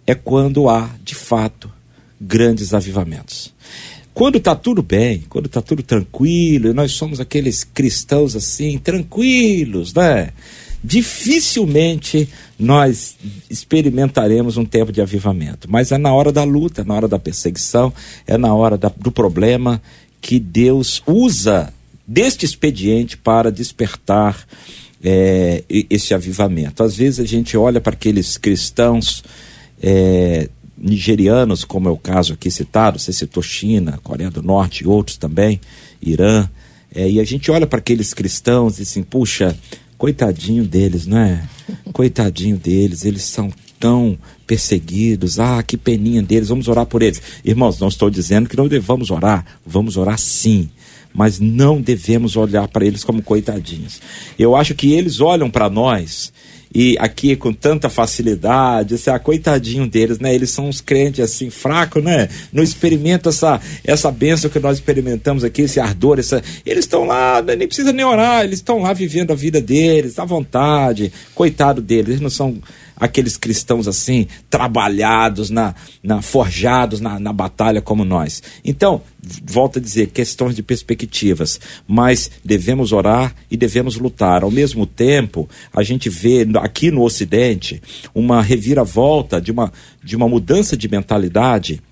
é 0.07 0.15
quando 0.15 0.71
há, 0.71 0.89
de 1.05 1.15
fato, 1.15 1.71
grandes 2.19 2.73
avivamentos. 2.73 3.53
Quando 4.15 4.39
está 4.39 4.57
tudo 4.57 4.83
bem, 4.83 5.25
quando 5.29 5.47
está 5.47 5.61
tudo 5.61 5.83
tranquilo, 5.83 6.71
e 6.71 6.73
nós 6.73 6.93
somos 6.93 7.21
aqueles 7.21 7.63
cristãos 7.63 8.35
assim, 8.35 8.79
tranquilos, 8.79 9.93
né? 9.93 10.31
Dificilmente 10.87 12.29
nós 12.57 13.17
experimentaremos 13.51 14.57
um 14.57 14.65
tempo 14.65 14.93
de 14.93 15.01
avivamento. 15.01 15.69
Mas 15.69 15.91
é 15.91 15.99
na 15.99 16.15
hora 16.15 16.31
da 16.31 16.45
luta, 16.45 16.83
é 16.83 16.85
na 16.85 16.95
hora 16.95 17.09
da 17.09 17.19
perseguição, 17.19 17.93
é 18.25 18.39
na 18.39 18.55
hora 18.55 18.79
da, 18.79 18.89
do 18.97 19.11
problema 19.11 19.83
que 20.21 20.39
Deus 20.39 21.03
usa 21.05 21.75
deste 22.07 22.47
expediente 22.47 23.17
para 23.17 23.51
despertar 23.51 24.47
é, 25.03 25.65
esse 25.69 26.15
avivamento. 26.15 26.85
Às 26.85 26.97
vezes 26.97 27.19
a 27.19 27.25
gente 27.25 27.57
olha 27.57 27.81
para 27.81 27.95
aqueles 27.95 28.39
cristãos 28.39 29.25
é, 29.83 30.49
nigerianos, 30.79 31.65
como 31.65 31.89
é 31.89 31.91
o 31.91 31.97
caso 31.97 32.35
aqui 32.35 32.49
citado, 32.49 33.01
você 33.01 33.13
citou 33.13 33.43
China, 33.43 33.99
Coreia 34.05 34.31
do 34.31 34.43
Norte 34.43 34.85
e 34.85 34.87
outros 34.87 35.17
também, 35.17 35.61
Irã, 36.01 36.49
é, 36.95 37.11
e 37.11 37.19
a 37.19 37.25
gente 37.25 37.51
olha 37.51 37.67
para 37.67 37.81
aqueles 37.81 38.15
cristãos 38.15 38.79
e 38.79 38.83
assim, 38.83 39.03
puxa, 39.03 39.57
Coitadinho 39.99 40.65
deles, 40.65 41.07
não 41.07 41.19
é? 41.19 41.43
Coitadinho 41.93 42.57
deles, 42.57 43.05
eles 43.05 43.23
são 43.23 43.51
tão 43.79 44.19
perseguidos. 44.47 45.39
Ah, 45.39 45.63
que 45.63 45.77
peninha 45.77 46.23
deles, 46.23 46.49
vamos 46.49 46.69
orar 46.69 46.87
por 46.87 47.03
eles. 47.03 47.23
Irmãos, 47.45 47.79
não 47.81 47.89
estou 47.89 48.11
dizendo 48.11 48.49
que 48.49 48.57
não 48.57 48.69
devamos 48.69 49.11
orar, 49.11 49.45
vamos 49.65 49.97
orar 49.97 50.19
sim. 50.19 50.69
Mas 51.15 51.41
não 51.41 51.81
devemos 51.81 52.37
olhar 52.37 52.69
para 52.69 52.85
eles 52.85 53.03
como 53.03 53.23
coitadinhos. 53.23 54.01
Eu 54.39 54.55
acho 54.55 54.75
que 54.75 54.93
eles 54.93 55.19
olham 55.21 55.49
para 55.49 55.71
nós 55.71 56.31
e 56.75 56.97
aqui 56.99 57.37
com 57.37 57.53
tanta 57.53 57.89
facilidade, 57.89 58.95
assim, 58.95 59.11
ah, 59.11 59.19
coitadinho 59.19 59.87
deles, 59.87 60.19
né? 60.19 60.35
Eles 60.35 60.51
são 60.51 60.69
uns 60.69 60.81
crentes 60.81 61.21
assim, 61.21 61.51
fracos, 61.51 62.03
né? 62.03 62.29
Não 62.53 62.63
experimentam 62.63 63.31
essa, 63.31 63.61
essa 63.85 64.11
bênção 64.11 64.51
que 64.51 64.59
nós 64.59 64.79
experimentamos 64.79 65.45
aqui, 65.45 65.63
esse 65.63 65.81
ardor, 65.81 66.19
essa... 66.19 66.43
eles 66.65 66.85
estão 66.85 67.05
lá, 67.05 67.41
né? 67.43 67.57
nem 67.57 67.67
precisa 67.67 67.93
nem 67.93 68.05
orar, 68.05 68.45
eles 68.45 68.59
estão 68.59 68.81
lá 68.81 68.93
vivendo 68.93 69.31
a 69.31 69.35
vida 69.35 69.61
deles, 69.61 70.19
à 70.19 70.25
vontade, 70.25 71.13
coitado 71.35 71.81
deles, 71.81 72.09
eles 72.09 72.21
não 72.21 72.31
são 72.31 72.61
aqueles 72.99 73.37
cristãos 73.37 73.87
assim, 73.87 74.27
trabalhados, 74.49 75.51
na, 75.51 75.75
na 76.03 76.23
forjados 76.23 77.01
na, 77.01 77.21
na 77.21 77.33
batalha 77.33 77.83
como 77.83 78.05
nós. 78.05 78.43
Então, 78.65 79.03
volto 79.45 79.79
a 79.79 79.83
dizer, 79.83 80.09
questões 80.09 80.55
de 80.55 80.63
perspectivas, 80.63 81.61
mas 81.87 82.31
devemos 82.45 82.93
orar 82.93 83.35
e 83.51 83.57
devemos 83.57 83.97
lutar. 83.97 84.43
Ao 84.43 84.51
mesmo 84.51 84.87
tempo, 84.87 85.49
a 85.75 85.83
gente 85.83 86.09
vê 86.09 86.47
aqui 86.61 86.91
no 86.91 87.03
Ocidente 87.03 87.83
uma 88.15 88.41
reviravolta 88.41 89.41
de 89.41 89.53
uma, 89.53 89.73
de 90.03 90.17
uma 90.17 90.29
mudança 90.29 90.77
de 90.77 90.89
mentalidade 90.89 91.83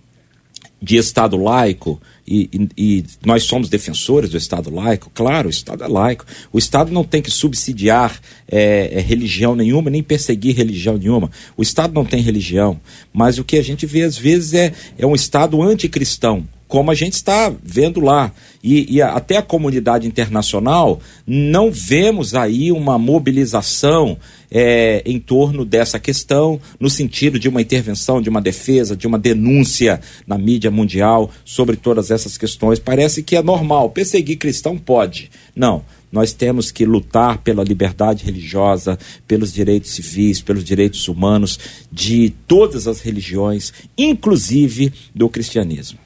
de 0.81 0.97
Estado 0.97 1.37
laico, 1.37 2.01
e, 2.27 2.49
e, 2.53 2.69
e, 2.77 3.05
nós 3.25 3.45
somos 3.45 3.69
defensores 3.69 4.31
do 4.31 4.37
Estado 4.37 4.75
laico, 4.75 5.11
claro, 5.13 5.49
o 5.49 5.51
Estado 5.51 5.85
é 5.85 5.89
laico. 5.89 6.25
O 6.53 6.59
Estado 6.59 6.91
não 6.91 7.05
tem 7.05 7.21
que 7.21 7.31
subsidiar 7.31 8.19
é, 8.49 8.91
é, 8.95 9.01
religião 9.01 9.55
nenhuma, 9.55 9.91
nem 9.91 10.03
perseguir 10.03 10.57
religião 10.57 10.97
nenhuma. 10.97 11.31
O 11.57 11.63
Estado 11.63 11.93
não 11.93 12.05
tem 12.05 12.23
religião, 12.23 12.81
mas 13.13 13.39
o 13.39 13.45
que 13.45 13.59
a 13.59 13.63
gente 13.63 13.85
vê 13.85 14.03
às 14.03 14.17
vezes 14.17 14.55
é, 14.55 14.73
é 14.99 15.07
um 15.07 15.15
Estado 15.15 15.63
anticristão 15.63 16.47
como 16.67 16.91
a 16.91 16.95
gente 16.95 17.13
está 17.13 17.53
vendo 17.63 18.01
lá. 18.01 18.33
E, 18.63 18.97
e, 18.97 19.03
até 19.03 19.37
a 19.37 19.43
comunidade 19.43 20.09
internacional, 20.09 20.99
não 21.25 21.71
vemos 21.71 22.35
aí 22.35 22.73
uma 22.73 22.99
mobilização 22.99 24.19
é, 24.57 25.03
em 25.05 25.19
torno 25.19 25.65
dessa 25.65 25.99
questão, 25.99 26.61
no 26.79 26.89
sentido 26.89 27.41
de 27.41 27.49
uma 27.49 27.61
intervenção, 27.61 28.23
de 28.23 28.29
uma 28.29 28.41
defesa, 28.41 28.97
de 28.97 29.05
uma 29.05 29.19
denúncia 29.19 30.01
na 30.25 30.39
mídia 30.39 30.71
mundial 30.71 31.29
sobre 31.45 31.77
todas 31.77 32.13
essas 32.13 32.39
questões. 32.39 32.79
Parece 32.79 33.25
que 33.25 33.35
é 33.35 33.43
normal. 33.43 33.91
Perseguir 33.91 34.39
cristão 34.39 34.79
pode. 34.79 35.29
Não. 35.57 35.85
Nós 36.13 36.33
temos 36.33 36.71
que 36.71 36.85
lutar 36.85 37.39
pela 37.39 37.65
liberdade 37.65 38.25
religiosa, 38.25 38.97
pelos 39.27 39.53
direitos 39.53 39.91
civis, 39.91 40.41
pelos 40.41 40.63
direitos 40.63 41.09
humanos 41.09 41.59
de 41.91 42.33
todas 42.47 42.87
as 42.87 43.01
religiões, 43.01 43.73
inclusive 43.99 44.93
do 45.13 45.29
cristianismo. 45.29 46.04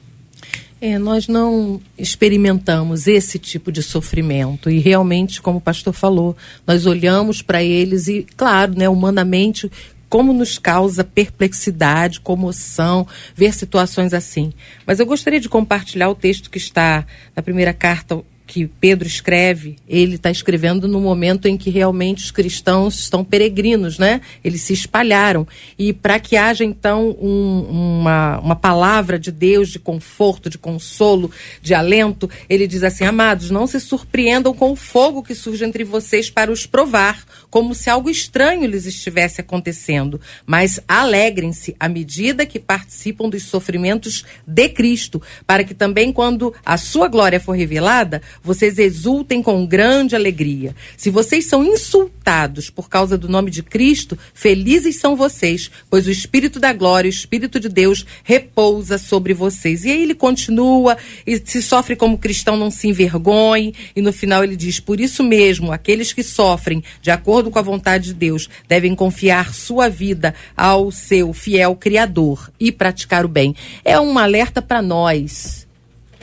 É, 0.81 0.97
nós 0.97 1.27
não 1.27 1.81
experimentamos 1.97 3.05
esse 3.05 3.37
tipo 3.37 3.69
de 3.69 3.83
sofrimento 3.83 4.69
e 4.69 4.79
realmente, 4.79 5.41
como 5.41 5.57
o 5.57 5.61
pastor 5.61 5.93
falou, 5.93 6.37
nós 6.65 6.85
olhamos 6.85 7.41
para 7.41 7.61
eles 7.61 8.07
e, 8.07 8.25
claro, 8.37 8.73
né, 8.77 8.87
humanamente, 8.87 9.69
como 10.09 10.31
nos 10.31 10.57
causa 10.57 11.03
perplexidade, 11.03 12.21
comoção 12.21 13.05
ver 13.35 13.53
situações 13.53 14.13
assim. 14.13 14.53
Mas 14.85 14.99
eu 14.99 15.05
gostaria 15.05 15.39
de 15.39 15.49
compartilhar 15.49 16.09
o 16.09 16.15
texto 16.15 16.49
que 16.49 16.57
está 16.57 17.05
na 17.35 17.43
primeira 17.43 17.73
carta 17.73 18.23
que 18.49 18.65
Pedro 18.65 19.07
escreve, 19.07 19.75
ele 19.87 20.15
está 20.15 20.31
escrevendo 20.31 20.87
no 20.87 20.99
momento 20.99 21.47
em 21.47 21.55
que 21.55 21.69
realmente 21.69 22.23
os 22.23 22.31
cristãos 22.31 22.99
estão 22.99 23.23
peregrinos, 23.23 23.99
né? 23.99 24.21
Eles 24.43 24.63
se 24.63 24.73
espalharam. 24.73 25.47
E 25.77 25.93
para 25.93 26.19
que 26.19 26.35
haja, 26.35 26.65
então, 26.65 27.15
um, 27.21 27.99
uma, 28.01 28.39
uma 28.39 28.55
palavra 28.55 29.19
de 29.19 29.31
Deus 29.31 29.69
de 29.69 29.77
conforto, 29.77 30.49
de 30.49 30.57
consolo, 30.57 31.29
de 31.61 31.75
alento, 31.75 32.27
ele 32.49 32.65
diz 32.65 32.81
assim: 32.81 33.03
Amados, 33.03 33.51
não 33.51 33.67
se 33.67 33.79
surpreendam 33.79 34.51
com 34.51 34.71
o 34.71 34.75
fogo 34.75 35.21
que 35.21 35.35
surge 35.35 35.63
entre 35.63 35.83
vocês 35.83 36.31
para 36.31 36.51
os 36.51 36.65
provar, 36.65 37.23
como 37.49 37.73
se 37.73 37.89
algo 37.89 38.09
estranho 38.09 38.67
lhes 38.67 38.85
estivesse 38.85 39.41
acontecendo. 39.41 40.19
Mas 40.45 40.79
alegrem-se 40.87 41.75
à 41.79 41.89
medida 41.89 42.45
que 42.45 42.59
participam 42.59 43.29
dos 43.29 43.43
sofrimentos 43.43 44.25
de 44.45 44.69
Cristo, 44.69 45.21
para 45.45 45.63
que 45.63 45.73
também, 45.73 46.11
quando 46.11 46.53
a 46.65 46.77
sua 46.77 47.07
glória 47.07 47.39
for 47.39 47.53
revelada, 47.53 48.21
vocês 48.43 48.77
exultem 48.77 49.41
com 49.41 49.65
grande 49.65 50.15
alegria. 50.15 50.75
Se 50.95 51.09
vocês 51.09 51.45
são 51.45 51.63
insultados 51.63 52.69
por 52.69 52.89
causa 52.89 53.17
do 53.17 53.27
nome 53.27 53.49
de 53.51 53.63
Cristo, 53.63 54.17
felizes 54.33 54.97
são 54.97 55.15
vocês, 55.15 55.71
pois 55.89 56.07
o 56.07 56.11
Espírito 56.11 56.59
da 56.59 56.73
glória, 56.73 57.07
o 57.07 57.11
Espírito 57.11 57.59
de 57.59 57.69
Deus, 57.69 58.05
repousa 58.23 58.97
sobre 58.97 59.33
vocês. 59.33 59.85
E 59.85 59.91
aí 59.91 60.03
ele 60.03 60.15
continua, 60.15 60.97
e 61.25 61.41
se 61.43 61.61
sofre 61.61 61.95
como 61.95 62.17
cristão, 62.17 62.57
não 62.57 62.71
se 62.71 62.87
envergonhe, 62.87 63.73
e 63.95 64.01
no 64.01 64.13
final 64.13 64.43
ele 64.43 64.55
diz: 64.55 64.79
Por 64.79 64.99
isso 64.99 65.23
mesmo, 65.23 65.71
aqueles 65.71 66.13
que 66.13 66.23
sofrem 66.23 66.83
de 67.01 67.11
acordo 67.11 67.38
com 67.43 67.59
a 67.59 67.63
vontade 67.63 68.05
de 68.05 68.13
Deus 68.13 68.49
devem 68.67 68.95
confiar 68.95 69.53
sua 69.53 69.89
vida 69.89 70.33
ao 70.55 70.91
seu 70.91 71.33
fiel 71.33 71.75
Criador 71.75 72.51
e 72.59 72.71
praticar 72.71 73.25
o 73.25 73.29
bem. 73.29 73.55
É 73.85 73.99
um 73.99 74.17
alerta 74.17 74.61
para 74.61 74.81
nós 74.81 75.67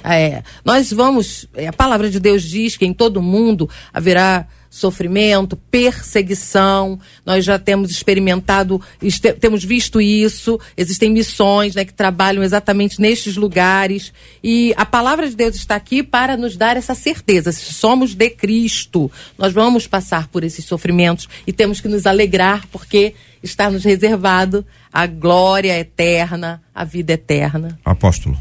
é, 0.09 0.45
nós 0.65 0.93
vamos, 0.93 1.49
é, 1.53 1.67
a 1.67 1.73
palavra 1.73 2.09
de 2.09 2.21
Deus 2.21 2.45
diz 2.45 2.77
que 2.77 2.87
em 2.87 2.95
todo 2.95 3.21
mundo 3.21 3.69
haverá 3.93 4.47
sofrimento, 4.77 5.57
perseguição. 5.71 6.99
Nós 7.25 7.45
já 7.45 7.59
temos 7.59 7.91
experimentado, 7.91 8.81
este, 9.03 9.33
temos 9.33 9.65
visto 9.65 10.01
isso. 10.01 10.61
Existem 10.77 11.11
missões 11.11 11.75
né, 11.75 11.85
que 11.85 11.95
trabalham 11.95 12.43
exatamente 12.43 13.01
nestes 13.01 13.37
lugares. 13.37 14.13
E 14.45 14.75
a 14.77 14.85
palavra 14.85 15.29
de 15.29 15.35
Deus 15.35 15.57
está 15.57 15.77
aqui 15.77 16.03
para 16.03 16.37
nos 16.37 16.57
dar 16.57 16.77
essa 16.77 16.95
certeza. 16.95 17.53
Se 17.53 17.73
somos 17.73 18.15
de 18.15 18.31
Cristo, 18.31 19.11
nós 19.39 19.53
vamos 19.53 19.87
passar 19.87 20.29
por 20.29 20.45
esses 20.45 20.65
sofrimentos 20.65 21.29
e 21.47 21.53
temos 21.53 21.81
que 21.81 21.89
nos 21.89 22.07
alegrar 22.07 22.67
porque 22.71 23.15
está 23.43 23.71
nos 23.71 23.85
reservado 23.85 24.65
a 24.93 25.07
glória 25.07 25.79
eterna, 25.79 26.63
a 26.75 26.85
vida 26.85 27.15
eterna. 27.15 27.79
Apóstolo. 27.85 28.37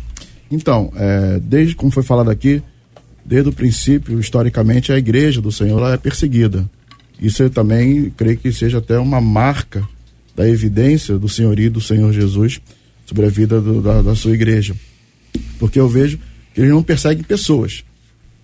Então, 0.51 0.91
é, 0.95 1.39
desde 1.39 1.75
como 1.75 1.91
foi 1.91 2.03
falado 2.03 2.29
aqui, 2.29 2.61
desde 3.25 3.49
o 3.49 3.53
princípio, 3.53 4.19
historicamente, 4.19 4.91
a 4.91 4.97
igreja 4.97 5.41
do 5.41 5.51
Senhor 5.51 5.81
é 5.91 5.97
perseguida. 5.97 6.69
Isso 7.19 7.41
eu 7.41 7.49
também 7.49 8.11
creio 8.15 8.37
que 8.37 8.51
seja 8.51 8.77
até 8.77 8.99
uma 8.99 9.19
marca 9.19 9.87
da 10.35 10.47
evidência 10.47 11.17
do 11.17 11.27
senhorio 11.27 11.71
do 11.71 11.81
Senhor 11.81 12.13
Jesus 12.13 12.59
sobre 13.05 13.25
a 13.25 13.29
vida 13.29 13.59
do, 13.59 13.81
da, 13.81 14.01
da 14.01 14.15
sua 14.15 14.33
igreja. 14.33 14.75
Porque 15.57 15.79
eu 15.79 15.89
vejo 15.89 16.19
que 16.53 16.61
eles 16.61 16.71
não 16.71 16.83
perseguem 16.83 17.23
pessoas, 17.23 17.83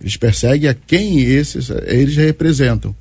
eles 0.00 0.16
perseguem 0.16 0.68
a 0.68 0.74
quem 0.74 1.20
esses, 1.20 1.70
eles 1.86 2.16
representam. 2.16 2.94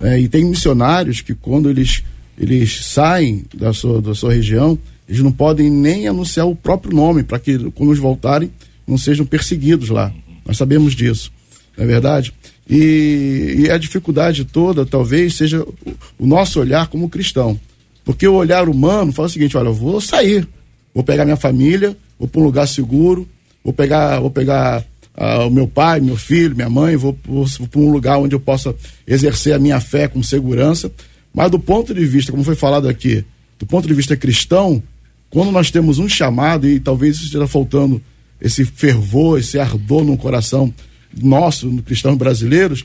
É, 0.00 0.18
e 0.18 0.28
tem 0.28 0.44
missionários 0.44 1.20
que 1.20 1.34
quando 1.34 1.68
eles, 1.68 2.04
eles 2.38 2.84
saem 2.84 3.44
da 3.54 3.72
sua, 3.72 4.00
da 4.00 4.14
sua 4.14 4.32
região, 4.32 4.78
eles 5.08 5.20
não 5.20 5.32
podem 5.32 5.68
nem 5.68 6.06
anunciar 6.06 6.46
o 6.46 6.54
próprio 6.54 6.94
nome 6.94 7.22
para 7.22 7.38
que, 7.38 7.58
quando 7.72 7.90
eles 7.90 8.00
voltarem, 8.00 8.50
não 8.86 8.96
sejam 8.96 9.26
perseguidos 9.26 9.88
lá. 9.88 10.12
Nós 10.48 10.56
sabemos 10.56 10.96
disso, 10.96 11.30
não 11.76 11.84
é 11.84 11.86
verdade? 11.86 12.32
E, 12.68 13.56
e 13.58 13.70
a 13.70 13.76
dificuldade 13.76 14.46
toda, 14.46 14.86
talvez, 14.86 15.34
seja 15.34 15.62
o, 15.62 15.74
o, 16.18 16.26
nosso 16.26 16.58
olhar 16.58 16.88
como 16.88 17.08
cristão. 17.08 17.60
Porque 18.02 18.26
o 18.26 18.34
olhar 18.34 18.66
humano 18.66 19.12
fala 19.12 19.26
o 19.26 19.30
seguinte: 19.30 19.56
olha, 19.58 19.68
eu 19.68 19.74
vou 19.74 20.00
sair, 20.00 20.48
vou 20.94 21.04
pegar 21.04 21.26
minha 21.26 21.36
família, 21.36 21.94
vou 22.18 22.26
para 22.26 22.40
um 22.40 22.44
lugar 22.44 22.66
seguro, 22.66 23.28
vou 23.62 23.74
pegar, 23.74 24.20
vou 24.20 24.30
pegar 24.30 24.82
uh, 25.16 25.46
o 25.46 25.50
meu 25.50 25.68
pai, 25.68 26.00
meu 26.00 26.16
filho, 26.16 26.56
minha 26.56 26.70
mãe, 26.70 26.96
vou, 26.96 27.16
vou, 27.24 27.44
vou 27.44 27.68
para 27.68 27.80
um 27.80 27.90
lugar 27.90 28.18
onde 28.18 28.34
eu 28.34 28.40
possa 28.40 28.74
exercer 29.06 29.52
a 29.52 29.58
minha 29.58 29.80
fé 29.80 30.08
com 30.08 30.22
segurança. 30.22 30.90
Mas 31.34 31.50
do 31.50 31.58
ponto 31.58 31.94
de 31.94 32.04
vista, 32.06 32.32
como 32.32 32.42
foi 32.42 32.54
falado 32.54 32.88
aqui, 32.88 33.22
do 33.58 33.66
ponto 33.66 33.86
de 33.86 33.94
vista 33.94 34.16
cristão, 34.16 34.82
quando 35.30 35.52
nós 35.52 35.70
temos 35.70 35.98
um 35.98 36.08
chamado, 36.08 36.66
e 36.66 36.80
talvez 36.80 37.18
esteja 37.18 37.46
faltando 37.46 38.00
esse 38.40 38.64
fervor, 38.64 39.38
esse 39.38 39.58
ardor 39.58 40.04
no 40.04 40.16
coração 40.16 40.72
nosso, 41.20 41.66
no 41.66 41.82
cristãos 41.82 42.16
brasileiros, 42.16 42.84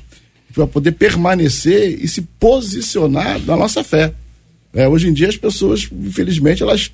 para 0.54 0.68
poder 0.68 0.94
permanecer 0.94 2.00
e 2.02 2.08
se 2.08 2.22
posicionar 2.40 3.40
na 3.46 3.56
nossa 3.56 3.84
fé. 3.84 4.14
É, 4.74 4.88
hoje 4.88 5.08
em 5.08 5.14
dia 5.14 5.30
as 5.30 5.38
pessoas, 5.38 5.88
infelizmente, 5.92 6.64
elas 6.64 6.92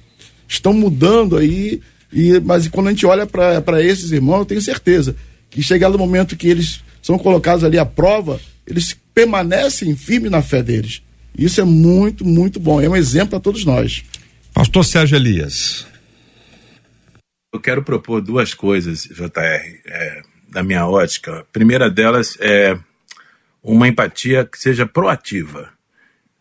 estão 0.47 0.73
mudando 0.73 1.37
aí, 1.37 1.81
e, 2.11 2.39
mas 2.39 2.67
quando 2.67 2.87
a 2.87 2.89
gente 2.91 3.05
olha 3.05 3.25
para 3.25 3.83
esses 3.83 4.11
irmãos, 4.11 4.39
eu 4.39 4.45
tenho 4.45 4.61
certeza 4.61 5.15
que 5.49 5.61
chegado 5.61 5.95
o 5.95 5.99
momento 5.99 6.35
que 6.35 6.47
eles 6.47 6.81
são 7.01 7.17
colocados 7.17 7.63
ali 7.63 7.77
à 7.77 7.85
prova, 7.85 8.39
eles 8.67 8.95
permanecem 9.13 9.95
firmes 9.95 10.31
na 10.31 10.41
fé 10.41 10.61
deles. 10.61 11.01
Isso 11.37 11.61
é 11.61 11.63
muito, 11.63 12.25
muito 12.25 12.59
bom. 12.59 12.81
É 12.81 12.89
um 12.89 12.95
exemplo 12.95 13.29
para 13.29 13.39
todos 13.39 13.63
nós. 13.65 14.03
Pastor 14.53 14.83
Sérgio 14.83 15.15
Elias. 15.15 15.85
Eu 17.51 17.59
quero 17.59 17.81
propor 17.81 18.21
duas 18.21 18.53
coisas, 18.53 19.05
JR, 19.05 19.81
é, 19.87 20.21
da 20.47 20.61
minha 20.61 20.85
ótica. 20.85 21.39
A 21.39 21.43
primeira 21.45 21.89
delas 21.89 22.37
é 22.39 22.77
uma 23.63 23.87
empatia 23.87 24.45
que 24.45 24.59
seja 24.59 24.85
proativa. 24.85 25.69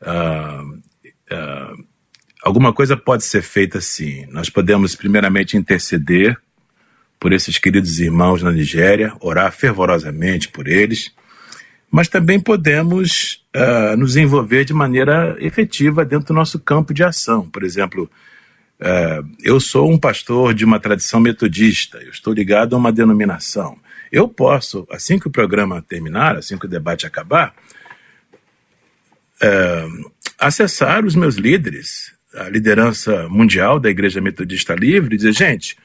Uh, 0.03 0.75
uh, 0.75 1.85
alguma 2.43 2.75
coisa 2.75 2.95
pode 2.95 3.25
ser 3.25 3.41
feita 3.41 3.79
assim. 3.79 4.27
Nós 4.27 4.51
podemos, 4.51 4.95
primeiramente, 4.95 5.57
interceder 5.57 6.37
por 7.19 7.33
esses 7.33 7.57
queridos 7.57 7.99
irmãos 7.99 8.43
na 8.43 8.53
Nigéria, 8.53 9.15
orar 9.21 9.51
fervorosamente 9.51 10.49
por 10.49 10.69
eles, 10.69 11.11
mas 11.91 12.07
também 12.07 12.39
podemos 12.39 13.43
uh, 13.57 13.97
nos 13.97 14.15
envolver 14.15 14.65
de 14.67 14.75
maneira 14.75 15.37
efetiva 15.41 16.05
dentro 16.05 16.29
do 16.29 16.35
nosso 16.35 16.59
campo 16.59 16.93
de 16.93 17.03
ação. 17.03 17.49
Por 17.49 17.65
exemplo, 17.65 18.11
uh, 18.81 19.29
eu 19.43 19.61
sou 19.61 19.91
um 19.91 19.99
pastor 19.99 20.55
de 20.55 20.65
uma 20.65 20.81
tradição 20.81 21.21
metodista, 21.21 21.99
eu 21.99 22.11
estou 22.11 22.33
ligado 22.33 22.75
a 22.75 22.79
uma 22.79 22.93
denominação. 22.93 23.79
Eu 24.11 24.29
posso, 24.29 24.87
assim 24.91 25.19
que 25.19 25.29
o 25.29 25.31
programa 25.31 25.83
terminar, 25.83 26.37
assim 26.37 26.59
que 26.59 26.67
o 26.67 26.69
debate 26.69 27.07
acabar, 27.07 27.55
uh, 29.43 30.11
acessar 30.39 31.05
os 31.05 31.15
meus 31.15 31.37
líderes, 31.37 32.13
a 32.35 32.49
liderança 32.49 33.29
mundial 33.29 33.81
da 33.81 33.91
Igreja 33.91 34.21
Metodista 34.21 34.75
Livre, 34.75 35.15
e 35.15 35.19
dizer: 35.19 35.33
gente, 35.33 35.77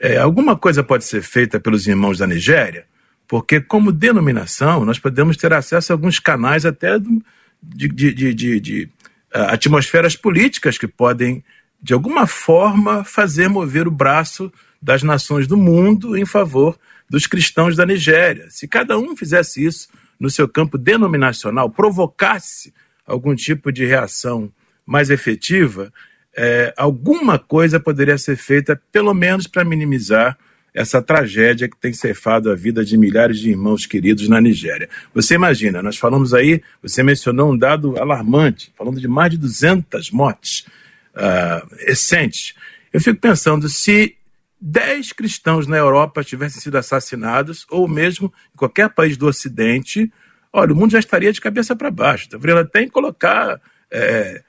é, 0.00 0.16
alguma 0.18 0.56
coisa 0.56 0.82
pode 0.82 1.04
ser 1.04 1.22
feita 1.22 1.58
pelos 1.58 1.86
irmãos 1.86 2.18
da 2.18 2.26
Nigéria? 2.26 2.86
Porque, 3.26 3.60
como 3.60 3.92
denominação, 3.92 4.84
nós 4.84 4.98
podemos 4.98 5.36
ter 5.36 5.52
acesso 5.52 5.92
a 5.92 5.94
alguns 5.94 6.18
canais 6.18 6.64
até 6.64 6.98
de, 6.98 7.88
de, 7.88 8.14
de, 8.14 8.60
de, 8.60 8.88
atmosferas 9.32 10.16
políticas 10.16 10.78
que 10.78 10.88
podem, 10.88 11.44
de 11.80 11.94
alguma 11.94 12.26
forma, 12.26 13.04
fazer 13.04 13.48
mover 13.48 13.86
o 13.86 13.90
braço 13.90 14.52
das 14.80 15.02
nações 15.02 15.46
do 15.46 15.56
mundo 15.56 16.16
em 16.16 16.24
favor 16.24 16.78
dos 17.08 17.26
cristãos 17.26 17.76
da 17.76 17.86
Nigéria. 17.86 18.46
Se 18.50 18.66
cada 18.66 18.98
um 18.98 19.16
fizesse 19.16 19.64
isso 19.64 19.88
no 20.18 20.28
seu 20.28 20.48
campo 20.48 20.76
denominacional, 20.76 21.70
provocasse 21.70 22.74
algum 23.06 23.34
tipo 23.34 23.72
de 23.72 23.86
reação 23.86 24.52
mais 24.84 25.08
efetiva, 25.10 25.92
é, 26.36 26.72
alguma 26.76 27.38
coisa 27.38 27.80
poderia 27.80 28.18
ser 28.18 28.36
feita, 28.36 28.80
pelo 28.92 29.14
menos 29.14 29.46
para 29.46 29.64
minimizar 29.64 30.36
essa 30.74 31.00
tragédia 31.00 31.68
que 31.68 31.76
tem 31.76 31.92
ceifado 31.92 32.50
a 32.50 32.54
vida 32.54 32.84
de 32.84 32.96
milhares 32.96 33.38
de 33.38 33.50
irmãos 33.50 33.86
queridos 33.86 34.28
na 34.28 34.40
Nigéria. 34.40 34.88
Você 35.14 35.34
imagina, 35.34 35.82
nós 35.82 35.96
falamos 35.96 36.34
aí, 36.34 36.62
você 36.82 37.02
mencionou 37.02 37.52
um 37.52 37.58
dado 37.58 37.98
alarmante, 38.00 38.72
falando 38.76 39.00
de 39.00 39.08
mais 39.08 39.30
de 39.30 39.38
200 39.38 40.10
mortes 40.10 40.66
uh, 41.14 41.68
recentes. 41.86 42.54
Eu 42.92 43.00
fico 43.00 43.20
pensando, 43.20 43.68
se 43.68 44.16
10 44.60 45.12
cristãos 45.12 45.66
na 45.66 45.76
Europa 45.76 46.24
tivessem 46.24 46.60
sido 46.60 46.76
assassinados, 46.76 47.66
ou 47.70 47.86
mesmo 47.86 48.32
em 48.54 48.56
qualquer 48.56 48.88
país 48.90 49.16
do 49.16 49.26
Ocidente, 49.26 50.12
olha, 50.52 50.72
o 50.72 50.76
mundo 50.76 50.92
já 50.92 50.98
estaria 50.98 51.32
de 51.32 51.40
cabeça 51.40 51.76
para 51.76 51.90
baixo. 51.90 52.30
Deveria 52.30 52.60
até 52.60 52.86
colocar 52.88 53.60
é, 53.90 54.42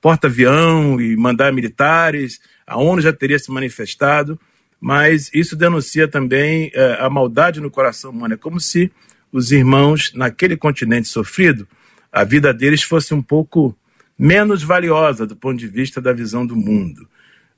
porta-avião 0.00 1.00
e 1.00 1.16
mandar 1.16 1.52
militares, 1.52 2.40
a 2.66 2.76
ONU 2.76 3.00
já 3.00 3.12
teria 3.12 3.38
se 3.38 3.50
manifestado 3.50 4.38
mas 4.80 5.30
isso 5.34 5.56
denuncia 5.56 6.06
também 6.06 6.70
é, 6.74 6.98
a 7.00 7.10
maldade 7.10 7.60
no 7.60 7.70
coração 7.70 8.10
humano. 8.10 8.34
É 8.34 8.36
como 8.36 8.60
se 8.60 8.90
os 9.32 9.50
irmãos 9.50 10.12
naquele 10.14 10.56
continente 10.56 11.08
sofrido, 11.08 11.66
a 12.12 12.24
vida 12.24 12.54
deles 12.54 12.82
fosse 12.82 13.12
um 13.12 13.22
pouco 13.22 13.76
menos 14.18 14.62
valiosa 14.62 15.26
do 15.26 15.36
ponto 15.36 15.58
de 15.58 15.68
vista 15.68 16.00
da 16.00 16.12
visão 16.12 16.46
do 16.46 16.56
mundo. 16.56 17.08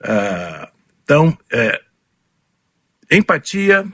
Ah, 0.02 0.70
então, 1.02 1.36
é, 1.52 1.80
empatia 3.10 3.84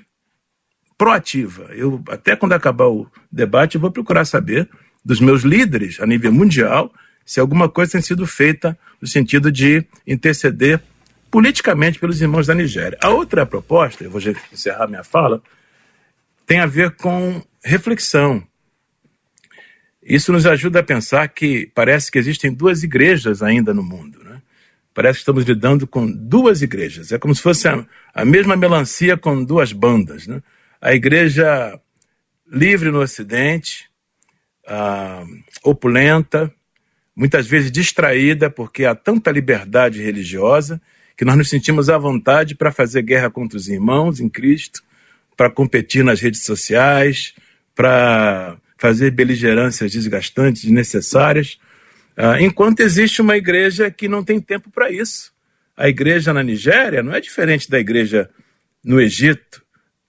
proativa. 0.98 1.64
Eu 1.72 2.02
até 2.08 2.34
quando 2.34 2.52
acabar 2.52 2.86
o 2.86 3.06
debate, 3.30 3.78
vou 3.78 3.90
procurar 3.90 4.24
saber 4.24 4.68
dos 5.04 5.20
meus 5.20 5.42
líderes 5.42 6.00
a 6.00 6.06
nível 6.06 6.32
mundial 6.32 6.92
se 7.24 7.40
alguma 7.40 7.68
coisa 7.68 7.92
tem 7.92 8.02
sido 8.02 8.26
feita 8.26 8.78
no 9.00 9.06
sentido 9.06 9.50
de 9.50 9.84
interceder 10.06 10.80
politicamente 11.30 11.98
pelos 11.98 12.20
irmãos 12.20 12.46
da 12.46 12.54
Nigéria. 12.54 12.96
A 13.02 13.10
outra 13.10 13.44
proposta, 13.44 14.04
eu 14.04 14.10
vou 14.10 14.20
encerrar 14.52 14.86
minha 14.86 15.04
fala, 15.04 15.42
tem 16.46 16.60
a 16.60 16.66
ver 16.66 16.92
com 16.92 17.42
reflexão. 17.64 18.46
Isso 20.06 20.32
nos 20.32 20.46
ajuda 20.46 20.78
a 20.78 20.84
pensar 20.84 21.26
que 21.28 21.68
parece 21.74 22.12
que 22.12 22.18
existem 22.18 22.52
duas 22.52 22.84
igrejas 22.84 23.42
ainda 23.42 23.74
no 23.74 23.82
mundo. 23.82 24.22
Né? 24.22 24.40
Parece 24.94 25.14
que 25.14 25.22
estamos 25.22 25.44
lidando 25.44 25.84
com 25.84 26.08
duas 26.08 26.62
igrejas. 26.62 27.10
É 27.10 27.18
como 27.18 27.34
se 27.34 27.42
fosse 27.42 27.66
a, 27.66 27.84
a 28.14 28.24
mesma 28.24 28.56
melancia 28.56 29.16
com 29.16 29.42
duas 29.42 29.72
bandas. 29.72 30.28
Né? 30.28 30.40
A 30.80 30.94
igreja 30.94 31.80
livre 32.48 32.92
no 32.92 33.00
Ocidente, 33.00 33.90
opulenta, 35.64 36.52
muitas 37.14 37.46
vezes 37.48 37.72
distraída 37.72 38.48
porque 38.48 38.84
há 38.84 38.94
tanta 38.94 39.32
liberdade 39.32 40.00
religiosa 40.00 40.80
que 41.16 41.24
nós 41.24 41.36
nos 41.36 41.48
sentimos 41.48 41.88
à 41.88 41.98
vontade 41.98 42.54
para 42.54 42.70
fazer 42.70 43.02
guerra 43.02 43.28
contra 43.28 43.56
os 43.56 43.68
irmãos 43.68 44.20
em 44.20 44.28
Cristo, 44.28 44.82
para 45.36 45.50
competir 45.50 46.04
nas 46.04 46.20
redes 46.20 46.44
sociais, 46.44 47.34
para 47.74 48.56
fazer 48.76 49.10
beligerâncias 49.10 49.90
desgastantes, 49.90 50.62
desnecessárias, 50.62 51.58
uh, 52.16 52.40
enquanto 52.40 52.80
existe 52.80 53.22
uma 53.22 53.36
igreja 53.36 53.90
que 53.90 54.08
não 54.08 54.22
tem 54.22 54.40
tempo 54.40 54.70
para 54.70 54.90
isso. 54.90 55.32
A 55.76 55.88
igreja 55.88 56.32
na 56.32 56.42
Nigéria 56.42 57.02
não 57.02 57.14
é 57.14 57.20
diferente 57.20 57.70
da 57.70 57.78
igreja 57.78 58.30
no 58.84 59.00
Egito, 59.00 59.62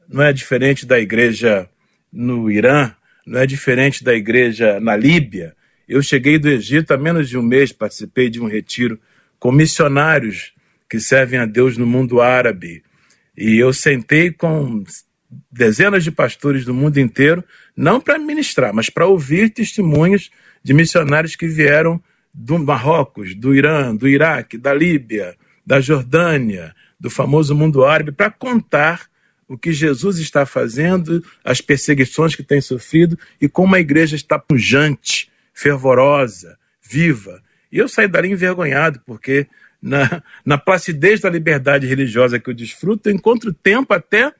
não 0.07 0.23
é 0.23 0.31
diferente 0.31 0.85
da 0.85 0.99
igreja 0.99 1.69
no 2.11 2.49
Irã, 2.49 2.93
não 3.25 3.39
é 3.39 3.45
diferente 3.45 4.03
da 4.03 4.13
igreja 4.13 4.79
na 4.79 4.95
Líbia. 4.95 5.55
Eu 5.87 6.01
cheguei 6.01 6.37
do 6.37 6.49
Egito 6.49 6.93
há 6.93 6.97
menos 6.97 7.27
de 7.27 7.37
um 7.37 7.41
mês, 7.41 7.71
participei 7.71 8.29
de 8.29 8.41
um 8.41 8.47
retiro 8.47 8.99
com 9.39 9.51
missionários 9.51 10.53
que 10.89 10.99
servem 10.99 11.39
a 11.39 11.45
Deus 11.45 11.77
no 11.77 11.85
mundo 11.85 12.21
árabe. 12.21 12.83
E 13.37 13.57
eu 13.57 13.73
sentei 13.73 14.31
com 14.31 14.83
dezenas 15.51 16.03
de 16.03 16.11
pastores 16.11 16.63
do 16.65 16.73
mundo 16.73 16.99
inteiro, 16.99 17.43
não 17.75 17.99
para 17.99 18.17
ministrar, 18.17 18.73
mas 18.73 18.89
para 18.89 19.05
ouvir 19.05 19.49
testemunhos 19.49 20.29
de 20.63 20.73
missionários 20.73 21.35
que 21.35 21.47
vieram 21.47 22.01
do 22.33 22.57
Marrocos, 22.59 23.35
do 23.35 23.53
Irã, 23.53 23.95
do 23.95 24.07
Iraque, 24.07 24.57
da 24.57 24.73
Líbia, 24.73 25.35
da 25.65 25.81
Jordânia, 25.81 26.73
do 26.99 27.09
famoso 27.09 27.55
mundo 27.55 27.83
árabe, 27.85 28.11
para 28.11 28.31
contar 28.31 29.07
o 29.47 29.57
que 29.57 29.71
Jesus 29.71 30.17
está 30.17 30.45
fazendo, 30.45 31.23
as 31.43 31.61
perseguições 31.61 32.35
que 32.35 32.43
tem 32.43 32.59
sofrido 32.59 33.17
e 33.39 33.47
como 33.47 33.75
a 33.75 33.79
igreja 33.79 34.15
está 34.15 34.37
pujante, 34.37 35.31
fervorosa, 35.53 36.57
viva. 36.81 37.41
E 37.71 37.77
eu 37.77 37.87
saí 37.87 38.07
dali 38.07 38.29
envergonhado, 38.29 39.01
porque 39.05 39.47
na, 39.81 40.21
na 40.45 40.57
placidez 40.57 41.21
da 41.21 41.29
liberdade 41.29 41.87
religiosa 41.87 42.39
que 42.39 42.49
eu 42.49 42.53
desfruto, 42.53 43.09
eu 43.09 43.13
encontro 43.13 43.53
tempo 43.53 43.93
até 43.93 44.33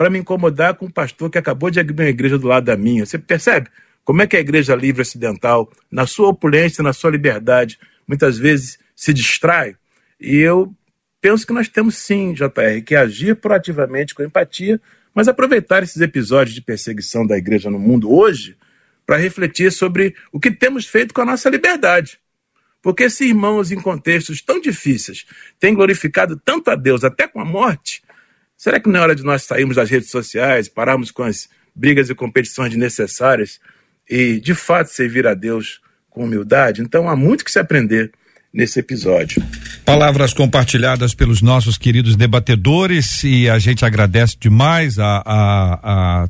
para 0.00 0.08
me 0.08 0.18
incomodar 0.18 0.76
com 0.76 0.86
um 0.86 0.90
pastor 0.90 1.28
que 1.28 1.36
acabou 1.36 1.70
de 1.70 1.78
abrir 1.78 1.92
uma 1.92 2.08
igreja 2.08 2.38
do 2.38 2.46
lado 2.46 2.64
da 2.64 2.74
minha. 2.74 3.04
Você 3.04 3.18
percebe 3.18 3.68
como 4.02 4.22
é 4.22 4.26
que 4.26 4.34
a 4.34 4.40
igreja 4.40 4.74
livre 4.74 5.02
ocidental, 5.02 5.70
na 5.90 6.06
sua 6.06 6.28
opulência, 6.28 6.82
na 6.82 6.94
sua 6.94 7.10
liberdade, 7.10 7.78
muitas 8.08 8.38
vezes 8.38 8.78
se 8.96 9.12
distrai? 9.12 9.76
E 10.18 10.36
eu 10.36 10.74
penso 11.20 11.46
que 11.46 11.52
nós 11.52 11.68
temos 11.68 11.98
sim, 11.98 12.32
JR, 12.32 12.82
que 12.82 12.96
agir 12.96 13.36
proativamente 13.36 14.14
com 14.14 14.22
empatia, 14.22 14.80
mas 15.14 15.28
aproveitar 15.28 15.82
esses 15.82 16.00
episódios 16.00 16.54
de 16.54 16.62
perseguição 16.62 17.26
da 17.26 17.36
igreja 17.36 17.70
no 17.70 17.78
mundo 17.78 18.10
hoje 18.10 18.56
para 19.04 19.18
refletir 19.18 19.70
sobre 19.70 20.14
o 20.32 20.40
que 20.40 20.50
temos 20.50 20.86
feito 20.86 21.12
com 21.12 21.20
a 21.20 21.26
nossa 21.26 21.50
liberdade. 21.50 22.18
Porque 22.80 23.10
se 23.10 23.26
irmãos 23.26 23.70
em 23.70 23.78
contextos 23.78 24.40
tão 24.40 24.62
difíceis 24.62 25.26
têm 25.58 25.74
glorificado 25.74 26.40
tanto 26.42 26.70
a 26.70 26.74
Deus 26.74 27.04
até 27.04 27.28
com 27.28 27.38
a 27.38 27.44
morte, 27.44 28.00
será 28.60 28.78
que 28.78 28.90
não 28.90 29.00
é 29.00 29.02
hora 29.02 29.14
de 29.14 29.22
nós 29.22 29.44
sairmos 29.44 29.76
das 29.76 29.88
redes 29.88 30.10
sociais, 30.10 30.68
pararmos 30.68 31.10
com 31.10 31.22
as 31.22 31.48
brigas 31.74 32.10
e 32.10 32.14
competições 32.14 32.68
desnecessárias 32.68 33.58
e 34.08 34.38
de 34.38 34.54
fato 34.54 34.88
servir 34.88 35.26
a 35.26 35.32
Deus 35.32 35.80
com 36.10 36.24
humildade? 36.24 36.82
Então 36.82 37.08
há 37.08 37.16
muito 37.16 37.42
que 37.42 37.50
se 37.50 37.58
aprender 37.58 38.12
nesse 38.52 38.78
episódio. 38.78 39.42
Palavras 39.82 40.34
compartilhadas 40.34 41.14
pelos 41.14 41.40
nossos 41.40 41.78
queridos 41.78 42.16
debatedores 42.16 43.24
e 43.24 43.48
a 43.48 43.58
gente 43.58 43.82
agradece 43.82 44.36
demais 44.38 44.98
a, 44.98 45.22
a, 45.24 46.24
a 46.24 46.28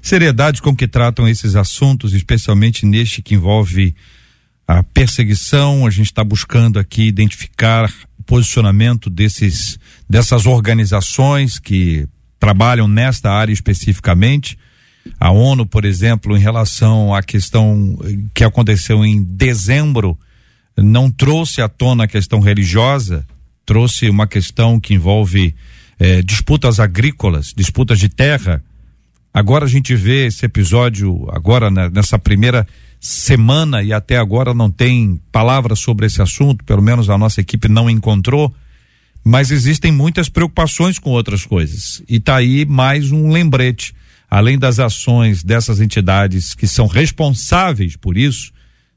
seriedade 0.00 0.62
com 0.62 0.76
que 0.76 0.86
tratam 0.86 1.26
esses 1.26 1.56
assuntos, 1.56 2.12
especialmente 2.12 2.86
neste 2.86 3.20
que 3.22 3.34
envolve 3.34 3.92
a 4.68 4.84
perseguição, 4.84 5.84
a 5.84 5.90
gente 5.90 6.06
está 6.06 6.22
buscando 6.22 6.78
aqui 6.78 7.08
identificar 7.08 7.92
o 8.18 8.22
posicionamento 8.22 9.10
desses 9.10 9.78
dessas 10.12 10.44
organizações 10.44 11.58
que 11.58 12.06
trabalham 12.38 12.86
nesta 12.86 13.30
área 13.30 13.50
especificamente. 13.50 14.58
A 15.18 15.30
ONU, 15.30 15.64
por 15.64 15.86
exemplo, 15.86 16.36
em 16.36 16.38
relação 16.38 17.14
à 17.14 17.22
questão 17.22 17.98
que 18.34 18.44
aconteceu 18.44 19.02
em 19.06 19.22
dezembro, 19.22 20.18
não 20.76 21.10
trouxe 21.10 21.62
à 21.62 21.68
tona 21.68 22.04
a 22.04 22.06
questão 22.06 22.40
religiosa, 22.40 23.26
trouxe 23.64 24.10
uma 24.10 24.26
questão 24.26 24.78
que 24.78 24.92
envolve 24.92 25.54
eh, 25.98 26.20
disputas 26.20 26.78
agrícolas, 26.78 27.54
disputas 27.56 27.98
de 27.98 28.10
terra. 28.10 28.62
Agora 29.32 29.64
a 29.64 29.68
gente 29.68 29.94
vê 29.94 30.26
esse 30.26 30.44
episódio, 30.44 31.26
agora 31.32 31.70
né, 31.70 31.88
nessa 31.90 32.18
primeira 32.18 32.68
semana 33.00 33.82
e 33.82 33.94
até 33.94 34.18
agora 34.18 34.52
não 34.52 34.70
tem 34.70 35.18
palavras 35.32 35.78
sobre 35.78 36.04
esse 36.04 36.20
assunto, 36.20 36.66
pelo 36.66 36.82
menos 36.82 37.08
a 37.08 37.16
nossa 37.16 37.40
equipe 37.40 37.66
não 37.66 37.88
encontrou, 37.88 38.54
mas 39.24 39.50
existem 39.50 39.92
muitas 39.92 40.28
preocupações 40.28 40.98
com 40.98 41.10
outras 41.10 41.46
coisas. 41.46 42.02
E 42.08 42.18
tá 42.18 42.36
aí 42.36 42.64
mais 42.64 43.12
um 43.12 43.30
lembrete. 43.30 43.94
além 44.28 44.58
das 44.58 44.78
ações 44.78 45.44
dessas 45.44 45.78
entidades 45.78 46.54
que 46.54 46.66
são 46.66 46.86
responsáveis 46.86 47.96
por 47.96 48.16
isso, 48.16 48.50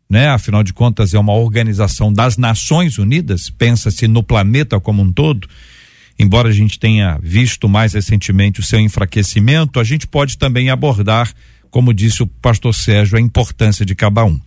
né? 0.09 0.29
Afinal 0.29 0.63
de 0.63 0.71
contas 0.71 1.13
é 1.13 1.19
uma 1.19 1.33
organização 1.33 2.13
das 2.13 2.37
Nações 2.37 2.97
Unidas, 2.97 3.49
pensa-se 3.49 4.07
no 4.07 4.23
planeta 4.23 4.79
como 4.79 5.01
um 5.01 5.11
todo. 5.11 5.47
Embora 6.17 6.47
a 6.47 6.53
gente 6.53 6.79
tenha 6.79 7.19
visto 7.21 7.67
mais 7.67 7.93
recentemente 7.93 8.61
o 8.61 8.63
seu 8.63 8.79
enfraquecimento, 8.79 9.79
a 9.79 9.83
gente 9.83 10.07
pode 10.07 10.37
também 10.37 10.69
abordar, 10.69 11.33
como 11.69 11.93
disse 11.93 12.23
o 12.23 12.27
pastor 12.27 12.73
Sérgio, 12.73 13.17
a 13.17 13.21
importância 13.21 13.85
de 13.85 13.93
cada 13.93 14.23
um. 14.23 14.39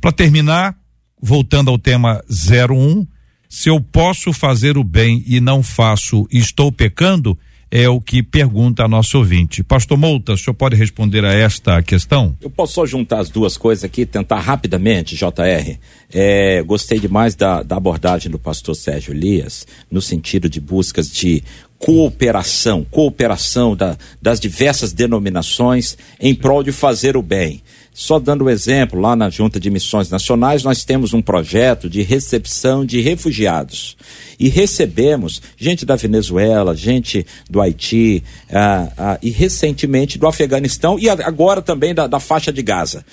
Para 0.00 0.10
terminar, 0.10 0.74
voltando 1.20 1.70
ao 1.70 1.78
tema 1.78 2.20
01, 2.28 3.06
se 3.52 3.68
eu 3.68 3.78
posso 3.82 4.32
fazer 4.32 4.78
o 4.78 4.82
bem 4.82 5.22
e 5.26 5.38
não 5.38 5.62
faço, 5.62 6.26
estou 6.30 6.72
pecando? 6.72 7.38
é 7.74 7.88
o 7.88 8.02
que 8.02 8.22
pergunta 8.22 8.84
a 8.84 8.88
nosso 8.88 9.16
ouvinte. 9.16 9.62
Pastor 9.62 9.96
Mouta, 9.96 10.34
o 10.34 10.36
senhor 10.36 10.52
pode 10.52 10.76
responder 10.76 11.24
a 11.24 11.32
esta 11.32 11.82
questão? 11.82 12.36
Eu 12.42 12.50
posso 12.50 12.74
só 12.74 12.84
juntar 12.84 13.20
as 13.20 13.30
duas 13.30 13.56
coisas 13.56 13.82
aqui, 13.82 14.04
tentar 14.04 14.40
rapidamente, 14.40 15.16
JR. 15.16 15.78
É, 16.12 16.62
gostei 16.64 17.00
demais 17.00 17.34
da, 17.34 17.62
da 17.62 17.78
abordagem 17.78 18.30
do 18.30 18.38
pastor 18.38 18.76
Sérgio 18.76 19.14
Elias, 19.14 19.66
no 19.90 20.02
sentido 20.02 20.50
de 20.50 20.60
buscas 20.60 21.10
de 21.10 21.42
cooperação, 21.78 22.86
cooperação 22.90 23.74
da, 23.74 23.96
das 24.20 24.38
diversas 24.38 24.92
denominações 24.92 25.96
em 26.20 26.34
prol 26.34 26.62
de 26.62 26.72
fazer 26.72 27.16
o 27.16 27.22
bem. 27.22 27.62
Só 27.94 28.18
dando 28.18 28.44
um 28.44 28.48
exemplo, 28.48 28.98
lá 28.98 29.14
na 29.14 29.28
Junta 29.28 29.60
de 29.60 29.68
Missões 29.70 30.08
Nacionais, 30.08 30.62
nós 30.62 30.82
temos 30.82 31.12
um 31.12 31.20
projeto 31.20 31.90
de 31.90 32.00
recepção 32.00 32.86
de 32.86 33.02
refugiados. 33.02 33.98
E 34.40 34.48
recebemos 34.48 35.42
gente 35.58 35.84
da 35.84 35.94
Venezuela, 35.94 36.74
gente 36.74 37.26
do 37.50 37.60
Haiti, 37.60 38.24
ah, 38.50 38.88
ah, 38.96 39.18
e 39.22 39.28
recentemente 39.28 40.18
do 40.18 40.26
Afeganistão 40.26 40.98
e 40.98 41.10
agora 41.10 41.60
também 41.60 41.94
da, 41.94 42.06
da 42.06 42.18
faixa 42.18 42.50
de 42.50 42.62
Gaza. 42.62 43.04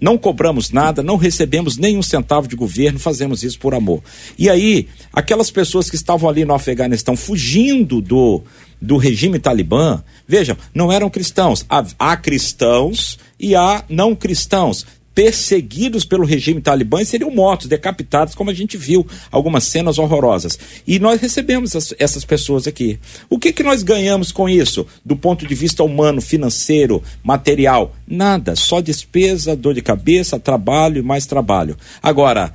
Não 0.00 0.18
cobramos 0.18 0.70
nada, 0.70 1.02
não 1.02 1.16
recebemos 1.16 1.76
nenhum 1.76 2.02
centavo 2.02 2.46
de 2.46 2.54
governo, 2.54 2.98
fazemos 2.98 3.42
isso 3.42 3.58
por 3.58 3.74
amor. 3.74 4.02
E 4.38 4.50
aí, 4.50 4.88
aquelas 5.12 5.50
pessoas 5.50 5.88
que 5.88 5.96
estavam 5.96 6.28
ali 6.28 6.44
no 6.44 6.54
Afeganistão 6.54 7.16
fugindo 7.16 8.00
do, 8.02 8.42
do 8.80 8.98
regime 8.98 9.38
talibã, 9.38 10.02
vejam, 10.28 10.56
não 10.74 10.92
eram 10.92 11.08
cristãos. 11.08 11.64
Há, 11.68 11.84
há 11.98 12.16
cristãos 12.16 13.18
e 13.40 13.54
há 13.54 13.84
não 13.88 14.14
cristãos 14.14 14.86
perseguidos 15.16 16.04
pelo 16.04 16.26
regime 16.26 16.60
talibã 16.60 17.00
e 17.00 17.06
seriam 17.06 17.30
mortos, 17.30 17.68
decapitados, 17.68 18.34
como 18.34 18.50
a 18.50 18.54
gente 18.54 18.76
viu 18.76 19.06
algumas 19.32 19.64
cenas 19.64 19.98
horrorosas. 19.98 20.58
E 20.86 20.98
nós 20.98 21.22
recebemos 21.22 21.74
as, 21.74 21.94
essas 21.98 22.22
pessoas 22.22 22.66
aqui. 22.66 22.98
O 23.30 23.38
que, 23.38 23.50
que 23.50 23.62
nós 23.62 23.82
ganhamos 23.82 24.30
com 24.30 24.46
isso, 24.46 24.86
do 25.02 25.16
ponto 25.16 25.46
de 25.46 25.54
vista 25.54 25.82
humano, 25.82 26.20
financeiro, 26.20 27.02
material? 27.24 27.96
Nada, 28.06 28.54
só 28.54 28.82
despesa, 28.82 29.56
dor 29.56 29.72
de 29.72 29.80
cabeça, 29.80 30.38
trabalho 30.38 30.98
e 30.98 31.02
mais 31.02 31.24
trabalho. 31.24 31.78
Agora, 32.02 32.52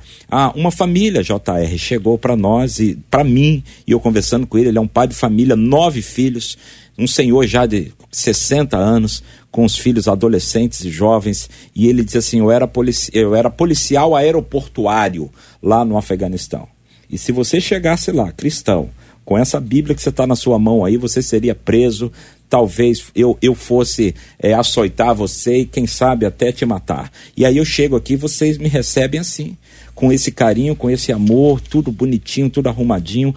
uma 0.54 0.70
família, 0.70 1.20
JR, 1.20 1.76
chegou 1.76 2.16
para 2.16 2.36
nós 2.36 2.78
e 2.78 2.96
para 3.10 3.24
mim, 3.24 3.64
e 3.84 3.90
eu 3.90 3.98
conversando 3.98 4.46
com 4.46 4.56
ele, 4.56 4.68
ele 4.68 4.78
é 4.78 4.80
um 4.80 4.86
pai 4.86 5.08
de 5.08 5.16
família, 5.16 5.56
nove 5.56 6.00
filhos, 6.00 6.56
um 6.96 7.08
senhor 7.08 7.44
já 7.44 7.66
de 7.66 7.92
60 8.12 8.76
anos, 8.76 9.22
com 9.50 9.64
os 9.64 9.76
filhos 9.76 10.06
adolescentes 10.06 10.84
e 10.84 10.90
jovens, 10.90 11.48
e 11.74 11.88
ele 11.88 12.04
diz 12.04 12.16
assim: 12.16 12.40
eu 12.40 12.50
era, 12.50 12.68
polici 12.68 13.10
eu 13.14 13.34
era 13.34 13.50
policial 13.50 14.14
aeroportuário 14.14 15.30
lá 15.62 15.84
no 15.84 15.96
Afeganistão. 15.96 16.68
E 17.10 17.16
se 17.18 17.32
você 17.32 17.60
chegasse 17.60 18.12
lá, 18.12 18.30
cristão, 18.30 18.90
com 19.24 19.38
essa 19.38 19.60
Bíblia 19.60 19.94
que 19.94 20.02
você 20.02 20.10
está 20.10 20.26
na 20.26 20.36
sua 20.36 20.58
mão 20.58 20.84
aí, 20.84 20.96
você 20.96 21.22
seria 21.22 21.54
preso. 21.54 22.12
Talvez 22.48 23.04
eu, 23.14 23.38
eu 23.40 23.54
fosse 23.54 24.14
é, 24.38 24.52
açoitar 24.52 25.14
você 25.14 25.60
e, 25.60 25.66
quem 25.66 25.86
sabe, 25.86 26.26
até 26.26 26.52
te 26.52 26.66
matar. 26.66 27.10
E 27.34 27.46
aí 27.46 27.56
eu 27.56 27.64
chego 27.64 27.96
aqui 27.96 28.14
vocês 28.14 28.58
me 28.58 28.68
recebem 28.68 29.20
assim 29.20 29.56
com 29.94 30.12
esse 30.12 30.32
carinho, 30.32 30.74
com 30.74 30.90
esse 30.90 31.12
amor, 31.12 31.60
tudo 31.60 31.92
bonitinho, 31.92 32.48
tudo 32.48 32.68
arrumadinho. 32.68 33.34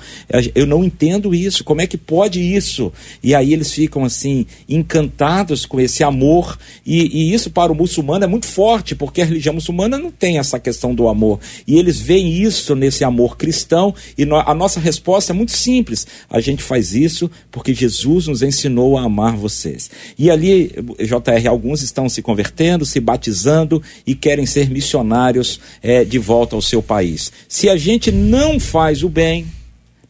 Eu 0.53 0.65
não 0.65 0.83
entendo 0.83 1.35
isso. 1.35 1.63
Como 1.63 1.81
é 1.81 1.87
que 1.87 1.97
pode 1.97 2.39
isso? 2.41 2.91
E 3.21 3.35
aí 3.35 3.53
eles 3.53 3.71
ficam 3.73 4.03
assim, 4.03 4.45
encantados 4.67 5.65
com 5.65 5.79
esse 5.79 6.03
amor. 6.03 6.57
E, 6.85 7.05
e 7.05 7.33
isso 7.33 7.49
para 7.49 7.71
o 7.71 7.75
muçulmano 7.75 8.23
é 8.23 8.27
muito 8.27 8.45
forte, 8.45 8.95
porque 8.95 9.21
a 9.21 9.25
religião 9.25 9.53
muçulmana 9.53 9.97
não 9.97 10.11
tem 10.11 10.37
essa 10.37 10.59
questão 10.59 10.95
do 10.95 11.07
amor. 11.07 11.39
E 11.67 11.77
eles 11.77 11.99
veem 11.99 12.41
isso 12.41 12.73
nesse 12.75 13.03
amor 13.03 13.37
cristão. 13.37 13.93
E 14.17 14.25
no, 14.25 14.37
a 14.37 14.53
nossa 14.53 14.79
resposta 14.79 15.33
é 15.33 15.35
muito 15.35 15.51
simples. 15.51 16.07
A 16.29 16.39
gente 16.39 16.63
faz 16.63 16.95
isso 16.95 17.29
porque 17.51 17.73
Jesus 17.73 18.27
nos 18.27 18.41
ensinou 18.41 18.97
a 18.97 19.03
amar 19.03 19.35
vocês. 19.35 19.89
E 20.17 20.31
ali, 20.31 20.71
JR, 20.99 21.47
alguns 21.49 21.81
estão 21.81 22.07
se 22.07 22.21
convertendo, 22.21 22.85
se 22.85 22.99
batizando 22.99 23.81
e 24.07 24.15
querem 24.15 24.45
ser 24.45 24.69
missionários 24.69 25.59
é, 25.83 26.03
de 26.03 26.17
volta 26.17 26.44
volta 26.45 26.55
ao 26.55 26.61
seu 26.61 26.81
país. 26.81 27.31
Se 27.49 27.67
a 27.67 27.75
gente 27.75 28.11
não 28.11 28.59
faz 28.59 29.03
o 29.03 29.09
bem, 29.09 29.47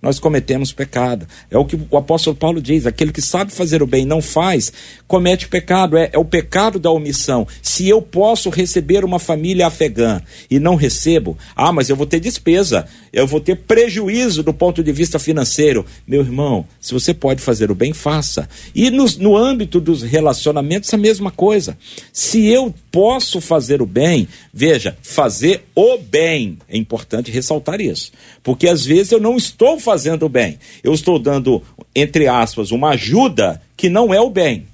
nós 0.01 0.19
cometemos 0.19 0.71
pecado. 0.71 1.25
É 1.49 1.57
o 1.57 1.65
que 1.65 1.75
o 1.89 1.97
apóstolo 1.97 2.35
Paulo 2.35 2.61
diz: 2.61 2.85
aquele 2.85 3.11
que 3.11 3.21
sabe 3.21 3.51
fazer 3.51 3.81
o 3.81 3.87
bem 3.87 4.03
e 4.03 4.05
não 4.05 4.21
faz, 4.21 4.71
comete 5.07 5.47
pecado. 5.47 5.97
É, 5.97 6.11
é, 6.13 6.19
o 6.19 6.25
pecado 6.25 6.77
da 6.77 6.91
omissão. 6.91 7.47
Se 7.61 7.89
eu 7.89 8.01
posso 8.01 8.49
receber 8.51 9.03
uma 9.03 9.17
família 9.17 9.65
afegã 9.65 10.21
e 10.51 10.59
não 10.59 10.75
recebo, 10.75 11.35
ah, 11.55 11.71
mas 11.71 11.89
eu 11.89 11.95
vou 11.95 12.05
ter 12.05 12.19
despesa, 12.19 12.85
eu 13.11 13.25
vou 13.25 13.39
ter 13.39 13.55
prejuízo 13.55 14.43
do 14.43 14.53
ponto 14.53 14.83
de 14.83 14.91
vista 14.91 15.17
financeiro. 15.17 15.83
Meu 16.05 16.21
irmão, 16.21 16.67
se 16.79 16.93
você 16.93 17.11
pode 17.11 17.41
fazer 17.41 17.71
o 17.71 17.75
bem, 17.75 17.91
faça. 17.91 18.47
E 18.75 18.91
no, 18.91 19.05
no 19.17 19.35
âmbito 19.35 19.79
dos 19.79 20.03
relacionamentos, 20.03 20.93
a 20.93 20.97
mesma 20.97 21.31
coisa. 21.31 21.75
Se 22.13 22.45
eu 22.45 22.71
posso 22.95 23.41
fazer 23.41 23.81
o 23.81 23.85
bem, 23.85 24.25
veja, 24.53 24.97
fazer 25.03 25.65
o 25.75 25.97
bem. 25.97 26.57
É 26.69 26.77
importante 26.77 27.29
ressaltar 27.29 27.81
isso. 27.81 28.13
Porque 28.41 28.69
às 28.69 28.85
vezes 28.85 29.11
eu 29.11 29.19
não 29.19 29.35
estou 29.35 29.77
fazendo 29.77 30.25
o 30.25 30.29
bem. 30.29 30.57
Eu 30.81 30.93
estou 30.93 31.19
dando, 31.19 31.61
entre 31.93 32.25
aspas, 32.25 32.71
uma 32.71 32.91
ajuda 32.91 33.61
que 33.75 33.89
não 33.89 34.13
é 34.13 34.21
o 34.21 34.29
bem. 34.29 34.65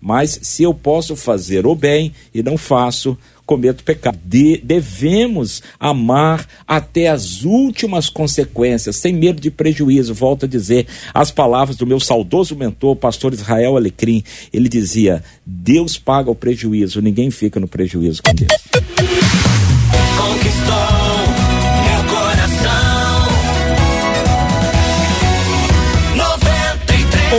Mas 0.00 0.38
se 0.40 0.62
eu 0.62 0.72
posso 0.72 1.14
fazer 1.16 1.66
o 1.66 1.74
bem 1.74 2.14
e 2.32 2.42
não 2.42 2.56
faço, 2.56 3.18
cometo 3.46 3.84
pecado. 3.84 4.18
De, 4.24 4.60
devemos 4.62 5.62
amar 5.78 6.46
até 6.66 7.08
as 7.08 7.44
últimas 7.44 8.10
consequências, 8.10 8.96
sem 8.96 9.14
medo 9.14 9.40
de 9.40 9.50
prejuízo. 9.50 10.12
Volto 10.12 10.44
a 10.44 10.48
dizer 10.48 10.86
as 11.14 11.30
palavras 11.30 11.76
do 11.76 11.86
meu 11.86 12.00
saudoso 12.00 12.56
mentor, 12.56 12.96
pastor 12.96 13.32
Israel 13.32 13.76
Alecrim. 13.76 14.22
Ele 14.52 14.68
dizia: 14.68 15.22
Deus 15.46 15.96
paga 15.96 16.30
o 16.30 16.34
prejuízo, 16.34 17.00
ninguém 17.00 17.30
fica 17.30 17.60
no 17.60 17.68
prejuízo 17.68 18.22
com 18.22 18.34
Deus. 18.34 18.50
Conquistou 20.16 20.95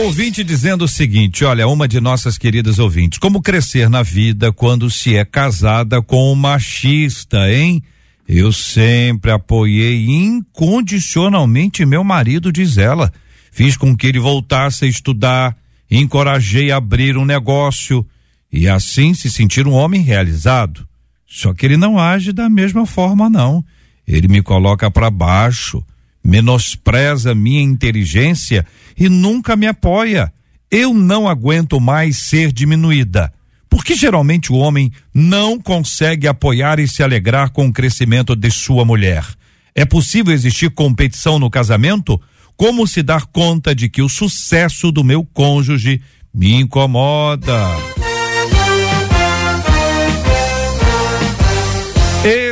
Ouvinte 0.08 0.42
dizendo 0.42 0.86
o 0.86 0.88
seguinte: 0.88 1.44
olha, 1.44 1.68
uma 1.68 1.86
de 1.86 2.00
nossas 2.00 2.38
queridas 2.38 2.80
ouvintes, 2.80 3.20
como 3.20 3.42
crescer 3.42 3.90
na 3.90 4.02
vida 4.02 4.54
quando 4.54 4.90
se 4.90 5.18
é 5.18 5.26
casada 5.26 6.02
com 6.02 6.32
um 6.32 6.36
machista, 6.36 7.52
hein? 7.52 7.84
Eu 8.26 8.54
sempre 8.54 9.32
apoiei 9.32 10.08
incondicionalmente 10.08 11.86
meu 11.86 12.06
marido, 12.06 12.54
diz 12.54 12.78
ela. 12.78 13.12
Fiz 13.52 13.76
com 13.76 13.98
que 13.98 14.08
ele 14.08 14.18
voltasse 14.18 14.86
a 14.86 14.88
estudar, 14.88 15.58
encorajei 15.92 16.72
a 16.72 16.78
abrir 16.78 17.18
um 17.18 17.26
negócio 17.26 18.08
e 18.50 18.66
assim 18.66 19.14
se 19.14 19.30
sentir 19.30 19.68
um 19.68 19.74
homem 19.74 20.02
realizado. 20.04 20.88
Só 21.28 21.54
que 21.54 21.66
ele 21.66 21.76
não 21.76 22.00
age 22.00 22.32
da 22.32 22.50
mesma 22.50 22.86
forma, 22.86 23.30
não. 23.30 23.62
Ele 24.08 24.30
me 24.30 24.42
coloca 24.42 24.90
para 24.90 25.12
baixo 25.12 25.84
menospreza 26.28 27.34
minha 27.34 27.62
inteligência 27.62 28.66
e 29.00 29.08
nunca 29.08 29.56
me 29.56 29.66
apoia. 29.66 30.32
Eu 30.70 30.94
não 30.94 31.26
aguento 31.26 31.80
mais 31.80 32.18
ser 32.18 32.52
diminuída. 32.52 33.32
Porque 33.70 33.96
geralmente 33.96 34.52
o 34.52 34.56
homem 34.56 34.92
não 35.14 35.58
consegue 35.58 36.28
apoiar 36.28 36.80
e 36.80 36.88
se 36.88 37.02
alegrar 37.02 37.52
com 37.52 37.68
o 37.68 37.74
crescimento 37.74 38.36
de 38.36 38.52
sua 38.52 38.84
mulher. 38.84 39.26
É 39.74 39.86
possível 39.86 40.34
existir 40.34 40.70
competição 40.70 41.40
no 41.40 41.50
casamento? 41.50 42.20
Como 42.58 42.86
se 42.86 43.02
dar 43.02 43.26
conta 43.28 43.74
de 43.74 43.88
que 43.88 44.02
o 44.02 44.10
sucesso 44.10 44.92
do 44.92 45.04
meu 45.04 45.24
cônjuge 45.24 46.02
me 46.34 46.56
incomoda? 46.56 47.54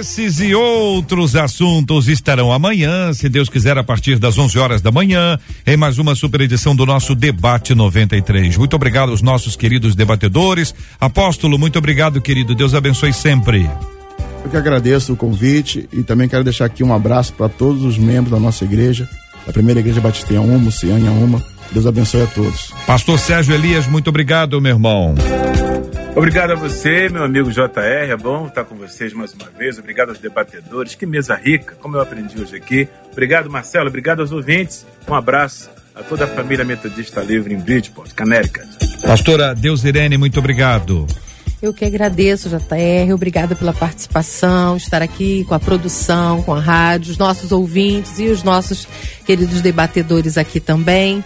Esses 0.06 0.40
e 0.40 0.54
outros 0.54 1.36
assuntos 1.36 2.08
estarão 2.08 2.52
amanhã, 2.52 3.12
se 3.12 3.28
Deus 3.28 3.50
quiser, 3.50 3.76
a 3.76 3.84
partir 3.84 4.20
das 4.20 4.38
11 4.38 4.60
horas 4.60 4.80
da 4.80 4.92
manhã, 4.92 5.40
em 5.66 5.76
mais 5.76 5.98
uma 5.98 6.14
super 6.14 6.42
edição 6.42 6.76
do 6.76 6.86
nosso 6.86 7.16
Debate 7.16 7.74
93. 7.74 8.56
Muito 8.56 8.76
obrigado 8.76 9.10
aos 9.10 9.24
nossos 9.24 9.56
queridos 9.56 9.96
debatedores. 9.96 10.76
Apóstolo, 11.02 11.58
muito 11.58 11.80
obrigado, 11.80 12.22
querido. 12.22 12.54
Deus 12.54 12.76
abençoe 12.76 13.12
sempre. 13.14 13.68
Eu 14.44 14.52
que 14.52 14.56
agradeço 14.56 15.12
o 15.12 15.18
convite 15.18 15.90
e 15.92 16.04
também 16.04 16.30
quero 16.30 16.44
deixar 16.44 16.66
aqui 16.66 16.84
um 16.84 16.94
abraço 16.94 17.34
para 17.34 17.50
todos 17.50 17.84
os 17.84 17.98
membros 17.98 18.30
da 18.30 18.40
nossa 18.40 18.64
igreja, 18.64 19.10
a 19.48 19.52
primeira 19.52 19.80
igreja 19.80 20.00
Batista 20.00 20.40
Uma, 20.40 20.70
Ciane 20.70 21.10
Uma. 21.10 21.55
Deus 21.72 21.86
abençoe 21.86 22.24
a 22.24 22.28
todos. 22.28 22.74
Pastor 22.86 23.20
Sérgio 23.20 23.54
Elias, 23.54 23.88
muito 23.88 24.10
obrigado, 24.10 24.60
meu 24.62 24.74
irmão. 24.74 25.16
Obrigado 26.16 26.52
a 26.52 26.56
você, 26.56 27.10
meu 27.10 27.26
amigo 27.26 27.52
JR. 27.52 28.10
É 28.10 28.16
bom 28.16 28.48
estar 28.48 28.64
com 28.64 28.76
vocês 28.76 29.12
mais 29.12 29.34
uma 29.34 29.50
vez. 29.50 29.78
Obrigado 29.78 30.10
aos 30.10 30.20
debatedores. 30.20 30.96
Que 30.96 31.06
mesa 31.06 31.36
rica, 31.36 31.76
como 31.82 31.98
eu 31.98 32.02
aprendi 32.02 32.42
hoje 32.42 32.56
aqui. 32.56 32.88
Obrigado, 33.12 33.50
Marcelo. 33.50 33.90
Obrigado 33.90 34.22
aos 34.22 34.32
ouvintes. 34.32 34.86
Um 35.08 35.14
abraço 35.14 35.70
a 35.94 36.02
toda 36.04 36.24
a 36.24 36.28
família 36.28 36.64
Metodista 36.64 37.22
Livre 37.22 37.54
em 37.54 37.58
Bridgeport, 37.58 38.14
Connecticut. 38.16 38.68
Pastora 39.02 39.54
Deus 39.54 39.84
Irene, 39.84 40.18
muito 40.18 40.40
obrigado. 40.40 41.06
Eu 41.62 41.74
que 41.74 41.84
agradeço, 41.84 42.50
JR. 42.50 43.14
Obrigada 43.14 43.56
pela 43.56 43.74
participação, 43.74 44.78
estar 44.78 45.02
aqui 45.02 45.44
com 45.46 45.54
a 45.54 45.60
produção, 45.60 46.42
com 46.44 46.54
a 46.54 46.60
rádio, 46.60 47.12
os 47.12 47.18
nossos 47.18 47.52
ouvintes 47.52 48.20
e 48.20 48.28
os 48.28 48.44
nossos 48.44 48.88
queridos 49.26 49.62
debatedores 49.62 50.38
aqui 50.38 50.60
também. 50.60 51.24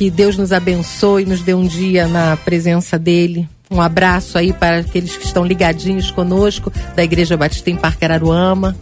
Que 0.00 0.10
Deus 0.10 0.36
nos 0.36 0.50
abençoe, 0.50 1.24
nos 1.24 1.42
dê 1.42 1.54
um 1.54 1.64
dia 1.64 2.08
na 2.08 2.36
presença 2.36 2.98
dele 2.98 3.48
um 3.70 3.80
abraço 3.80 4.36
aí 4.36 4.52
para 4.52 4.78
aqueles 4.78 5.16
que 5.16 5.24
estão 5.24 5.44
ligadinhos 5.44 6.10
conosco 6.10 6.72
da 6.96 7.04
Igreja 7.04 7.36
Batista 7.36 7.70
em 7.70 7.76
Parque 7.76 8.04
Araruama. 8.04 8.76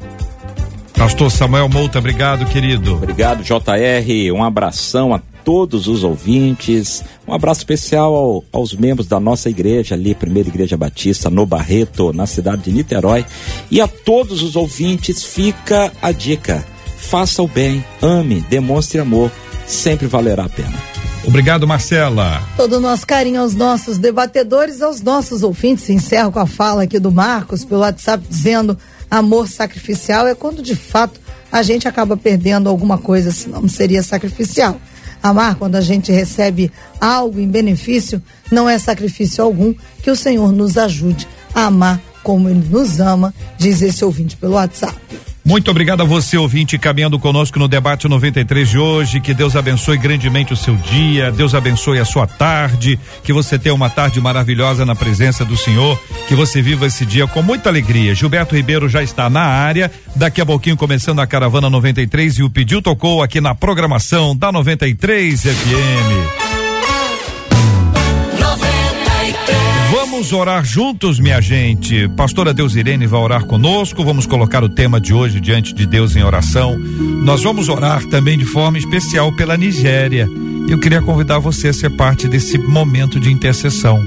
Pastor 0.95 1.31
Samuel 1.31 1.69
Mouta, 1.69 1.99
obrigado, 1.99 2.47
querido. 2.47 2.95
Obrigado, 2.95 3.45
JR. 3.45 4.33
Um 4.35 4.43
abração 4.43 5.13
a 5.13 5.21
todos 5.45 5.89
os 5.89 6.03
ouvintes. 6.03 7.05
Um 7.27 7.35
abraço 7.35 7.61
especial 7.61 8.15
ao, 8.15 8.45
aos 8.51 8.73
membros 8.73 9.07
da 9.07 9.21
nossa 9.21 9.51
igreja 9.51 9.95
ali, 9.95 10.15
Primeira 10.15 10.49
Igreja 10.49 10.77
Batista, 10.77 11.29
no 11.29 11.45
Barreto, 11.45 12.11
na 12.15 12.27
cidade 12.27 12.63
de 12.63 12.73
Niterói. 12.73 13.27
E 13.71 13.83
a 13.83 13.87
todos 13.87 14.43
os 14.43 14.57
ouvintes 14.57 15.23
fica 15.23 15.93
a 16.01 16.13
dica: 16.13 16.65
faça 16.97 17.43
o 17.43 17.47
bem, 17.47 17.85
ame, 18.01 18.41
demonstre 18.49 18.99
amor, 18.99 19.31
sempre 19.69 20.07
valerá 20.07 20.47
a 20.47 20.49
pena. 20.49 20.75
Obrigado, 21.25 21.67
Marcela. 21.67 22.43
Todo 22.57 22.79
o 22.79 22.81
nosso 22.81 23.07
carinho 23.07 23.41
aos 23.41 23.55
nossos 23.55 23.99
debatedores, 23.99 24.81
aos 24.81 25.03
nossos 25.03 25.43
ouvintes. 25.43 25.91
Encerro 25.91 26.33
com 26.33 26.39
a 26.39 26.47
fala 26.47 26.85
aqui 26.85 26.99
do 26.99 27.13
Marcos 27.13 27.65
pelo 27.65 27.83
WhatsApp 27.83 28.25
dizendo 28.29 28.79
amor 29.11 29.47
sacrificial 29.47 30.27
é 30.27 30.35
quando 30.35 30.63
de 30.63 30.75
fato 30.75 31.21
a 31.51 31.63
gente 31.63 31.89
acaba 31.89 32.17
perdendo 32.17 32.69
alguma 32.69 32.99
coisa, 32.99 33.31
senão 33.31 33.63
não 33.63 33.69
seria 33.69 34.03
sacrificial. 34.03 34.81
Amar, 35.23 35.57
quando 35.57 35.77
a 35.77 35.81
gente 35.81 36.13
recebe 36.13 36.71
algo 37.01 37.41
em 37.41 37.49
benefício, 37.49 38.23
não 38.51 38.69
é 38.69 38.79
sacrifício 38.79 39.43
algum. 39.43 39.75
Que 40.03 40.11
o 40.11 40.17
Senhor 40.17 40.53
nos 40.53 40.79
ajude 40.79 41.27
a 41.55 41.65
amar 41.65 42.01
como 42.23 42.49
Ele 42.49 42.65
nos 42.71 43.01
ama, 43.01 43.35
diz 43.57 43.83
esse 43.83 44.05
ouvinte 44.05 44.37
pelo 44.37 44.55
WhatsApp. 44.55 44.99
Muito 45.49 45.71
obrigado 45.71 46.03
a 46.03 46.05
você, 46.05 46.37
ouvinte, 46.37 46.77
caminhando 46.77 47.19
conosco 47.19 47.59
no 47.59 47.67
debate 47.67 48.07
93 48.07 48.69
de 48.69 48.79
hoje. 48.79 49.19
Que 49.19 49.33
Deus 49.33 49.57
abençoe 49.57 49.97
grandemente 49.97 50.53
o 50.53 50.57
seu 50.57 50.77
dia, 50.77 51.33
Deus 51.33 51.55
abençoe 51.55 51.99
a 51.99 52.05
sua 52.05 52.27
tarde, 52.27 53.01
que 53.25 53.33
você 53.33 53.59
tenha 53.59 53.75
uma 53.75 53.89
tarde 53.89 54.21
maravilhosa 54.21 54.85
na 54.85 54.95
presença 54.95 55.47
do 55.47 55.57
Senhor, 55.57 55.99
que 56.29 56.35
você 56.35 56.61
viva 56.61 56.85
esse 56.85 57.07
dia 57.07 57.27
com 57.27 57.41
muita 57.41 57.71
alegria. 57.71 58.15
Gilberto 58.15 58.55
Ribeiro 58.55 58.91
já 58.91 59.03
está 59.03 59.31
na 59.31 59.41
área, 59.41 59.91
daqui 60.15 60.43
a 60.43 60.45
pouquinho 60.45 60.77
começando 60.77 61.21
a 61.21 61.27
Caravana 61.27 61.71
93 61.71 62.41
e 62.41 62.43
o 62.43 62.51
pediu 62.51 62.83
tocou 62.83 63.23
aqui 63.23 63.41
na 63.41 63.55
programação 63.55 64.37
da 64.37 64.53
93 64.53 65.45
FM. 65.45 66.58
Vamos 70.19 70.33
orar 70.33 70.65
juntos, 70.65 71.21
minha 71.21 71.41
gente. 71.41 72.09
Pastora 72.09 72.53
Deus 72.53 72.75
Irene 72.75 73.07
vai 73.07 73.21
orar 73.21 73.45
conosco. 73.45 74.05
Vamos 74.05 74.27
colocar 74.27 74.65
o 74.65 74.69
tema 74.69 75.01
de 75.01 75.15
hoje 75.15 75.39
diante 75.39 75.73
de 75.73 75.87
Deus 75.87 76.17
em 76.17 76.25
oração. 76.25 76.77
Nós 76.77 77.45
vamos 77.45 77.69
orar 77.69 78.05
também 78.07 78.37
de 78.37 78.45
forma 78.45 78.79
especial 78.79 79.31
pela 79.37 79.57
Nigéria. 79.57 80.29
Eu 80.69 80.77
queria 80.81 81.01
convidar 81.01 81.39
você 81.39 81.69
a 81.69 81.73
ser 81.73 81.91
parte 81.91 82.27
desse 82.27 82.59
momento 82.59 83.21
de 83.21 83.31
intercessão. 83.31 84.05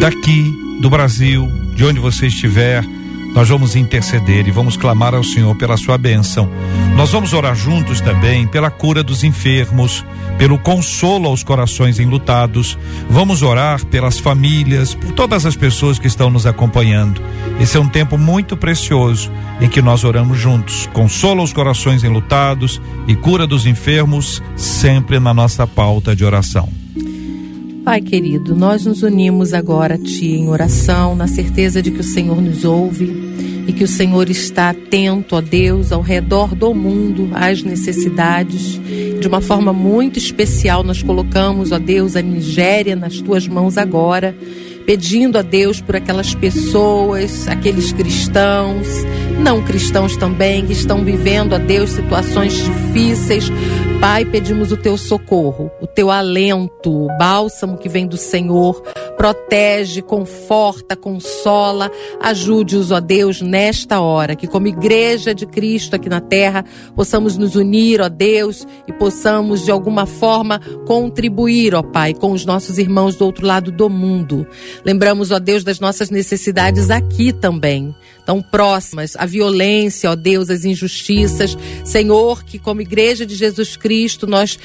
Daqui, 0.00 0.52
do 0.80 0.90
Brasil, 0.90 1.48
de 1.72 1.84
onde 1.84 2.00
você 2.00 2.26
estiver, 2.26 2.84
nós 3.34 3.48
vamos 3.48 3.74
interceder 3.74 4.46
e 4.46 4.52
vamos 4.52 4.76
clamar 4.76 5.12
ao 5.12 5.24
Senhor 5.24 5.54
pela 5.56 5.76
sua 5.76 5.98
bênção. 5.98 6.48
Nós 6.96 7.10
vamos 7.10 7.32
orar 7.32 7.56
juntos 7.56 8.00
também 8.00 8.46
pela 8.46 8.70
cura 8.70 9.02
dos 9.02 9.24
enfermos, 9.24 10.04
pelo 10.38 10.56
consolo 10.56 11.28
aos 11.28 11.42
corações 11.42 11.98
enlutados. 11.98 12.78
Vamos 13.10 13.42
orar 13.42 13.84
pelas 13.86 14.20
famílias, 14.20 14.94
por 14.94 15.10
todas 15.10 15.44
as 15.44 15.56
pessoas 15.56 15.98
que 15.98 16.06
estão 16.06 16.30
nos 16.30 16.46
acompanhando. 16.46 17.20
Esse 17.60 17.76
é 17.76 17.80
um 17.80 17.88
tempo 17.88 18.16
muito 18.16 18.56
precioso 18.56 19.32
em 19.60 19.68
que 19.68 19.82
nós 19.82 20.04
oramos 20.04 20.38
juntos. 20.38 20.88
Consolo 20.92 21.40
aos 21.40 21.52
corações 21.52 22.04
enlutados 22.04 22.80
e 23.08 23.16
cura 23.16 23.48
dos 23.48 23.66
enfermos, 23.66 24.40
sempre 24.56 25.18
na 25.18 25.34
nossa 25.34 25.66
pauta 25.66 26.14
de 26.14 26.24
oração. 26.24 26.83
Pai 27.84 28.00
querido, 28.00 28.56
nós 28.56 28.86
nos 28.86 29.02
unimos 29.02 29.52
agora 29.52 29.96
a 29.96 29.98
Ti 29.98 30.36
em 30.36 30.48
oração, 30.48 31.14
na 31.14 31.26
certeza 31.26 31.82
de 31.82 31.90
que 31.90 32.00
o 32.00 32.04
Senhor 32.04 32.40
nos 32.40 32.64
ouve 32.64 33.12
e 33.68 33.74
que 33.74 33.84
o 33.84 33.88
Senhor 33.88 34.30
está 34.30 34.70
atento, 34.70 35.36
ó 35.36 35.42
Deus, 35.42 35.92
ao 35.92 36.00
redor 36.00 36.54
do 36.54 36.72
mundo 36.74 37.28
às 37.34 37.62
necessidades. 37.62 38.80
De 39.20 39.28
uma 39.28 39.42
forma 39.42 39.70
muito 39.70 40.18
especial, 40.18 40.82
nós 40.82 41.02
colocamos, 41.02 41.72
ó 41.72 41.78
Deus, 41.78 42.16
a 42.16 42.22
Nigéria 42.22 42.96
nas 42.96 43.20
Tuas 43.20 43.46
mãos 43.46 43.76
agora 43.76 44.34
pedindo 44.86 45.38
a 45.38 45.42
Deus 45.42 45.80
por 45.80 45.96
aquelas 45.96 46.34
pessoas, 46.34 47.48
aqueles 47.48 47.92
cristãos, 47.92 48.86
não 49.40 49.62
cristãos 49.62 50.16
também, 50.16 50.66
que 50.66 50.72
estão 50.72 51.04
vivendo, 51.04 51.54
a 51.54 51.58
Deus, 51.58 51.90
situações 51.90 52.52
difíceis. 52.64 53.50
Pai, 54.00 54.24
pedimos 54.24 54.70
o 54.70 54.76
teu 54.76 54.96
socorro, 54.96 55.70
o 55.80 55.86
teu 55.86 56.10
alento, 56.10 56.90
o 56.90 57.08
bálsamo 57.18 57.78
que 57.78 57.88
vem 57.88 58.06
do 58.06 58.16
Senhor. 58.16 58.82
Protege, 59.16 60.02
conforta, 60.02 60.96
consola, 60.96 61.90
ajude-os, 62.20 62.90
ó 62.90 63.00
Deus, 63.00 63.40
nesta 63.40 64.00
hora, 64.00 64.34
que 64.34 64.46
como 64.46 64.66
igreja 64.66 65.34
de 65.34 65.46
Cristo 65.46 65.96
aqui 65.96 66.08
na 66.08 66.20
terra, 66.20 66.64
possamos 66.94 67.36
nos 67.36 67.54
unir, 67.54 68.00
ó 68.00 68.08
Deus, 68.08 68.66
e 68.86 68.92
possamos 68.92 69.64
de 69.64 69.70
alguma 69.70 70.04
forma 70.04 70.60
contribuir, 70.86 71.74
ó 71.74 71.82
Pai, 71.82 72.12
com 72.12 72.32
os 72.32 72.44
nossos 72.44 72.78
irmãos 72.78 73.16
do 73.16 73.24
outro 73.24 73.46
lado 73.46 73.70
do 73.70 73.88
mundo. 73.88 74.46
Lembramos, 74.84 75.30
ó 75.30 75.38
Deus, 75.38 75.64
das 75.64 75.80
nossas 75.80 76.10
necessidades 76.10 76.90
aqui 76.90 77.32
também, 77.32 77.94
tão 78.26 78.42
próximas, 78.42 79.14
a 79.16 79.26
violência, 79.26 80.10
ó 80.10 80.14
Deus, 80.14 80.50
as 80.50 80.64
injustiças. 80.64 81.56
Senhor, 81.84 82.44
que 82.44 82.58
como 82.58 82.80
igreja 82.80 83.24
de 83.24 83.34
Jesus 83.34 83.76
Cristo, 83.76 84.26
nós 84.26 84.58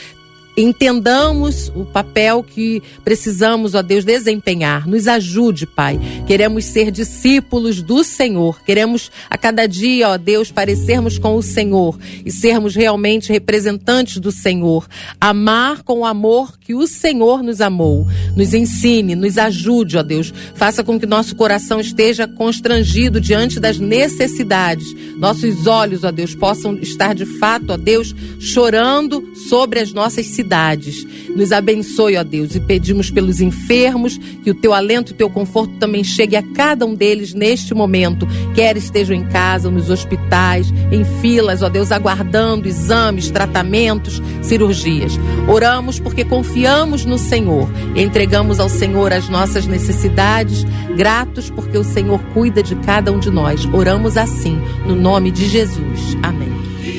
entendamos 0.56 1.72
o 1.76 1.86
papel 1.86 2.43
que 2.43 2.82
precisamos, 3.04 3.76
ó 3.76 3.82
Deus, 3.82 4.04
desempenhar. 4.04 4.88
Nos 4.88 5.08
ajude, 5.08 5.66
Pai. 5.66 6.00
Queremos 6.28 6.66
ser 6.66 6.91
discípulos 6.91 7.82
do 7.82 8.04
Senhor. 8.04 8.62
Queremos 8.64 9.12
a 9.30 9.38
cada 9.38 9.68
dia, 9.68 10.10
ó 10.10 10.18
Deus, 10.18 10.52
parecermos 10.52 11.18
com 11.18 11.36
o 11.36 11.41
Senhor 11.41 11.97
e 12.26 12.32
sermos 12.32 12.76
realmente 12.76 13.32
representantes 13.32 14.18
do 14.18 14.32
Senhor. 14.32 14.88
Amar 15.20 15.84
com 15.84 16.00
o 16.00 16.06
amor 16.06 16.58
que 16.60 16.74
o 16.74 16.88
Senhor 16.88 17.41
nos 17.41 17.62
amou. 17.62 18.08
Nos 18.36 18.54
ensine, 18.54 19.16
nos 19.16 19.38
ajude, 19.38 19.97
ó 19.97 20.04
Deus. 20.04 20.34
Faça 20.56 20.84
com 20.84 21.00
que 21.00 21.06
nosso 21.06 21.36
coração 21.36 21.80
esteja 21.80 22.28
constrangido 22.28 23.22
diante 23.22 23.60
das 23.60 23.80
necessidades. 23.80 24.88
Nossos 25.18 25.68
olhos, 25.68 26.04
ó 26.04 26.12
Deus, 26.12 26.36
possam 26.36 26.76
estar 26.76 27.14
de 27.16 27.26
fato, 27.26 27.74
ó 27.74 27.78
Deus, 27.78 28.14
chorando 28.39 29.24
sobre 29.50 29.80
as 29.80 29.93
nossas 29.93 30.26
Nos 31.36 31.52
abençoe, 31.52 32.18
ó 32.18 32.24
Deus, 32.24 32.56
e 32.56 32.60
pedimos 32.60 33.10
pelos 33.10 33.40
enfermos 33.42 34.18
que 34.44 34.52
o 34.52 34.56
teu 34.56 34.74
alento 34.74 35.12
e 35.12 35.14
o 35.14 35.18
teu 35.18 35.30
conforto 35.30 35.74
também 35.80 36.04
chegue 36.04 36.36
a 36.36 36.44
cada 36.44 36.86
um 36.86 36.94
deles 36.94 37.34
neste 37.34 37.74
momento, 37.74 38.28
quer 38.54 38.78
estejam 38.78 39.16
em 39.16 39.26
casa, 39.26 39.70
nos 39.70 39.90
hospitais, 39.90 40.74
em 40.92 41.04
filas, 41.22 41.62
ó 41.62 41.70
Deus, 41.70 41.92
aguardando 41.92 42.68
exames, 42.68 43.32
tratamentos, 43.32 44.22
cirurgias. 44.42 45.14
Oramos 45.48 46.00
porque 46.00 46.24
confiamos 46.24 47.06
no 47.06 47.18
Senhor 47.18 47.70
entregamos 47.96 48.60
ao 48.60 48.70
Senhor 48.70 49.12
as 49.14 49.30
nossas 49.30 49.66
necessidades, 49.66 50.66
gratos 50.96 51.50
porque 51.50 51.78
o 51.78 51.84
Senhor 51.84 52.20
cuida 52.34 52.62
de 52.62 52.76
cada 52.78 53.12
um 53.12 53.20
de 53.20 53.30
nós. 53.30 53.66
Oramos 53.74 54.18
assim, 54.18 54.60
no 54.86 54.96
nome 54.96 55.32
de 55.32 55.48
Jesus. 55.48 56.18
Amém. 56.24 56.49